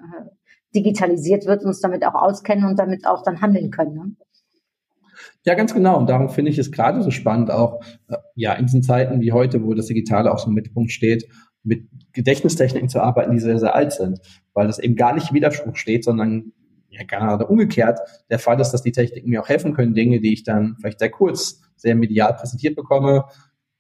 digitalisiert 0.75 1.47
wird, 1.47 1.65
uns 1.65 1.81
damit 1.81 2.07
auch 2.07 2.15
auskennen 2.15 2.65
und 2.65 2.79
damit 2.79 3.07
auch 3.07 3.23
dann 3.23 3.41
handeln 3.41 3.71
können. 3.71 3.95
Ne? 3.95 4.17
Ja, 5.45 5.55
ganz 5.55 5.75
genau. 5.75 5.99
Und 5.99 6.09
darum 6.09 6.29
finde 6.29 6.51
ich 6.51 6.59
es 6.59 6.73
gerade 6.73 7.03
so 7.03 7.11
spannend, 7.11 7.51
auch 7.51 7.83
äh, 8.09 8.17
ja 8.35 8.55
in 8.55 8.67
diesen 8.67 8.83
Zeiten 8.83 9.21
wie 9.21 9.33
heute, 9.33 9.65
wo 9.65 9.75
das 9.75 9.87
Digitale 9.87 10.33
auch 10.33 10.39
so 10.39 10.49
im 10.49 10.55
Mittelpunkt 10.55 10.93
steht, 10.93 11.29
mit 11.63 11.89
Gedächtnistechniken 12.13 12.89
zu 12.89 13.01
arbeiten, 13.01 13.33
die 13.33 13.41
sehr, 13.41 13.59
sehr 13.59 13.75
alt 13.75 13.93
sind, 13.93 14.21
weil 14.55 14.67
das 14.67 14.79
eben 14.79 14.97
gar 14.97 15.15
nicht 15.15 15.31
im 15.31 15.37
Widerspruch 15.37 15.77
steht, 15.77 16.05
sondern 16.05 16.53
ja 16.89 17.05
gerade 17.05 17.47
umgekehrt 17.47 18.01
der 18.31 18.39
Fall 18.39 18.61
ist, 18.61 18.71
dass 18.71 18.83
die 18.83 18.93
Techniken 18.93 19.31
mir 19.31 19.43
auch 19.43 19.49
helfen 19.49 19.75
können, 19.75 19.95
Dinge, 19.95 20.21
die 20.21 20.33
ich 20.33 20.43
dann 20.43 20.77
vielleicht 20.81 20.99
sehr 20.99 21.11
kurz, 21.11 21.63
sehr 21.77 21.95
medial 21.95 22.35
präsentiert 22.35 22.77
bekomme, 22.77 23.25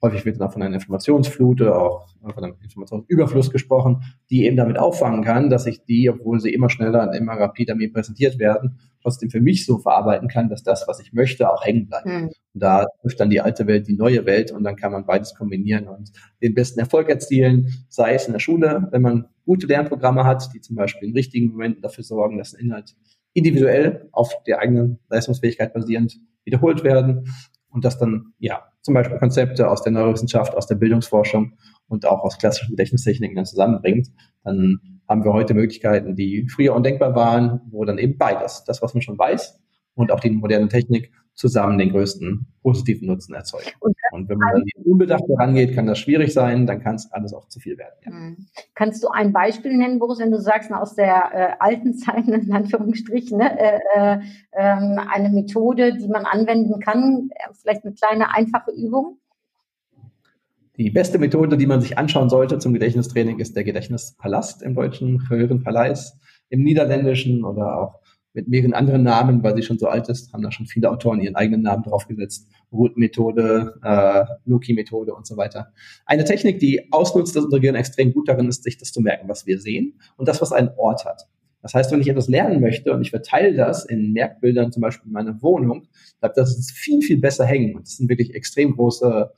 Häufig 0.01 0.25
wird 0.25 0.40
dann 0.40 0.53
von 0.53 0.62
einer 0.62 0.77
Informationsflut 0.77 1.61
oder 1.61 1.83
auch 1.83 2.07
von 2.33 2.44
einem 2.44 2.55
Informationsüberfluss 2.62 3.51
gesprochen, 3.51 4.05
die 4.31 4.44
eben 4.44 4.57
damit 4.57 4.79
auffangen 4.79 5.25
kann, 5.25 5.51
dass 5.51 5.66
ich 5.66 5.85
die, 5.85 6.09
obwohl 6.09 6.38
sie 6.38 6.55
immer 6.55 6.71
schneller 6.71 7.03
und 7.03 7.14
immer 7.14 7.33
rapider 7.33 7.75
mir 7.75 7.92
präsentiert 7.92 8.38
werden, 8.38 8.79
trotzdem 9.03 9.29
für 9.29 9.40
mich 9.40 9.66
so 9.66 9.79
verarbeiten 9.79 10.29
kann, 10.29 10.49
dass 10.49 10.62
das, 10.62 10.87
was 10.87 11.01
ich 11.01 11.12
möchte, 11.12 11.51
auch 11.51 11.64
hängen 11.64 11.88
bleibt. 11.88 12.07
Mhm. 12.07 12.31
Und 12.55 12.62
da 12.62 12.87
trifft 13.03 13.18
dann 13.18 13.31
die 13.31 13.40
alte 13.40 13.66
Welt 13.66 13.88
die 13.88 13.97
neue 13.97 14.25
Welt 14.25 14.53
und 14.53 14.62
dann 14.62 14.77
kann 14.77 14.92
man 14.92 15.05
beides 15.05 15.35
kombinieren 15.35 15.88
und 15.88 16.12
den 16.40 16.55
besten 16.55 16.79
Erfolg 16.79 17.09
erzielen, 17.09 17.66
sei 17.88 18.14
es 18.14 18.27
in 18.27 18.35
der 18.35 18.40
Schule, 18.40 18.87
wenn 18.92 19.03
man 19.03 19.27
gute 19.49 19.67
Lernprogramme 19.67 20.25
hat, 20.25 20.53
die 20.55 20.61
zum 20.61 20.77
Beispiel 20.77 21.09
in 21.09 21.15
richtigen 21.15 21.51
Momenten 21.53 21.81
dafür 21.81 22.05
sorgen, 22.05 22.37
dass 22.37 22.53
ein 22.53 22.67
Inhalt 22.67 22.95
individuell 23.33 24.09
auf 24.13 24.31
der 24.47 24.59
eigenen 24.59 24.99
Leistungsfähigkeit 25.09 25.73
basierend 25.73 26.21
wiederholt 26.45 26.85
werden 26.85 27.33
und 27.71 27.85
das 27.87 27.99
dann 27.99 28.35
ja 28.39 28.63
zum 28.83 28.93
Beispiel 28.93 29.19
Konzepte 29.19 29.71
aus 29.71 29.83
der 29.83 29.93
Neurowissenschaft, 29.93 30.55
aus 30.55 30.67
der 30.67 30.75
Bildungsforschung 30.75 31.55
und 31.89 32.05
auch 32.05 32.21
aus 32.25 32.37
klassischen 32.37 32.73
Gedächtnistechniken 32.73 33.37
dann 33.37 33.47
zusammenbringt, 33.47 34.09
dann 34.45 35.01
haben 35.09 35.25
wir 35.25 35.33
heute 35.33 35.55
Möglichkeiten, 35.55 36.15
die 36.15 36.47
früher 36.49 36.75
undenkbar 36.75 37.15
waren, 37.15 37.63
wo 37.71 37.87
dann 37.87 37.97
eben 37.97 38.19
beides, 38.19 38.65
das, 38.65 38.83
was 38.83 38.93
man 38.93 39.01
schon 39.01 39.19
weiß 39.19 39.59
und 39.95 40.13
auch 40.13 40.21
die 40.21 40.31
moderne 40.31 40.69
Technik 40.69 41.11
zusammen 41.38 41.79
den 41.79 41.90
größten 41.90 42.46
positiven 42.62 43.07
Nutzen 43.07 43.33
erzeugen. 43.33 43.70
Und, 43.79 43.96
und 44.11 44.29
wenn 44.29 44.38
man 44.38 44.55
dann 44.55 44.85
unbedacht 44.85 45.22
herangeht, 45.29 45.72
kann 45.72 45.87
das 45.87 46.01
schwierig 46.01 46.35
sein, 46.35 46.66
dann 46.66 46.83
kann 46.83 46.96
es 46.96 47.11
alles 47.12 47.33
auch 47.33 47.46
zu 47.46 47.61
viel 47.61 47.79
werden. 47.79 47.94
Ja. 48.05 48.11
Mhm. 48.11 48.46
Kannst 48.74 49.05
du 49.05 49.09
ein 49.09 49.33
Beispiel 49.33 49.77
nennen, 49.77 50.01
Boris, 50.01 50.18
wenn 50.18 50.33
du 50.33 50.40
sagst, 50.40 50.72
aus 50.72 50.96
der 50.96 51.31
äh, 51.33 51.53
alten 51.61 51.94
Zeit, 51.94 52.27
in 52.29 52.53
Anführungsstrichen, 52.53 53.38
ne, 53.38 53.57
äh, 53.57 53.79
äh, 53.94 54.18
ähm, 54.53 55.01
eine 55.09 55.31
Methode, 55.31 55.96
die 55.96 56.09
man 56.09 56.24
anwenden 56.24 56.81
kann, 56.81 57.31
vielleicht 57.53 57.85
eine 57.85 57.94
kleine, 57.94 58.35
einfache 58.35 58.72
Übung? 58.72 59.18
Die 60.77 60.90
beste 60.90 61.18
Methode, 61.18 61.57
die 61.57 61.66
man 61.66 61.81
sich 61.81 61.98
anschauen 61.98 62.31
sollte 62.31 62.59
zum 62.59 62.72
Gedächtnistraining, 62.72 63.38
ist 63.38 63.55
der 63.55 63.62
Gedächtnispalast 63.62 64.62
im 64.62 64.74
deutschen 64.74 65.29
Höheren 65.29 65.62
Palais, 65.62 66.18
im 66.48 66.64
Niederländischen 66.64 67.44
oder 67.44 67.79
auch 67.81 68.01
mit 68.35 68.49
mehreren 68.49 68.75
anderen 68.75 69.03
Namen, 69.03 69.43
weil 69.43 69.57
sie 69.57 69.62
schon 69.62 69.79
so 69.79 69.88
alt 69.88 70.09
ist, 70.09 70.33
haben 70.33 70.43
da 70.43 70.53
schon 70.53 70.67
viele 70.67 70.91
Autoren 70.91 71.21
ihren 71.21 71.35
eigenen 71.35 71.62
Namen 71.62 71.83
draufgesetzt. 71.83 72.49
Root-Methode, 72.73 73.81
äh, 73.83 74.25
Loki-Methode 74.45 75.14
und 75.14 75.27
so 75.27 75.37
weiter. 75.37 75.73
Eine 76.05 76.25
Technik, 76.25 76.59
die 76.59 76.93
ausnutzt, 76.93 77.35
dass 77.35 77.45
unser 77.45 77.61
Gehirn 77.61 77.77
extrem 77.77 78.12
gut 78.12 78.29
darin 78.29 78.49
ist, 78.49 78.62
sich 78.62 78.77
das 78.77 78.93
zu 78.93 79.01
merken, 79.01 79.29
was 79.29 79.47
wir 79.47 79.59
sehen 79.59 79.99
und 80.17 80.29
das, 80.29 80.43
was 80.43 80.53
einen 80.53 80.71
Ort 80.77 81.05
hat. 81.05 81.29
Das 81.62 81.75
heißt, 81.75 81.91
wenn 81.91 82.01
ich 82.01 82.09
etwas 82.09 82.29
lernen 82.29 82.61
möchte 82.61 82.93
und 82.93 83.03
ich 83.03 83.11
verteile 83.11 83.55
das 83.55 83.85
in 83.85 84.12
Merkbildern, 84.12 84.71
zum 84.71 84.81
Beispiel 84.81 85.09
in 85.09 85.12
meiner 85.12 85.43
Wohnung, 85.43 85.88
bleibt 86.21 86.37
das 86.37 86.71
viel, 86.73 87.03
viel 87.03 87.19
besser 87.19 87.45
hängen. 87.45 87.75
Und 87.75 87.83
das 87.83 87.97
sind 87.97 88.09
wirklich 88.09 88.35
extrem 88.35 88.75
große 88.75 89.33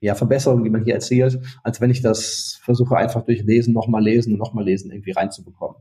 ja, 0.00 0.14
Verbesserungen, 0.14 0.64
die 0.64 0.70
man 0.70 0.84
hier 0.84 0.94
erzählt, 0.94 1.40
als 1.62 1.80
wenn 1.80 1.90
ich 1.90 2.02
das 2.02 2.58
versuche, 2.62 2.96
einfach 2.96 3.24
durch 3.24 3.42
Lesen, 3.42 3.72
nochmal 3.72 4.02
lesen 4.02 4.34
und 4.34 4.38
nochmal 4.38 4.64
lesen 4.64 4.90
irgendwie 4.90 5.12
reinzubekommen. 5.12 5.76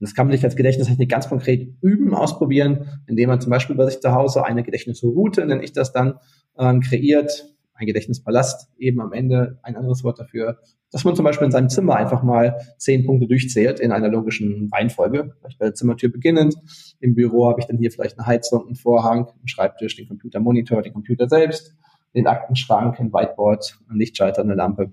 Und 0.00 0.08
das 0.08 0.14
kann 0.14 0.26
man 0.26 0.34
sich 0.34 0.44
als 0.44 0.56
Gedächtnistechnik 0.56 1.10
ganz 1.10 1.28
konkret 1.28 1.74
üben, 1.82 2.14
ausprobieren, 2.14 2.86
indem 3.06 3.28
man 3.28 3.40
zum 3.40 3.50
Beispiel 3.50 3.76
bei 3.76 3.84
sich 3.84 4.00
zu 4.00 4.12
Hause 4.12 4.44
eine 4.44 4.62
Gedächtnisroute, 4.62 5.44
nenne 5.44 5.62
ich 5.62 5.72
das 5.72 5.92
dann, 5.92 6.14
ähm, 6.58 6.80
kreiert, 6.80 7.54
ein 7.74 7.86
Gedächtnispalast, 7.86 8.70
eben 8.78 9.00
am 9.00 9.12
Ende 9.12 9.58
ein 9.62 9.76
anderes 9.76 10.02
Wort 10.04 10.18
dafür, 10.18 10.58
dass 10.90 11.04
man 11.04 11.16
zum 11.16 11.24
Beispiel 11.24 11.46
in 11.46 11.50
seinem 11.50 11.68
Zimmer 11.68 11.96
einfach 11.96 12.22
mal 12.22 12.56
zehn 12.78 13.04
Punkte 13.06 13.26
durchzählt 13.26 13.80
in 13.80 13.92
einer 13.92 14.08
logischen 14.08 14.70
Reihenfolge. 14.72 15.34
Vielleicht 15.38 15.58
bei 15.58 15.66
der 15.66 15.74
Zimmertür 15.74 16.10
beginnend. 16.10 16.56
Im 17.00 17.14
Büro 17.14 17.48
habe 17.48 17.60
ich 17.60 17.66
dann 17.66 17.78
hier 17.78 17.90
vielleicht 17.90 18.18
eine 18.18 18.26
Heizung, 18.26 18.66
einen 18.66 18.76
Vorhang, 18.76 19.26
einen 19.26 19.48
Schreibtisch, 19.48 19.96
den 19.96 20.08
Computermonitor, 20.08 20.82
den 20.82 20.92
Computer 20.92 21.28
selbst, 21.28 21.74
den 22.14 22.26
Aktenschrank, 22.26 22.98
ein 23.00 23.12
Whiteboard, 23.12 23.78
ein 23.88 23.96
Lichtschalter, 23.96 24.42
eine 24.42 24.54
Lampe 24.54 24.92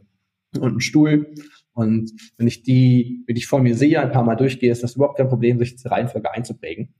und 0.55 0.63
einen 0.63 0.81
Stuhl. 0.81 1.33
Und 1.77 2.11
wenn 2.37 2.47
ich 2.47 2.63
die, 2.63 3.23
wenn 3.27 3.35
ich 3.35 3.45
vor 3.45 3.61
mir 3.61 3.75
sehe, 3.75 4.01
ein 4.01 4.11
paar 4.11 4.23
Mal 4.23 4.33
durchgehe, 4.33 4.71
ist 4.71 4.81
das 4.81 4.95
überhaupt 4.95 5.19
kein 5.19 5.29
Problem, 5.29 5.59
sich 5.59 5.75
diese 5.75 5.91
Reihenfolge 5.91 6.31
einzuprägen. 6.33 6.95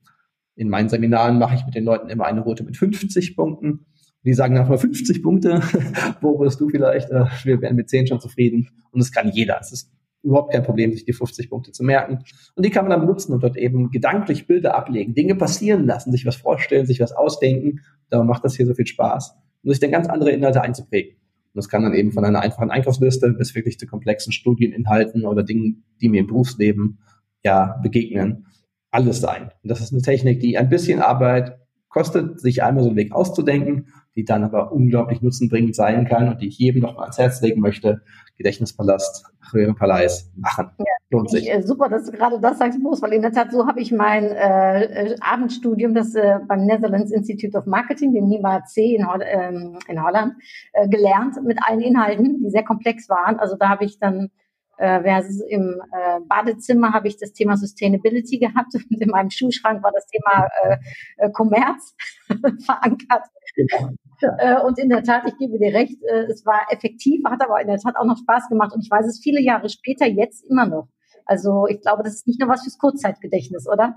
In 0.56 0.70
meinen 0.70 0.88
Seminaren 0.88 1.40
mache 1.40 1.56
ich 1.56 1.66
mit 1.66 1.74
den 1.74 1.84
Leuten 1.84 2.10
immer 2.10 2.26
eine 2.26 2.42
Route 2.42 2.64
mit 2.64 2.78
50 2.78 3.36
Punkten. 3.36 3.88
Die 4.24 4.36
sagen 4.36 4.54
nach 4.54 4.70
mal 4.70 4.78
50 4.78 5.24
Punkte, 5.24 5.62
wo 6.22 6.38
bist 6.38 6.62
du 6.62 6.70
vielleicht, 6.70 7.10
äh, 7.10 7.26
wir 7.44 7.60
wären 7.60 7.76
mit 7.76 7.90
10 7.90 8.06
schon 8.06 8.20
zufrieden. 8.20 8.70
Und 8.92 9.00
das 9.00 9.12
kann 9.12 9.32
jeder. 9.32 9.58
Es 9.60 9.72
ist 9.72 9.92
überhaupt 10.22 10.54
kein 10.54 10.62
Problem, 10.62 10.94
sich 10.94 11.06
die 11.06 11.14
50 11.14 11.50
Punkte 11.50 11.72
zu 11.72 11.84
merken. 11.84 12.20
Und 12.54 12.64
die 12.64 12.70
kann 12.70 12.86
man 12.86 12.92
dann 12.92 13.02
benutzen 13.02 13.34
und 13.34 13.42
dort 13.42 13.58
eben 13.58 13.90
gedanklich 13.90 14.46
Bilder 14.46 14.76
ablegen, 14.76 15.16
Dinge 15.16 15.34
passieren 15.34 15.88
lassen, 15.88 16.12
sich 16.12 16.28
was 16.28 16.36
vorstellen, 16.36 16.86
sich 16.86 17.00
was 17.00 17.14
ausdenken. 17.14 17.80
Darum 18.12 18.28
macht 18.28 18.44
das 18.44 18.56
hier 18.56 18.68
so 18.68 18.76
viel 18.76 18.86
Spaß. 18.86 19.34
Und 19.64 19.72
sich 19.72 19.80
dann 19.80 19.90
ganz 19.90 20.08
andere 20.08 20.30
Inhalte 20.30 20.62
einzuprägen. 20.62 21.18
Und 21.58 21.64
das 21.64 21.70
kann 21.70 21.82
dann 21.82 21.96
eben 21.96 22.12
von 22.12 22.24
einer 22.24 22.42
einfachen 22.42 22.70
Einkaufsliste 22.70 23.32
bis 23.32 23.56
wirklich 23.56 23.80
zu 23.80 23.88
komplexen 23.88 24.32
Studieninhalten 24.32 25.26
oder 25.26 25.42
Dingen, 25.42 25.86
die 26.00 26.08
mir 26.08 26.20
im 26.20 26.28
Berufsleben 26.28 27.00
ja 27.44 27.80
begegnen, 27.82 28.46
alles 28.92 29.22
sein. 29.22 29.50
Und 29.64 29.72
das 29.72 29.82
ist 29.82 29.92
eine 29.92 30.04
Technik, 30.04 30.40
die 30.40 30.60
ein 30.60 30.70
bisschen 30.70 31.02
Arbeit 31.02 31.58
kostet, 31.90 32.40
sich 32.40 32.62
einmal 32.62 32.84
so 32.84 32.90
einen 32.90 32.98
Weg 32.98 33.12
auszudenken, 33.12 33.88
die 34.18 34.26
dann 34.26 34.44
aber 34.44 34.72
unglaublich 34.72 35.22
nutzenbringend 35.22 35.76
sein 35.76 36.08
kann 36.08 36.28
und 36.28 36.42
die 36.42 36.48
ich 36.48 36.58
jedem 36.58 36.82
noch 36.82 36.96
mal 36.96 37.04
ans 37.04 37.20
Herz 37.20 37.40
legen 37.42 37.62
möchte. 37.62 38.02
Gedächtnispalast, 38.38 39.26
Röhrenpalais 39.54 40.32
machen. 40.36 40.72
Ja, 40.80 40.86
Lohnt 41.10 41.30
sich. 41.30 41.44
Ich, 41.44 41.54
äh, 41.54 41.62
super, 41.62 41.88
dass 41.88 42.06
du 42.06 42.12
gerade 42.12 42.40
das 42.40 42.58
sagst, 42.58 42.82
Boris, 42.82 43.02
weil 43.02 43.14
in 43.14 43.22
der 43.22 43.32
Tat 43.32 43.52
so 43.52 43.68
habe 43.68 43.80
ich 43.80 43.92
mein 43.92 44.26
äh, 44.26 44.84
äh, 44.84 45.16
Abendstudium, 45.22 45.94
das 45.94 46.16
äh, 46.16 46.40
beim 46.48 46.66
Netherlands 46.66 47.12
Institute 47.12 47.58
of 47.58 47.66
Marketing, 47.66 48.12
dem 48.14 48.28
NIMA-C 48.28 48.96
in, 48.96 49.08
ähm, 49.22 49.80
in 49.88 50.04
Holland, 50.04 50.34
äh, 50.74 50.90
gelernt 50.90 51.36
mit 51.44 51.60
allen 51.62 51.82
Inhalten, 51.82 52.42
die 52.44 52.50
sehr 52.50 52.64
komplex 52.64 53.08
waren. 53.08 53.40
Also 53.40 53.56
da 53.56 53.70
habe 53.70 53.86
ich 53.86 54.00
dann 54.00 54.32
äh, 54.78 55.02
versus 55.02 55.42
im 55.42 55.82
äh, 55.92 56.20
Badezimmer 56.28 56.94
habe 56.94 57.08
ich 57.08 57.18
das 57.18 57.34
Thema 57.34 57.58
Sustainability 57.58 58.38
gehabt 58.40 58.74
und 58.76 58.86
in 59.02 59.10
meinem 59.10 59.30
Schuhschrank 59.30 59.84
war 59.84 59.92
das 59.94 60.08
Thema 60.08 60.48
äh, 60.64 60.78
äh, 61.18 61.32
Commerz 61.32 61.96
verankert. 62.66 63.24
Genau. 63.58 63.90
Äh, 64.22 64.62
und 64.62 64.80
in 64.80 64.90
der 64.90 65.04
Tat, 65.04 65.24
ich 65.28 65.38
gebe 65.38 65.58
dir 65.58 65.74
recht, 65.74 65.98
äh, 66.04 66.32
es 66.32 66.46
war 66.46 66.62
effektiv, 66.72 67.22
hat 67.26 67.42
aber 67.42 67.60
in 67.62 67.68
der 67.68 67.78
Tat 67.78 67.96
auch 67.98 68.06
noch 68.06 68.18
Spaß 68.18 68.50
gemacht 68.50 68.74
und 68.74 68.82
ich 68.82 68.90
weiß 68.90 69.06
es 69.06 69.20
viele 69.22 69.42
Jahre 69.42 69.70
später 69.70 70.06
jetzt 70.06 70.46
immer 70.50 70.68
noch. 70.68 70.88
Also 71.26 71.68
ich 71.68 71.82
glaube, 71.82 72.04
das 72.04 72.16
ist 72.16 72.28
nicht 72.28 72.40
nur 72.40 72.50
was 72.50 72.64
fürs 72.64 72.78
Kurzzeitgedächtnis, 72.78 73.68
oder? 73.68 73.96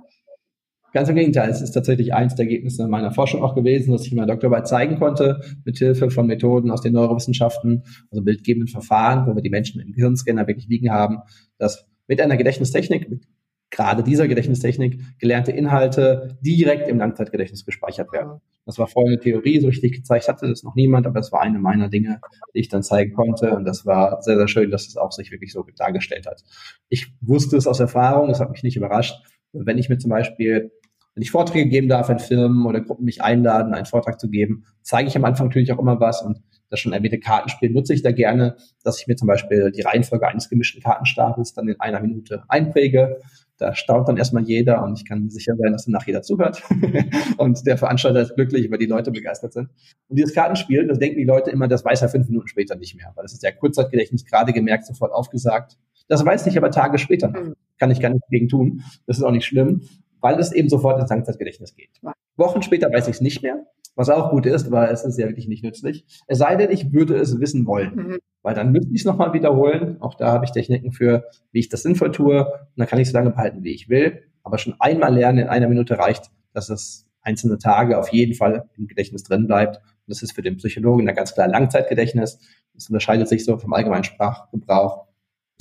Ganz 0.93 1.09
im 1.09 1.15
Gegenteil, 1.15 1.49
es 1.51 1.63
ist 1.63 1.71
tatsächlich 1.71 2.13
eins 2.15 2.35
der 2.35 2.47
Ergebnisse 2.47 2.89
meiner 2.89 3.13
Forschung 3.13 3.45
auch 3.45 3.55
gewesen, 3.55 3.93
dass 3.93 4.05
ich 4.05 4.11
in 4.11 4.17
meiner 4.17 4.33
Doktorarbeit 4.33 4.67
zeigen 4.67 4.99
konnte, 4.99 5.41
mit 5.65 5.79
Hilfe 5.79 6.11
von 6.11 6.27
Methoden 6.27 6.73
aus 6.73 6.81
den 6.81 6.95
Neurowissenschaften, 6.95 7.85
also 8.11 8.25
bildgebenden 8.25 8.67
Verfahren, 8.67 9.27
wo 9.27 9.37
wir 9.37 9.43
die 9.43 9.51
Menschen 9.51 9.81
im 9.81 9.93
Gehirnscanner 9.93 10.49
wirklich 10.49 10.67
liegen 10.67 10.91
haben, 10.91 11.19
dass 11.59 11.87
mit 12.09 12.21
einer 12.21 12.37
Gedächtnistechnik, 12.37 13.09
mit 13.09 13.25
gerade 13.71 14.03
dieser 14.03 14.29
Gedächtnistechnik, 14.29 15.01
gelernte 15.19 15.53
Inhalte 15.53 16.39
direkt 16.41 16.89
im 16.89 16.99
Langzeitgedächtnis 16.99 17.65
gespeichert 17.65 18.13
werden. 18.13 18.41
Das 18.67 18.79
war 18.79 18.87
vorher 18.87 19.13
eine 19.13 19.21
Theorie, 19.21 19.61
so 19.61 19.69
richtig 19.69 19.93
gezeigt 19.93 20.29
hatte 20.29 20.49
das 20.49 20.63
noch 20.63 20.75
niemand, 20.75 21.07
aber 21.07 21.21
es 21.21 21.33
war 21.33 21.41
eine 21.41 21.59
meiner 21.59 21.89
Dinge, 21.89 22.21
die 22.55 22.61
ich 22.61 22.69
dann 22.69 22.83
zeigen 22.83 23.15
konnte. 23.15 23.51
Und 23.53 23.65
das 23.65 23.87
war 23.87 24.21
sehr, 24.23 24.37
sehr 24.37 24.49
schön, 24.49 24.71
dass 24.71 24.87
es 24.87 24.97
auch 24.97 25.13
sich 25.13 25.31
wirklich 25.31 25.53
so 25.53 25.65
dargestellt 25.77 26.27
hat. 26.27 26.43
Ich 26.89 27.13
wusste 27.21 27.57
es 27.57 27.67
aus 27.67 27.81
Erfahrung, 27.81 28.29
das 28.29 28.41
hat 28.41 28.51
mich 28.51 28.63
nicht 28.63 28.77
überrascht. 28.77 29.15
Wenn 29.53 29.79
ich 29.79 29.89
mir 29.89 29.99
zum 29.99 30.11
Beispiel 30.11 30.71
wenn 31.15 31.23
ich 31.23 31.31
Vorträge 31.33 31.69
geben 31.69 31.89
darf, 31.89 32.09
wenn 32.09 32.19
Firmen 32.19 32.67
oder 32.67 32.81
Gruppen 32.81 33.05
mich 33.05 33.23
einladen, 33.23 33.75
einen 33.75 33.87
Vortrag 33.87 34.21
zu 34.21 34.31
geben, 34.31 34.65
zeige 34.83 35.09
ich 35.09 35.17
am 35.17 35.25
Anfang 35.25 35.49
natürlich 35.49 35.73
auch 35.73 35.79
immer 35.79 35.99
was 36.01 36.23
und 36.23 36.41
das 36.71 36.79
schon 36.79 36.93
erwähnte 36.93 37.19
Kartenspiel 37.19 37.71
nutze 37.71 37.93
ich 37.93 38.03
da 38.03 38.13
gerne, 38.13 38.57
dass 38.85 39.01
ich 39.01 39.09
mir 39.09 39.17
zum 39.17 39.27
Beispiel 39.27 39.73
die 39.73 39.83
Reihenfolge 39.83 40.29
eines 40.29 40.49
gemischten 40.49 40.81
Kartenstapels 40.81 41.53
dann 41.53 41.69
in 41.69 41.81
einer 41.81 42.01
Minute 42.01 42.45
einpräge. 42.49 43.19
Da 43.61 43.75
staunt 43.75 44.09
dann 44.09 44.17
erstmal 44.17 44.43
jeder 44.43 44.83
und 44.83 44.99
ich 44.99 45.07
kann 45.07 45.31
sicher 45.31 45.55
sein, 45.57 45.73
dass 45.73 45.85
danach 45.85 46.07
jeder 46.07 46.23
zuhört. 46.23 46.63
und 47.37 47.67
der 47.67 47.79
Veranstalter 47.79 48.23
ist 48.23 48.35
glücklich, 48.35 48.71
weil 48.71 48.79
die 48.79 48.87
Leute 48.87 49.11
begeistert 49.11 49.53
sind. 49.53 49.69
Und 50.09 50.19
dieses 50.19 50.35
Kartenspiel, 50.35 50.87
das 50.89 50.99
denken 50.99 51.19
die 51.19 51.25
Leute 51.25 51.51
immer, 51.51 51.69
das 51.69 51.85
weiß 51.85 52.03
er 52.03 52.09
fünf 52.09 52.29
Minuten 52.29 52.49
später 52.49 52.75
nicht 52.75 52.97
mehr, 52.97 53.13
weil 53.15 53.23
das 53.23 53.35
ist 53.35 53.43
ja 53.43 53.53
Kurzzeitgedächtnis 53.53 54.25
gerade 54.25 54.53
gemerkt, 54.53 54.87
sofort 54.87 55.13
aufgesagt. 55.13 55.77
Das 56.09 56.25
weiß 56.25 56.47
ich 56.47 56.57
aber 56.57 56.71
Tage 56.71 56.99
später 56.99 57.29
noch. 57.29 57.41
Mhm. 57.41 57.55
Kann 57.79 57.91
ich 57.91 58.01
gar 58.01 58.11
nichts 58.11 58.29
gegen 58.29 58.49
tun. 58.49 58.83
Das 59.07 59.19
ist 59.19 59.23
auch 59.23 59.31
nicht 59.31 59.47
schlimm 59.47 59.83
weil 60.21 60.39
es 60.39 60.53
eben 60.53 60.69
sofort 60.69 61.01
ins 61.01 61.11
Langzeitgedächtnis 61.11 61.75
geht. 61.75 61.91
Wochen 62.37 62.63
später 62.63 62.93
weiß 62.93 63.09
ich 63.09 63.17
es 63.17 63.21
nicht 63.21 63.43
mehr, 63.43 63.67
was 63.95 64.09
auch 64.09 64.31
gut 64.31 64.47
ist, 64.47 64.67
aber 64.67 64.91
es 64.91 65.05
ist 65.05 65.19
ja 65.19 65.27
wirklich 65.27 65.49
nicht 65.49 65.65
nützlich. 65.65 66.05
Es 66.27 66.39
sei 66.39 66.57
denn, 66.57 66.71
ich 66.71 66.93
würde 66.93 67.17
es 67.17 67.39
wissen 67.39 67.67
wollen, 67.67 67.95
mhm. 67.95 68.19
weil 68.43 68.55
dann 68.55 68.73
müsste 68.73 68.93
ich 68.93 69.01
es 69.01 69.05
nochmal 69.05 69.33
wiederholen. 69.33 69.97
Auch 70.01 70.15
da 70.15 70.33
habe 70.33 70.45
ich 70.45 70.53
Techniken 70.53 70.93
für, 70.93 71.25
wie 71.53 71.61
ich 71.61 71.69
das 71.69 71.83
sinnvoll 71.83 72.13
tue. 72.13 72.45
Und 72.45 72.73
dann 72.77 72.87
kann 72.87 72.99
ich 72.99 73.09
es 73.09 73.13
so 73.13 73.19
lange 73.19 73.31
behalten, 73.31 73.63
wie 73.63 73.73
ich 73.73 73.89
will. 73.89 74.23
Aber 74.43 74.59
schon 74.59 74.75
einmal 74.79 75.15
lernen 75.15 75.39
in 75.39 75.49
einer 75.49 75.69
Minute 75.69 75.99
reicht, 75.99 76.31
dass 76.53 76.71
es 76.71 77.07
einzelne 77.23 77.59
Tage 77.59 77.99
auf 77.99 78.09
jeden 78.09 78.35
Fall 78.35 78.69
im 78.77 78.87
Gedächtnis 78.87 79.23
drin 79.23 79.47
bleibt. 79.47 79.77
Und 79.77 80.09
das 80.09 80.23
ist 80.23 80.33
für 80.33 80.43
den 80.43 80.57
Psychologen 80.57 81.09
ein 81.09 81.15
ganz 81.15 81.35
klar 81.35 81.49
Langzeitgedächtnis. 81.49 82.39
Das 82.75 82.89
unterscheidet 82.89 83.29
sich 83.29 83.45
so 83.45 83.59
vom 83.59 83.73
allgemeinen 83.73 84.05
Sprachgebrauch. 84.05 85.07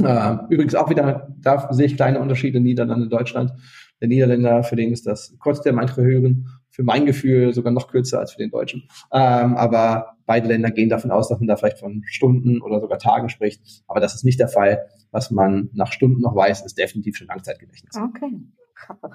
Äh, 0.01 0.37
übrigens 0.49 0.75
auch 0.75 0.89
wieder, 0.89 1.27
da 1.39 1.71
sehe 1.73 1.87
ich 1.87 1.95
kleine 1.97 2.19
Unterschiede 2.19 2.57
in 2.57 2.63
Niederlande, 2.63 3.09
Deutschland. 3.09 3.51
Der 3.99 4.07
Niederländer, 4.07 4.63
für 4.63 4.77
den 4.77 4.93
ist 4.93 5.05
das 5.05 5.35
kurz 5.39 5.61
der 5.61 5.73
manche 5.73 6.01
hören, 6.01 6.47
für 6.79 6.85
mein 6.85 7.05
Gefühl 7.05 7.53
sogar 7.53 7.73
noch 7.73 7.89
kürzer 7.89 8.19
als 8.19 8.31
für 8.31 8.37
den 8.37 8.51
Deutschen. 8.51 8.87
Ähm, 9.11 9.57
aber 9.57 10.15
beide 10.25 10.47
Länder 10.47 10.71
gehen 10.71 10.87
davon 10.87 11.11
aus, 11.11 11.27
dass 11.27 11.37
man 11.37 11.47
da 11.49 11.57
vielleicht 11.57 11.79
von 11.79 12.03
Stunden 12.05 12.61
oder 12.61 12.79
sogar 12.79 12.99
Tagen 12.99 13.27
spricht. 13.27 13.83
Aber 13.85 13.99
das 13.99 14.15
ist 14.15 14.23
nicht 14.23 14.39
der 14.39 14.47
Fall. 14.47 14.87
Was 15.11 15.29
man 15.29 15.69
nach 15.73 15.91
Stunden 15.91 16.21
noch 16.21 16.37
weiß, 16.37 16.65
ist 16.65 16.77
definitiv 16.77 17.17
schon 17.17 17.27
Langzeitgedächtnis. 17.27 17.95
Okay. 17.97 18.39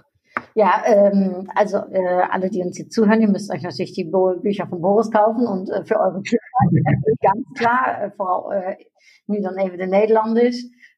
Ja, 0.56 0.82
ähm, 0.86 1.48
also 1.54 1.78
äh, 1.78 2.22
alle, 2.30 2.50
die 2.50 2.60
uns 2.60 2.76
hier 2.76 2.88
zuhören, 2.88 3.20
ihr 3.20 3.28
müsst 3.28 3.52
euch 3.52 3.62
natürlich 3.62 3.92
die 3.92 4.04
Bo 4.04 4.36
Bücher 4.40 4.66
von 4.66 4.80
Boris 4.80 5.10
kaufen 5.10 5.46
und 5.46 5.70
äh, 5.70 5.84
für 5.84 5.98
eure 5.98 6.22
Kinder 6.22 6.42
ganz 7.22 7.46
klar, 7.56 8.02
äh, 8.02 8.10
vooral 8.16 8.62
äh, 8.62 8.76
nu 9.26 9.40
dan 9.40 9.58
even 9.58 9.78
de 9.78 9.86
Nederlanders. 9.86 10.56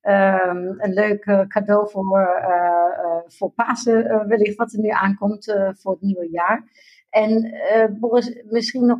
Um, 0.09 0.75
een 0.81 0.93
leuk 0.93 1.47
cadeau 1.49 1.91
voor, 1.91 2.19
uh, 2.21 3.05
uh, 3.05 3.21
voor 3.27 3.51
Pasen, 3.51 4.29
wellicht 4.29 4.57
wat 4.57 4.73
er 4.73 4.81
nu 4.81 4.89
aankomt 4.89 5.57
voor 5.79 5.93
het 5.93 6.01
nieuwe 6.01 6.31
jaar. 6.31 6.65
En 7.11 7.55
Boris, 8.01 8.43
misschien 8.51 8.87
nog 8.87 8.99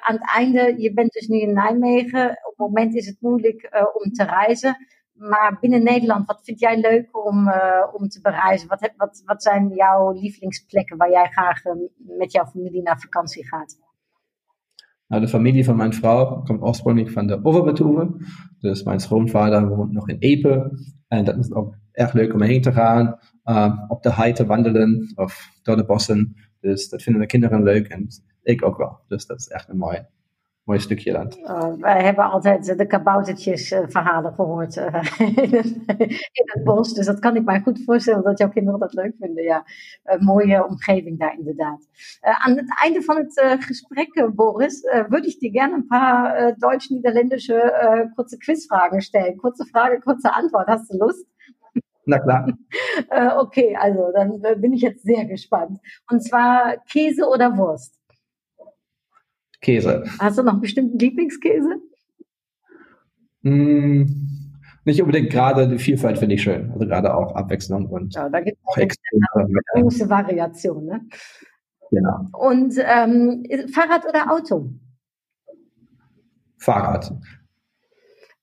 aan 0.00 0.14
het 0.14 0.30
einde, 0.36 0.74
je 0.82 0.92
bent 0.92 1.12
dus 1.12 1.26
nu 1.26 1.38
in 1.38 1.52
Nijmegen. 1.52 2.30
Op 2.30 2.48
het 2.48 2.56
moment 2.56 2.94
is 2.94 3.06
het 3.06 3.16
moeilijk 3.20 3.88
om 3.92 4.12
te 4.12 4.24
reizen. 4.24 4.86
Maar 5.12 5.58
binnen 5.60 5.82
Nederland, 5.82 6.26
wat 6.26 6.44
vind 6.44 6.60
jij 6.60 6.76
leuk 6.76 7.26
om, 7.26 7.52
om 7.92 8.08
te 8.08 8.20
bereizen? 8.22 8.68
Wat, 8.68 8.92
wat, 8.96 9.22
wat 9.24 9.42
zijn 9.42 9.68
jouw 9.68 10.12
lievelingsplekken 10.12 10.96
waar 10.96 11.10
jij 11.10 11.28
graag 11.28 11.62
met 11.96 12.32
jouw 12.32 12.46
familie 12.46 12.82
naar 12.82 13.00
vakantie 13.00 13.46
gaat? 13.46 13.87
Nou, 15.08 15.22
de 15.22 15.28
familie 15.28 15.64
van 15.64 15.76
mijn 15.76 15.92
vrouw 15.92 16.42
komt 16.42 16.62
oorspronkelijk 16.62 17.12
van 17.12 17.26
de 17.26 17.44
Overbetuwe. 17.44 18.10
Dus 18.58 18.82
mijn 18.82 19.00
schoonvader 19.00 19.68
woont 19.68 19.92
nog 19.92 20.08
in 20.08 20.16
Epe. 20.18 20.70
En 21.08 21.24
dat 21.24 21.38
is 21.38 21.52
ook 21.52 21.74
erg 21.92 22.12
leuk 22.12 22.34
om 22.34 22.42
heen 22.42 22.62
te 22.62 22.72
gaan. 22.72 23.18
Uh, 23.44 23.84
op 23.88 24.02
de 24.02 24.12
hei 24.12 24.32
te 24.32 24.46
wandelen 24.46 25.12
of 25.14 25.50
door 25.62 25.76
de 25.76 25.84
bossen. 25.84 26.34
Dus 26.60 26.88
dat 26.88 27.02
vinden 27.02 27.22
de 27.22 27.28
kinderen 27.28 27.62
leuk 27.62 27.86
en 27.86 28.06
ik 28.42 28.64
ook 28.64 28.76
wel. 28.76 28.98
Dus 29.06 29.26
dat 29.26 29.38
is 29.38 29.48
echt 29.48 29.68
een 29.68 29.78
mooi, 29.78 30.06
mooi 30.68 30.80
stukje 30.80 31.12
land. 31.12 31.38
Uh, 31.38 31.72
wij 31.78 32.02
hebben 32.02 32.30
altijd 32.30 32.78
de 32.78 32.86
kaboutertjes 32.86 33.72
uh, 33.72 33.78
verhalen 33.86 34.34
gehoord 34.34 34.76
uh, 34.76 34.84
in, 35.44 35.56
het, 35.56 35.66
in, 36.32 36.44
het, 36.44 36.64
bos. 36.64 36.94
Dus 36.94 37.06
dat 37.06 37.18
kan 37.18 37.36
ik 37.36 37.44
mij 37.44 37.60
goed 37.60 37.84
voorstellen 37.84 38.22
dat 38.22 38.38
jouw 38.38 38.48
kinderen 38.48 38.80
dat 38.80 38.92
leuk 38.92 39.14
vinden. 39.20 39.44
Ja, 39.44 39.64
een 40.04 40.24
mooie 40.24 40.66
omgeving 40.66 41.18
daar 41.18 41.38
inderdaad. 41.38 41.86
aan 42.20 42.56
het 42.56 42.80
einde 42.82 43.02
van 43.02 43.16
het 43.16 43.64
gesprek, 43.64 44.30
Boris, 44.34 44.82
würde 45.08 45.26
ich 45.26 45.38
dir 45.38 45.50
gerne 45.50 45.74
ein 45.74 45.86
paar 45.86 46.54
deutsch-niederländische 46.58 47.58
kurze 48.14 48.36
Quizfragen 48.36 49.00
stellen. 49.02 49.36
Kurze 49.36 49.64
Frage, 49.64 50.00
kurze 50.00 50.32
Antwort. 50.32 50.68
Hast 50.68 50.90
du 50.90 50.98
Lust? 50.98 51.26
Na 52.04 52.18
klar. 52.18 52.52
okay, 53.38 53.76
also 53.76 54.12
dann 54.14 54.60
bin 54.60 54.72
ich 54.72 54.82
jetzt 54.82 55.02
sehr 55.02 55.24
gespannt. 55.24 55.78
Und 56.10 56.22
zwar 56.22 56.76
Käse 56.90 57.26
oder 57.28 57.56
Wurst? 57.56 57.97
Käse. 59.60 60.04
Hast 60.18 60.38
du 60.38 60.42
noch 60.42 60.52
einen 60.52 60.60
bestimmten 60.60 60.98
Lieblingskäse? 60.98 61.80
Mm, 63.42 64.04
nicht 64.84 65.00
unbedingt 65.02 65.30
gerade 65.30 65.68
die 65.68 65.78
Vielfalt 65.78 66.18
finde 66.18 66.34
ich 66.34 66.42
schön. 66.42 66.70
Also 66.72 66.86
gerade 66.86 67.14
auch 67.14 67.34
Abwechslung 67.34 67.86
und 67.86 68.14
ja, 68.14 68.28
da 68.28 68.40
gibt 68.40 68.58
eine 68.74 69.48
große 69.74 70.08
Variation. 70.08 70.86
Ne? 70.86 71.00
Genau. 71.90 72.26
Und 72.32 72.74
ähm, 72.78 73.44
Fahrrad 73.72 74.06
oder 74.06 74.32
Auto? 74.32 74.70
Fahrrad. 76.58 77.12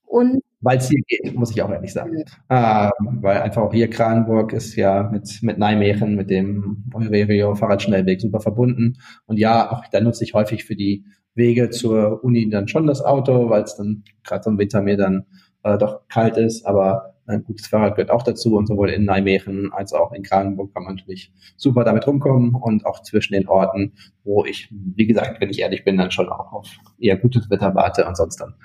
Und 0.06 0.42
weil 0.62 0.78
es 0.78 0.90
hier 0.90 1.02
geht, 1.08 1.36
muss 1.36 1.52
ich 1.52 1.62
auch 1.62 1.70
ehrlich 1.70 1.94
sagen. 1.94 2.24
Ja. 2.50 2.92
Ähm, 3.00 3.22
weil 3.22 3.42
einfach 3.42 3.62
auch 3.62 3.74
hier 3.74 3.90
Kranenburg 3.90 4.54
ist 4.54 4.76
ja 4.76 5.04
mit, 5.04 5.40
mit 5.42 5.58
Nijmegen, 5.58 6.16
mit 6.16 6.30
dem 6.30 6.86
Eurerio 6.94 7.56
Fahrradschnellweg 7.56 8.22
super 8.22 8.40
verbunden. 8.40 8.98
Und 9.26 9.38
ja, 9.38 9.72
auch 9.72 9.84
da 9.92 10.02
nutze 10.02 10.24
ich 10.24 10.34
häufig 10.34 10.66
für 10.66 10.76
die 10.76 11.06
Wege 11.36 11.70
zur 11.70 12.24
Uni 12.24 12.50
dann 12.50 12.68
schon 12.68 12.88
das 12.88 13.04
Auto, 13.04 13.50
weil 13.50 13.64
es 13.64 13.76
dann 13.76 14.04
gerade 14.24 14.50
im 14.50 14.58
Winter 14.58 14.82
mir 14.82 14.98
dann 14.98 15.26
äh, 15.64 15.78
doch 15.78 16.08
kalt 16.08 16.38
ist. 16.38 16.66
Aber 16.66 17.16
ein 17.28 17.44
gutes 17.44 17.68
Fahrrad 17.68 17.96
gehört 17.96 18.12
auch 18.12 18.24
dazu 18.24 18.56
und 18.56 18.68
sowohl 18.68 18.90
in 18.90 19.06
Nijmegen 19.06 19.72
als 19.74 19.94
auch 19.94 20.14
in 20.14 20.24
Kranenburg 20.24 20.74
kann 20.74 20.84
man 20.84 20.96
natürlich 20.96 21.34
super 21.58 21.84
damit 21.84 22.08
rumkommen 22.08 22.56
und 22.56 22.86
auch 22.86 23.02
zwischen 23.02 23.34
den 23.34 23.48
Orten, 23.48 23.94
wo 24.24 24.46
ich, 24.46 24.70
wie 24.72 25.08
gesagt, 25.08 25.42
wenn 25.42 25.50
ich 25.50 25.60
ehrlich 25.60 25.84
bin, 25.84 25.98
dann 25.98 26.12
schon 26.12 26.30
auch 26.30 26.54
auf 26.54 26.70
eher 27.00 27.18
gutes 27.18 27.50
Wetter 27.50 27.74
warte 27.76 28.06
und 28.06 28.16
sonst 28.16 28.38
dann 28.38 28.56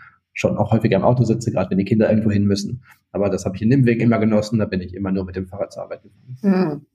schon 0.41 0.57
auch 0.57 0.73
häufiger 0.73 0.97
im 0.97 1.05
Auto 1.05 1.23
sitze, 1.25 1.53
gerade 1.53 1.71
wenn 1.71 1.79
die 1.79 1.85
Kinder 1.85 2.09
irgendwo 2.09 2.31
hin 2.31 2.45
müssen. 2.45 2.83
Aber 3.13 3.29
das 3.29 3.45
habe 3.45 3.57
ich 3.57 3.63
in 3.63 3.71
dem 3.71 3.85
Weg 3.85 4.01
immer 4.01 4.19
genossen, 4.19 4.59
da 4.59 4.65
bin 4.65 4.81
ich 4.81 4.95
immer 4.95 5.13
nur 5.13 5.25
mit 5.25 5.37
dem 5.37 5.47
Fahrrad 5.47 5.73
zur 5.73 5.83
Arbeit 5.83 6.03
gefahren. 6.03 6.39
Mhm. 6.43 6.87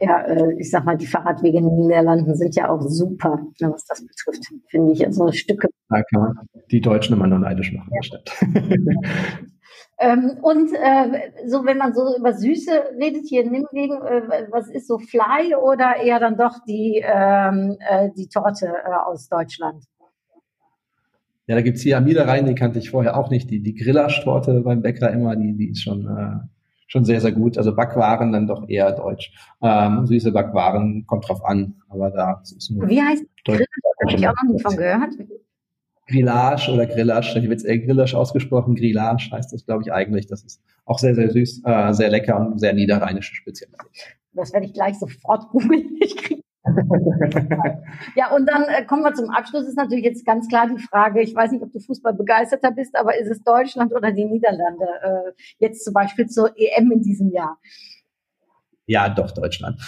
Ja, 0.00 0.20
äh, 0.22 0.54
ich 0.58 0.70
sag 0.70 0.84
mal, 0.84 0.96
die 0.96 1.06
Fahrradwege 1.06 1.58
in 1.58 1.64
den 1.64 1.76
Niederlanden 1.76 2.34
sind 2.36 2.54
ja 2.54 2.70
auch 2.70 2.80
super, 2.82 3.40
ne, 3.60 3.72
was 3.72 3.84
das 3.84 4.00
betrifft, 4.00 4.44
finde 4.68 4.92
ich. 4.92 5.04
Also 5.04 5.30
Stücke. 5.32 5.68
Da 5.88 6.02
kann 6.02 6.20
man 6.20 6.38
die 6.70 6.80
Deutschen 6.80 7.16
immer 7.16 7.26
nur 7.26 7.40
neidisch 7.40 7.72
machen, 7.72 7.90
ja. 7.92 8.02
stimmt. 8.02 8.30
ähm, 9.98 10.38
und 10.40 10.72
äh, 10.72 11.48
so, 11.48 11.64
wenn 11.64 11.78
man 11.78 11.94
so 11.94 12.16
über 12.16 12.32
Süße 12.32 12.70
redet 13.00 13.26
hier 13.26 13.42
in 13.42 13.50
Nimwegen, 13.50 14.00
äh, 14.00 14.46
was 14.50 14.70
ist 14.70 14.86
so 14.86 14.98
Fly 14.98 15.56
oder 15.56 15.96
eher 15.96 16.20
dann 16.20 16.36
doch 16.36 16.58
die, 16.66 17.02
ähm, 17.04 17.76
äh, 17.80 18.10
die 18.16 18.28
Torte 18.28 18.66
äh, 18.66 18.94
aus 19.04 19.28
Deutschland? 19.28 19.84
Ja, 21.48 21.54
da 21.54 21.62
gibt's 21.62 21.80
hier 21.80 21.96
am 21.96 22.04
Niederrhein, 22.04 22.44
die 22.44 22.54
kannte 22.54 22.78
ich 22.78 22.90
vorher 22.90 23.16
auch 23.16 23.30
nicht, 23.30 23.50
die, 23.50 23.62
die 23.62 23.74
Grillasch-Torte 23.74 24.60
beim 24.60 24.82
Bäcker 24.82 25.10
immer, 25.10 25.34
die, 25.34 25.56
die 25.56 25.70
ist 25.70 25.82
schon, 25.82 26.06
äh, 26.06 26.46
schon 26.86 27.06
sehr, 27.06 27.22
sehr 27.22 27.32
gut. 27.32 27.56
Also 27.56 27.74
Backwaren 27.74 28.32
dann 28.32 28.46
doch 28.46 28.68
eher 28.68 28.92
deutsch. 28.92 29.32
Ähm, 29.62 30.06
süße 30.06 30.30
Backwaren 30.30 31.06
kommt 31.06 31.26
drauf 31.26 31.42
an, 31.42 31.76
aber 31.88 32.10
da 32.10 32.42
ist 32.42 32.70
nur. 32.70 32.86
Wie 32.86 33.00
heißt 33.00 33.24
Grillasch? 33.46 33.66
Habe 34.02 34.14
ich 34.14 34.28
auch 34.28 34.34
noch 34.44 34.52
nie 34.52 34.60
von 34.60 34.76
gehört. 34.76 35.14
Grillage 36.06 36.70
oder 36.70 36.86
Grillasch, 36.86 37.32
hier 37.32 37.48
wird 37.48 37.64
eher 37.64 37.78
Grillasch 37.78 38.14
ausgesprochen, 38.14 38.74
Grillage 38.74 39.30
heißt 39.32 39.52
das, 39.52 39.64
glaube 39.64 39.82
ich, 39.84 39.92
eigentlich. 39.92 40.26
Das 40.26 40.42
ist 40.42 40.60
auch 40.84 40.98
sehr, 40.98 41.14
sehr 41.14 41.30
süß, 41.30 41.62
äh, 41.64 41.92
sehr 41.94 42.10
lecker 42.10 42.38
und 42.38 42.58
sehr 42.58 42.74
niederrheinische 42.74 43.34
Spezialität. 43.34 44.18
Das 44.34 44.52
werde 44.52 44.66
ich 44.66 44.74
gleich 44.74 44.98
sofort 44.98 45.48
googeln. 45.48 45.96
Ich 46.00 46.16
kriege 46.16 46.42
ja, 48.16 48.34
und 48.34 48.46
dann 48.48 48.64
äh, 48.64 48.84
kommen 48.84 49.02
wir 49.02 49.14
zum 49.14 49.30
Abschluss. 49.30 49.66
Ist 49.66 49.76
natürlich 49.76 50.04
jetzt 50.04 50.24
ganz 50.26 50.48
klar 50.48 50.68
die 50.68 50.82
Frage, 50.82 51.20
ich 51.20 51.34
weiß 51.34 51.52
nicht, 51.52 51.62
ob 51.62 51.72
du 51.72 51.80
Fußball 51.80 52.14
begeisterter 52.14 52.70
bist, 52.70 52.96
aber 52.96 53.18
ist 53.18 53.30
es 53.30 53.42
Deutschland 53.42 53.94
oder 53.94 54.12
die 54.12 54.24
Niederlande? 54.24 54.86
Äh, 55.02 55.32
jetzt 55.58 55.84
zum 55.84 55.94
Beispiel 55.94 56.26
zur 56.26 56.50
EM 56.56 56.92
in 56.92 57.02
diesem 57.02 57.30
Jahr. 57.30 57.58
Ja, 58.90 59.10
doch, 59.10 59.30
Deutschland. 59.32 59.78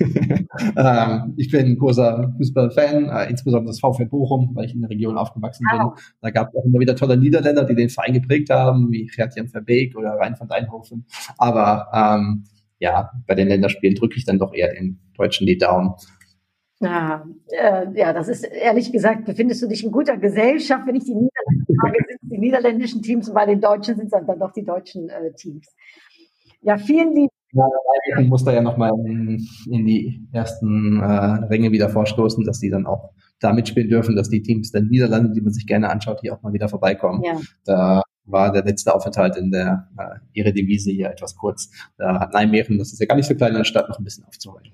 ähm, 0.00 1.34
ich 1.36 1.50
bin 1.50 1.66
ein 1.66 1.76
großer 1.76 2.32
Fußballfan, 2.38 3.10
äh, 3.10 3.28
insbesondere 3.28 3.72
das 3.72 3.80
VfL 3.80 4.06
Bochum, 4.06 4.52
weil 4.54 4.64
ich 4.64 4.74
in 4.74 4.80
der 4.80 4.88
Region 4.88 5.18
aufgewachsen 5.18 5.66
bin. 5.70 5.80
Ah. 5.80 5.94
Da 6.22 6.30
gab 6.30 6.48
es 6.48 6.54
auch 6.56 6.64
immer 6.64 6.80
wieder 6.80 6.96
tolle 6.96 7.18
Niederländer, 7.18 7.64
die 7.64 7.74
den 7.74 7.90
Verein 7.90 8.14
geprägt 8.14 8.48
haben, 8.48 8.90
wie 8.90 9.04
Gert-Jan 9.04 9.48
Verbeek 9.48 9.94
oder 9.98 10.12
Rein 10.12 10.34
van 10.38 10.48
Deinhofen. 10.48 11.04
Aber 11.36 11.88
ähm, 11.92 12.44
ja, 12.78 13.10
bei 13.26 13.34
den 13.34 13.48
Länderspielen 13.48 13.94
drücke 13.94 14.16
ich 14.16 14.24
dann 14.24 14.38
doch 14.38 14.54
eher 14.54 14.72
den 14.72 14.98
Deutschen 15.14 15.46
die 15.46 15.58
Daumen. 15.58 15.92
Ja, 16.80 17.26
äh, 17.48 17.86
ja, 17.94 18.12
das 18.12 18.28
ist 18.28 18.44
ehrlich 18.44 18.92
gesagt, 18.92 19.24
befindest 19.24 19.62
du 19.62 19.66
dich 19.66 19.82
in 19.84 19.90
guter 19.90 20.16
Gesellschaft, 20.16 20.86
wenn 20.86 20.94
ich 20.94 21.04
die 21.04 21.14
Niederländer 21.14 21.74
frage, 21.80 21.98
sind 22.08 22.32
die 22.32 22.38
niederländischen 22.38 23.02
Teams 23.02 23.28
und 23.28 23.34
bei 23.34 23.46
den 23.46 23.60
Deutschen 23.60 23.96
sind 23.96 24.06
es 24.06 24.10
dann, 24.12 24.38
doch 24.38 24.52
die 24.52 24.64
deutschen 24.64 25.08
äh, 25.08 25.32
Teams. 25.32 25.66
Ja, 26.60 26.76
vielen 26.78 27.14
lieben 27.14 27.28
ja, 27.52 27.64
ich 28.20 28.28
muss 28.28 28.44
da 28.44 28.52
ja 28.52 28.60
nochmal 28.60 28.92
in, 29.06 29.46
in 29.70 29.86
die 29.86 30.28
ersten 30.32 31.00
äh, 31.00 31.04
Ränge 31.46 31.72
wieder 31.72 31.88
vorstoßen, 31.88 32.44
dass 32.44 32.60
die 32.60 32.70
dann 32.70 32.86
auch 32.86 33.10
da 33.40 33.52
mitspielen 33.52 33.88
dürfen, 33.88 34.16
dass 34.16 34.28
die 34.28 34.42
Teams 34.42 34.70
der 34.70 34.82
Niederlande, 34.82 35.32
die 35.32 35.40
man 35.40 35.52
sich 35.52 35.66
gerne 35.66 35.88
anschaut, 35.90 36.20
hier 36.20 36.34
auch 36.34 36.42
mal 36.42 36.52
wieder 36.52 36.68
vorbeikommen. 36.68 37.22
Ja. 37.24 37.40
Da 37.64 38.02
war 38.24 38.52
der 38.52 38.64
letzte 38.64 38.94
Aufenthalt 38.94 39.36
in 39.36 39.50
der 39.50 39.88
äh, 39.96 40.40
Eredivisie 40.40 40.94
hier 40.94 41.10
etwas 41.10 41.36
kurz. 41.36 41.70
Da 41.96 42.20
hat 42.20 42.34
Nijmegen, 42.34 42.78
das 42.78 42.92
ist 42.92 43.00
ja 43.00 43.06
gar 43.06 43.16
nicht 43.16 43.28
so 43.28 43.34
klein 43.34 43.64
Stadt, 43.64 43.88
noch 43.88 43.98
ein 43.98 44.04
bisschen 44.04 44.24
aufzuholen. 44.24 44.64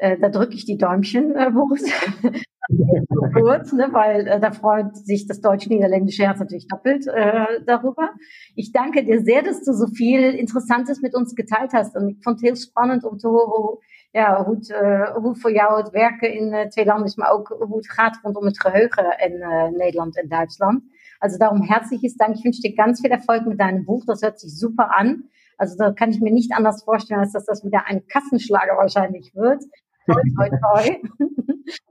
Äh, 0.00 0.18
da 0.18 0.30
drücke 0.30 0.54
ich 0.54 0.64
die 0.64 0.78
Däumchen, 0.78 1.36
äh, 1.36 1.50
Boris. 1.50 1.84
kurz, 3.34 3.72
ne, 3.72 3.88
weil 3.92 4.26
äh, 4.26 4.40
da 4.40 4.52
freut 4.52 4.96
sich 4.96 5.26
das 5.26 5.40
deutsch-niederländische 5.40 6.24
Herz 6.24 6.38
natürlich 6.38 6.68
doppelt 6.68 7.06
äh, 7.06 7.62
darüber. 7.66 8.10
Ich 8.54 8.72
danke 8.72 9.04
dir 9.04 9.22
sehr, 9.22 9.42
dass 9.42 9.62
du 9.62 9.72
so 9.72 9.86
viel 9.88 10.34
Interessantes 10.34 11.02
mit 11.02 11.14
uns 11.14 11.34
geteilt 11.34 11.72
hast. 11.72 11.96
Und 11.96 12.10
ich 12.10 12.22
fand 12.22 12.40
het 12.40 12.48
heel 12.48 12.56
spannend 12.56 13.04
om 13.04 13.18
te 13.18 13.28
horen 13.28 13.78
ja, 14.12 14.44
hoe, 14.44 14.56
het, 14.56 14.68
uh, 14.70 15.14
hoe 15.22 15.36
voor 15.36 15.52
jou 15.52 15.76
het 15.82 15.90
werken 15.90 16.32
in 16.32 16.52
uh, 16.52 16.66
twee 16.66 16.84
landen 16.84 17.06
is, 17.06 17.16
maar 17.16 17.30
ook 17.30 17.48
hoe 17.48 17.76
het 17.76 17.90
gaat 17.90 18.18
rondom 18.22 18.44
het 18.44 18.60
geheugen 18.60 19.04
in 19.18 19.32
uh, 19.32 19.68
Nederland 19.68 20.18
en 20.18 20.28
Duitsland. 20.28 20.82
Also 21.18 21.38
darum 21.38 21.62
herzliches 21.62 22.16
Dank. 22.16 22.34
Ich 22.34 22.44
wünsche 22.44 22.60
dir 22.60 22.74
ganz 22.74 23.00
viel 23.00 23.10
Erfolg 23.10 23.46
mit 23.46 23.60
deinem 23.60 23.84
Buch. 23.84 24.04
Das 24.06 24.22
hört 24.22 24.40
sich 24.40 24.58
super 24.58 24.90
an. 24.96 25.28
Also 25.58 25.76
da 25.76 25.92
kann 25.92 26.10
ich 26.10 26.20
mir 26.20 26.32
nicht 26.32 26.52
anders 26.52 26.82
vorstellen, 26.82 27.20
als 27.20 27.32
dass 27.32 27.44
das 27.44 27.62
wieder 27.62 27.86
ein 27.86 28.06
Kassenschlager 28.08 28.76
wahrscheinlich 28.76 29.32
wird. 29.34 29.62
Toi, 30.06 30.22
toi, 30.36 30.48
toi. 30.60 31.00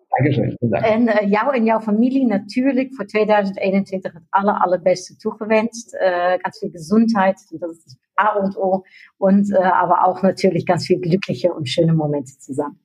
Dankeschön. 0.09 0.57
En 0.69 1.01
uh, 1.01 1.29
jou 1.29 1.55
en 1.55 1.63
jouw 1.63 1.79
familie 1.79 2.25
natuurlijk 2.25 2.95
voor 2.95 3.05
2021 3.05 4.13
het 4.13 4.23
aller, 4.29 4.53
allerbeste 4.53 5.15
toegewenst. 5.15 5.93
Uh, 5.93 5.99
ganz 6.37 6.57
viel 6.59 6.71
Gesundheit, 6.71 7.35
das 7.59 7.71
ist 7.71 7.97
A 8.21 8.39
und 8.39 8.57
O. 8.57 8.83
Und 9.17 9.49
uh, 9.49 9.81
aber 9.81 10.07
auch 10.07 10.21
natürlich 10.21 10.65
ganz 10.65 10.85
viel 10.85 10.99
glückliche 10.99 11.53
und 11.53 11.69
schöne 11.69 11.93
Momente 11.93 12.37
zusammen. 12.39 12.79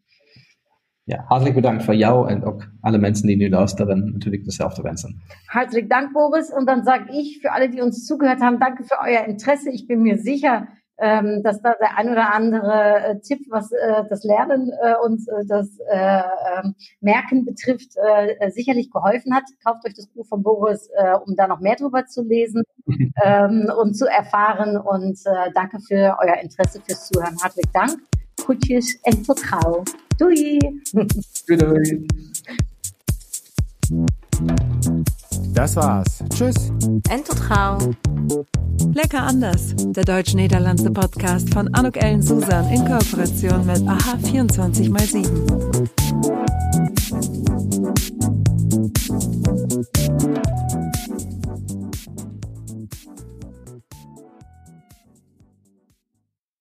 Ja, 1.07 1.25
hartelijk 1.29 1.55
bedankt 1.55 1.85
voor 1.85 1.95
jou 1.95 2.29
en 2.29 2.45
ook 2.45 2.63
alle 2.81 2.99
mensen 2.99 3.27
die 3.27 3.37
nu 3.37 3.49
luisteren 3.49 4.13
natürlich 4.13 4.45
dasselbe 4.45 4.83
wensen. 4.83 5.23
Hartelijk 5.47 5.91
Dank, 5.91 6.13
Boris. 6.13 6.51
Und 6.51 6.67
dann 6.67 6.85
sage 6.85 7.13
ich 7.13 7.41
für 7.41 7.53
alle, 7.53 7.69
die 7.69 7.81
uns 7.81 8.07
zugehört 8.07 8.41
haben, 8.41 8.59
danke 8.59 8.85
für 8.85 8.99
euer 9.03 9.25
Interesse. 9.27 9.71
Ich 9.71 9.87
bin 9.87 10.03
mir 10.03 10.19
sicher, 10.19 10.67
ähm, 10.99 11.43
dass 11.43 11.61
da 11.61 11.75
der 11.75 11.97
ein 11.99 12.11
oder 12.11 12.33
andere 12.33 13.05
äh, 13.05 13.21
Tipp, 13.21 13.47
was 13.51 13.73
äh, 13.73 14.05
das 14.09 14.25
Lernen 14.25 14.73
äh, 14.83 14.95
und 15.05 15.21
äh, 15.29 15.45
das 15.47 15.79
äh, 15.91 16.19
äh, 16.19 16.23
Merken 17.01 17.45
betrifft, 17.45 17.97
äh, 17.97 18.51
sicherlich 18.51 18.91
geholfen 18.91 19.35
hat. 19.35 19.45
Kauft 19.65 19.85
euch 19.87 19.95
das 19.95 20.07
Buch 20.09 20.27
von 20.27 20.43
Boris, 20.43 20.89
äh, 20.97 21.15
um 21.15 21.35
da 21.37 21.49
noch 21.49 21.61
mehr 21.61 21.77
drüber 21.77 22.07
zu 22.07 22.23
lesen 22.23 22.63
ähm, 23.25 23.71
und 23.81 23.95
zu 23.95 24.07
erfahren. 24.07 24.77
Und 24.77 25.19
äh, 25.25 25.51
danke 25.55 25.81
für 25.81 26.17
euer 26.21 26.37
Interesse, 26.43 26.81
fürs 26.81 27.09
Zuhören. 27.09 27.37
Hartelijk 27.43 27.73
Dank. 27.73 27.99
Groetjes 28.37 28.99
en 29.03 29.23
tot 29.23 29.41
gauw. 29.41 29.83
Doei. 30.17 30.59
Doei. 31.47 32.05
Das 35.55 35.77
war's. 35.77 36.19
Tschüss. 36.35 36.73
Entotrau. 37.09 37.79
Lecker 38.93 39.23
anders. 39.23 39.75
Der 39.77 40.05
deutsch-niederlandse 40.05 40.91
Podcast 40.91 41.55
von 41.55 41.73
Anuk 41.75 41.97
Ellen 41.97 42.23
Susan 42.23 42.69
in 42.73 42.85
Kooperation 42.85 43.65
mit 43.65 43.87
AHA 43.87 44.19
24x7. 44.25 45.55